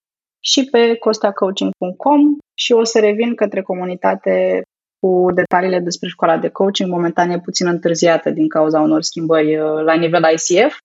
și 0.44 0.64
pe 0.72 0.96
costacoaching.com 0.96 2.38
și 2.58 2.72
o 2.72 2.84
să 2.84 3.00
revin 3.00 3.36
către 3.36 3.62
comunitate 3.62 4.62
cu 5.00 5.28
detaliile 5.34 5.80
despre 5.80 6.10
școala 6.10 6.38
de 6.38 6.50
coaching. 6.50 6.90
Momentan 6.90 7.30
e 7.30 7.40
puțin 7.40 7.68
întârziată 7.68 8.30
din 8.30 8.48
cauza 8.48 8.82
unor 8.82 9.02
schimbări 9.02 9.58
uh, 9.58 9.84
la 9.84 9.94
nivel 9.94 10.24
ICF, 10.34 10.78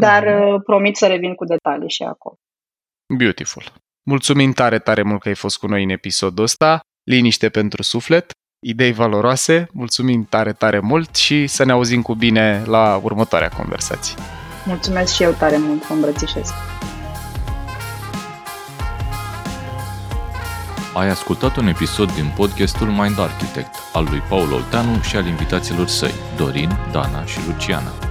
dar 0.00 0.24
mm-hmm. 0.24 0.62
promit 0.64 0.96
să 0.96 1.06
revin 1.06 1.34
cu 1.34 1.44
detalii 1.44 1.90
și 1.90 2.02
acolo. 2.02 2.36
Beautiful. 3.16 3.62
Mulțumim 4.10 4.52
tare, 4.52 4.78
tare 4.78 5.02
mult 5.02 5.20
că 5.20 5.28
ai 5.28 5.34
fost 5.34 5.58
cu 5.58 5.66
noi 5.66 5.82
în 5.82 5.88
episodul 5.88 6.44
ăsta. 6.44 6.80
Liniște 7.02 7.48
pentru 7.48 7.82
suflet, 7.82 8.30
idei 8.66 8.92
valoroase, 8.92 9.68
mulțumim 9.72 10.24
tare, 10.24 10.52
tare 10.52 10.78
mult 10.78 11.16
și 11.16 11.46
să 11.46 11.64
ne 11.64 11.72
auzim 11.72 12.02
cu 12.02 12.14
bine 12.14 12.62
la 12.66 13.00
următoarea 13.02 13.48
conversație. 13.48 14.14
Mulțumesc 14.66 15.14
și 15.14 15.22
eu 15.22 15.32
tare 15.32 15.56
mult, 15.58 15.86
vă 15.86 15.94
îmbrățișez. 15.94 16.50
Ai 20.94 21.08
ascultat 21.08 21.56
un 21.56 21.66
episod 21.66 22.12
din 22.12 22.32
podcastul 22.36 22.86
Mind 22.86 23.18
Architect 23.18 23.74
al 23.92 24.06
lui 24.10 24.22
Paul 24.28 24.52
Olteanu 24.52 25.00
și 25.00 25.16
al 25.16 25.26
invitaților 25.26 25.86
săi, 25.86 26.14
Dorin, 26.36 26.70
Dana 26.92 27.24
și 27.24 27.38
Luciana. 27.46 28.09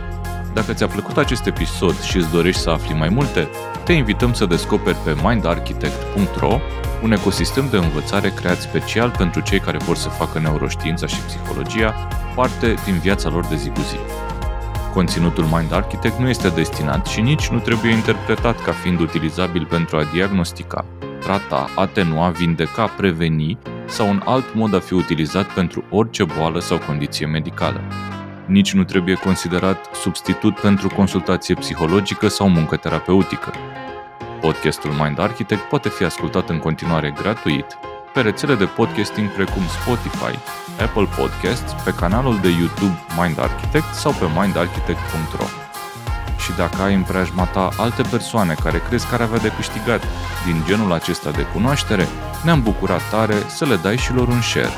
Dacă 0.59 0.73
ți-a 0.73 0.87
plăcut 0.87 1.17
acest 1.17 1.45
episod 1.45 2.01
și 2.01 2.17
îți 2.17 2.31
dorești 2.31 2.61
să 2.61 2.69
afli 2.69 2.93
mai 2.93 3.09
multe, 3.09 3.49
te 3.83 3.93
invităm 3.93 4.33
să 4.33 4.45
descoperi 4.45 4.97
pe 5.03 5.15
mindarchitect.ro 5.23 6.59
un 7.03 7.11
ecosistem 7.11 7.67
de 7.69 7.77
învățare 7.77 8.29
creat 8.29 8.61
special 8.61 9.13
pentru 9.17 9.41
cei 9.41 9.59
care 9.59 9.77
vor 9.77 9.95
să 9.95 10.09
facă 10.09 10.39
neuroștiința 10.39 11.07
și 11.07 11.21
psihologia 11.21 12.07
parte 12.35 12.73
din 12.85 12.97
viața 12.97 13.29
lor 13.29 13.45
de 13.45 13.55
zi 13.55 13.69
cu 13.69 13.79
zi. 13.79 13.95
Conținutul 14.93 15.43
Mind 15.43 15.73
Architect 15.73 16.19
nu 16.19 16.29
este 16.29 16.49
destinat 16.49 17.05
și 17.05 17.21
nici 17.21 17.47
nu 17.47 17.59
trebuie 17.59 17.91
interpretat 17.91 18.61
ca 18.61 18.71
fiind 18.71 18.99
utilizabil 18.99 19.65
pentru 19.65 19.97
a 19.97 20.09
diagnostica, 20.13 20.85
trata, 21.19 21.69
atenua, 21.75 22.29
vindeca, 22.29 22.85
preveni 22.85 23.57
sau 23.85 24.09
un 24.09 24.21
alt 24.25 24.53
mod 24.53 24.75
a 24.75 24.79
fi 24.79 24.93
utilizat 24.93 25.53
pentru 25.53 25.83
orice 25.89 26.23
boală 26.23 26.59
sau 26.59 26.77
condiție 26.77 27.25
medicală. 27.25 27.81
Nici 28.49 28.73
nu 28.73 28.83
trebuie 28.83 29.15
considerat 29.15 29.89
substitut 29.93 30.59
pentru 30.59 30.87
consultație 30.87 31.55
psihologică 31.55 32.27
sau 32.27 32.49
muncă 32.49 32.75
terapeutică. 32.75 33.53
Podcastul 34.41 34.91
Mind 34.91 35.19
Architect 35.19 35.61
poate 35.61 35.89
fi 35.89 36.03
ascultat 36.03 36.49
în 36.49 36.59
continuare 36.59 37.13
gratuit 37.21 37.65
pe 38.13 38.21
rețele 38.21 38.55
de 38.55 38.65
podcasting 38.65 39.29
precum 39.29 39.61
Spotify, 39.81 40.39
Apple 40.81 41.07
Podcasts, 41.17 41.83
pe 41.83 41.93
canalul 41.93 42.39
de 42.41 42.49
YouTube 42.49 42.97
Mind 43.21 43.39
Architect 43.39 43.93
sau 43.93 44.11
pe 44.11 44.25
mindarchitect.ro. 44.35 45.45
Și 46.39 46.51
dacă 46.57 46.81
ai 46.81 46.93
în 46.93 47.03
preajma 47.03 47.45
ta 47.45 47.69
alte 47.77 48.01
persoane 48.01 48.53
care 48.53 48.81
crezi 48.87 49.07
că 49.07 49.13
ar 49.13 49.21
avea 49.21 49.39
de 49.39 49.51
câștigat 49.55 50.03
din 50.45 50.63
genul 50.65 50.91
acesta 50.91 51.31
de 51.31 51.45
cunoaștere, 51.53 52.07
ne-am 52.43 52.61
bucurat 52.61 53.09
tare 53.09 53.35
să 53.47 53.65
le 53.65 53.75
dai 53.75 53.97
și 53.97 54.13
lor 54.13 54.27
un 54.27 54.41
share. 54.41 54.73